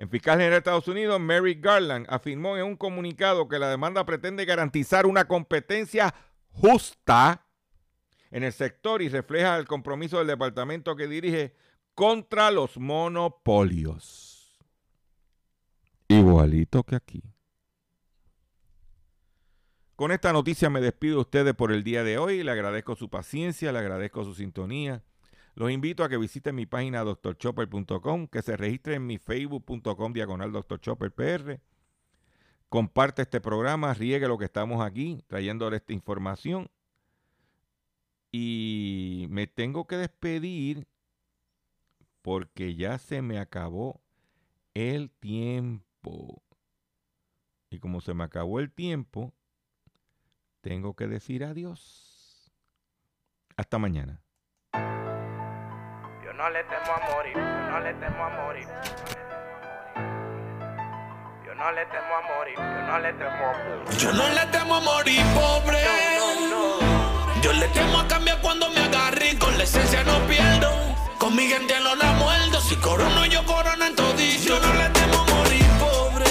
El 0.01 0.09
fiscal 0.09 0.39
general 0.39 0.53
de 0.53 0.57
Estados 0.57 0.87
Unidos, 0.87 1.19
Mary 1.19 1.53
Garland, 1.53 2.07
afirmó 2.09 2.57
en 2.57 2.63
un 2.63 2.75
comunicado 2.75 3.47
que 3.47 3.59
la 3.59 3.69
demanda 3.69 4.03
pretende 4.03 4.45
garantizar 4.45 5.05
una 5.05 5.27
competencia 5.27 6.15
justa 6.49 7.45
en 8.31 8.43
el 8.43 8.51
sector 8.51 9.03
y 9.03 9.09
refleja 9.09 9.55
el 9.57 9.67
compromiso 9.67 10.17
del 10.17 10.25
departamento 10.25 10.95
que 10.95 11.07
dirige 11.07 11.55
contra 11.93 12.49
los 12.49 12.79
monopolios. 12.79 14.59
Igualito 16.07 16.81
que 16.81 16.95
aquí. 16.95 17.21
Con 19.95 20.11
esta 20.11 20.33
noticia 20.33 20.71
me 20.71 20.81
despido 20.81 21.17
de 21.17 21.21
ustedes 21.21 21.53
por 21.53 21.71
el 21.71 21.83
día 21.83 22.03
de 22.03 22.17
hoy. 22.17 22.41
Le 22.41 22.49
agradezco 22.49 22.95
su 22.95 23.07
paciencia, 23.07 23.71
le 23.71 23.77
agradezco 23.77 24.23
su 24.23 24.33
sintonía. 24.33 25.03
Los 25.53 25.71
invito 25.71 26.03
a 26.03 26.09
que 26.09 26.17
visiten 26.17 26.55
mi 26.55 26.65
página 26.65 27.03
doctorchopper.com, 27.03 28.27
que 28.27 28.41
se 28.41 28.55
registre 28.55 28.95
en 28.95 29.05
mi 29.05 29.17
facebook.com 29.17 30.13
diagonal 30.13 30.51
doctorchopperpr. 30.51 31.59
Comparte 32.69 33.23
este 33.23 33.41
programa, 33.41 33.93
riegue 33.93 34.27
lo 34.27 34.37
que 34.37 34.45
estamos 34.45 34.81
aquí, 34.81 35.23
trayéndole 35.27 35.77
esta 35.77 35.91
información. 35.91 36.69
Y 38.31 39.27
me 39.29 39.45
tengo 39.45 39.87
que 39.87 39.97
despedir 39.97 40.87
porque 42.21 42.75
ya 42.75 42.97
se 42.97 43.21
me 43.21 43.39
acabó 43.39 44.01
el 44.73 45.11
tiempo. 45.11 46.41
Y 47.69 47.79
como 47.79 47.99
se 47.99 48.13
me 48.13 48.23
acabó 48.23 48.61
el 48.61 48.71
tiempo, 48.71 49.33
tengo 50.61 50.95
que 50.95 51.07
decir 51.07 51.43
adiós. 51.43 52.53
Hasta 53.57 53.77
mañana 53.77 54.21
no 56.41 56.49
le 56.49 56.63
temo 56.63 56.91
a 56.91 56.99
morir, 57.13 57.33
yo 57.35 57.69
no 57.69 57.79
le 57.81 57.93
temo 57.93 58.25
a 58.25 58.29
morir. 58.29 58.67
Yo 61.45 61.53
no 61.53 61.71
le 61.71 61.85
temo 61.85 62.15
a 62.15 62.21
morir, 62.33 62.55
yo 62.57 62.81
no 62.87 62.99
le 62.99 63.13
temo 63.13 63.45
a 63.45 63.53
morir. 63.53 63.97
Yo 63.99 64.11
no 64.11 64.29
le 64.29 64.45
temo 64.47 64.75
a 64.75 64.79
morir, 64.79 65.21
pobre. 65.35 65.83
Yo 67.43 67.53
le 67.53 67.67
temo 67.67 67.99
a 67.99 68.07
cambiar 68.07 68.41
cuando 68.41 68.69
me 68.71 68.79
agarre 68.79 69.37
con 69.37 69.55
la 69.55 69.65
esencia 69.65 70.03
no 70.03 70.17
pierdo. 70.25 70.71
Con 71.19 71.35
mi 71.35 71.47
gente 71.47 71.79
no 71.79 71.93
la 71.93 72.11
muerdo, 72.13 72.59
si 72.59 72.75
corono 72.77 73.23
yo 73.27 73.45
corono 73.45 73.85
en 73.85 73.95
todito. 73.95 74.43
Yo 74.43 74.59
no 74.59 74.73
le 74.73 74.89
temo 74.89 75.19
a 75.19 75.25
morir, 75.35 75.65
pobre. 75.79 76.25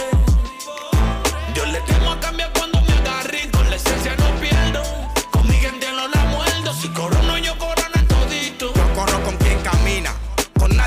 Yo 1.55 1.67
le 1.67 1.81
temo 1.83 2.11
a 2.11 2.19
cambiar 2.19 2.51
cuando 2.53 2.81
me 2.81 2.95
agarre 2.95 3.49
con 3.53 3.71
la 3.71 3.77
esencia 3.77 4.17
no 4.17 4.29
pierdo. 4.41 4.83
Con 5.31 5.47
mi 5.47 5.55
gente 5.55 5.87
no 5.93 6.09
la 6.09 6.25
muerdo, 6.25 6.73
si 6.75 6.89
corono 6.89 7.20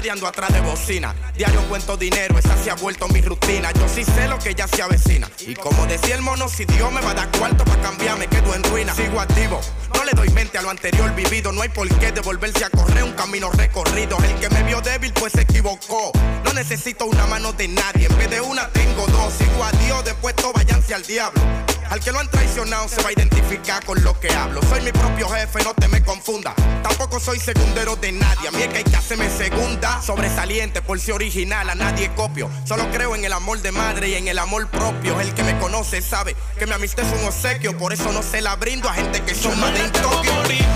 ando 0.10 0.28
atrás 0.28 0.52
de 0.54 0.62
bocina. 0.62 1.14
Diario 1.36 1.62
cuento 1.70 1.98
dinero, 1.98 2.38
esa 2.38 2.56
se 2.62 2.72
ha 2.72 2.76
vuelto 2.76 3.08
mi 3.10 3.22
rutina. 3.22 3.72
Yo 3.72 3.88
sí 3.88 4.04
sé 4.04 4.28
lo 4.28 4.38
que 4.40 4.54
ya 4.54 4.68
se 4.68 4.82
avecina. 4.82 5.30
Y 5.48 5.56
como 5.56 5.86
decía 5.86 6.16
el 6.16 6.22
mono, 6.22 6.48
si 6.50 6.66
Dios 6.66 6.92
me 6.92 7.02
va 7.02 7.12
a 7.12 7.14
dar 7.14 7.32
cuarto 7.38 7.64
para 7.64 7.82
cambiar, 7.82 8.18
me 8.18 8.28
quedo 8.28 8.54
en 8.54 8.64
ruina. 8.64 8.94
Sigo 8.94 9.20
activo, 9.20 9.60
no 9.96 10.04
le 10.04 10.12
doy 10.12 10.30
mente 10.30 10.58
a 10.58 10.62
lo 10.62 10.70
anterior 10.70 11.14
vivido. 11.16 11.52
No 11.52 11.62
hay 11.62 11.70
por 11.70 11.88
qué 12.00 12.12
devolverse 12.12 12.66
a 12.66 12.70
correr 12.70 13.04
un 13.04 13.14
camino 13.14 13.50
recorrido. 13.52 14.18
El 14.24 14.36
que 14.36 14.50
me 14.50 14.64
vio 14.64 14.82
débil, 14.82 15.14
pues 15.14 15.34
se 15.34 15.42
equivocó. 15.42 16.12
No 16.44 16.54
necesito 16.54 17.06
una 17.06 17.26
mano 17.28 17.54
de 17.54 17.68
nadie, 17.68 18.08
en 18.08 18.18
vez 18.18 18.30
de 18.30 18.42
una 18.42 18.70
tengo 18.70 19.06
dos. 19.08 19.34
Sigo 19.34 19.64
a 19.64 19.72
Dios, 19.84 20.04
después 20.06 20.36
todo 20.36 20.54
váyanse 20.54 20.94
al 20.94 21.04
diablo. 21.04 21.42
Al 21.90 22.00
que 22.00 22.12
lo 22.12 22.20
han 22.20 22.30
traicionado 22.30 22.88
se 22.88 23.02
va 23.02 23.10
a 23.10 23.14
identificar 23.14 23.84
con 23.86 24.04
lo 24.04 24.20
que 24.20 24.30
hablo. 24.34 24.62
Soy 24.70 24.82
mi 24.82 24.92
propio 24.92 25.30
jefe, 25.30 25.64
no 25.64 25.74
te 25.74 25.88
me 25.88 26.04
confunda. 26.04 26.54
Tampoco 26.82 27.20
soy 27.20 27.40
secundero 27.40 27.96
de 27.96 28.12
nadie. 28.12 28.48
A 28.48 28.52
mí 28.52 28.62
es 28.62 28.68
que 28.70 28.78
hay 28.78 28.84
que 28.84 28.96
hacerme 28.96 29.30
segunda. 29.30 30.02
Sobresaliente 30.02 30.82
por 30.82 31.00
ser 31.00 31.16
original, 31.16 31.70
a 31.70 31.76
nadie 31.76 32.12
copio. 32.16 32.50
Solo 32.66 32.90
creo 32.92 33.16
en 33.16 33.26
el 33.26 33.34
amor 33.34 33.62
de 33.62 33.72
madre 33.72 34.10
y 34.10 34.16
en 34.16 34.28
el 34.28 34.40
amor 34.40 34.68
propio. 34.68 35.20
El 35.22 35.34
que 35.34 35.44
me 35.44 35.58
conoce 35.60 36.02
sabe 36.02 36.36
que 36.58 36.66
mi 36.66 36.74
amistad 36.74 37.06
es 37.06 37.20
un 37.20 37.28
obsequio. 37.28 37.78
Por 37.78 37.94
eso 37.94 38.12
no 38.12 38.24
se 38.24 38.42
la 38.42 38.56
brindo 38.56 38.90
a 38.90 38.94
gente 38.94 39.22
que 39.22 39.36
son 39.36 39.60
más 39.60 39.74
de 39.74 39.84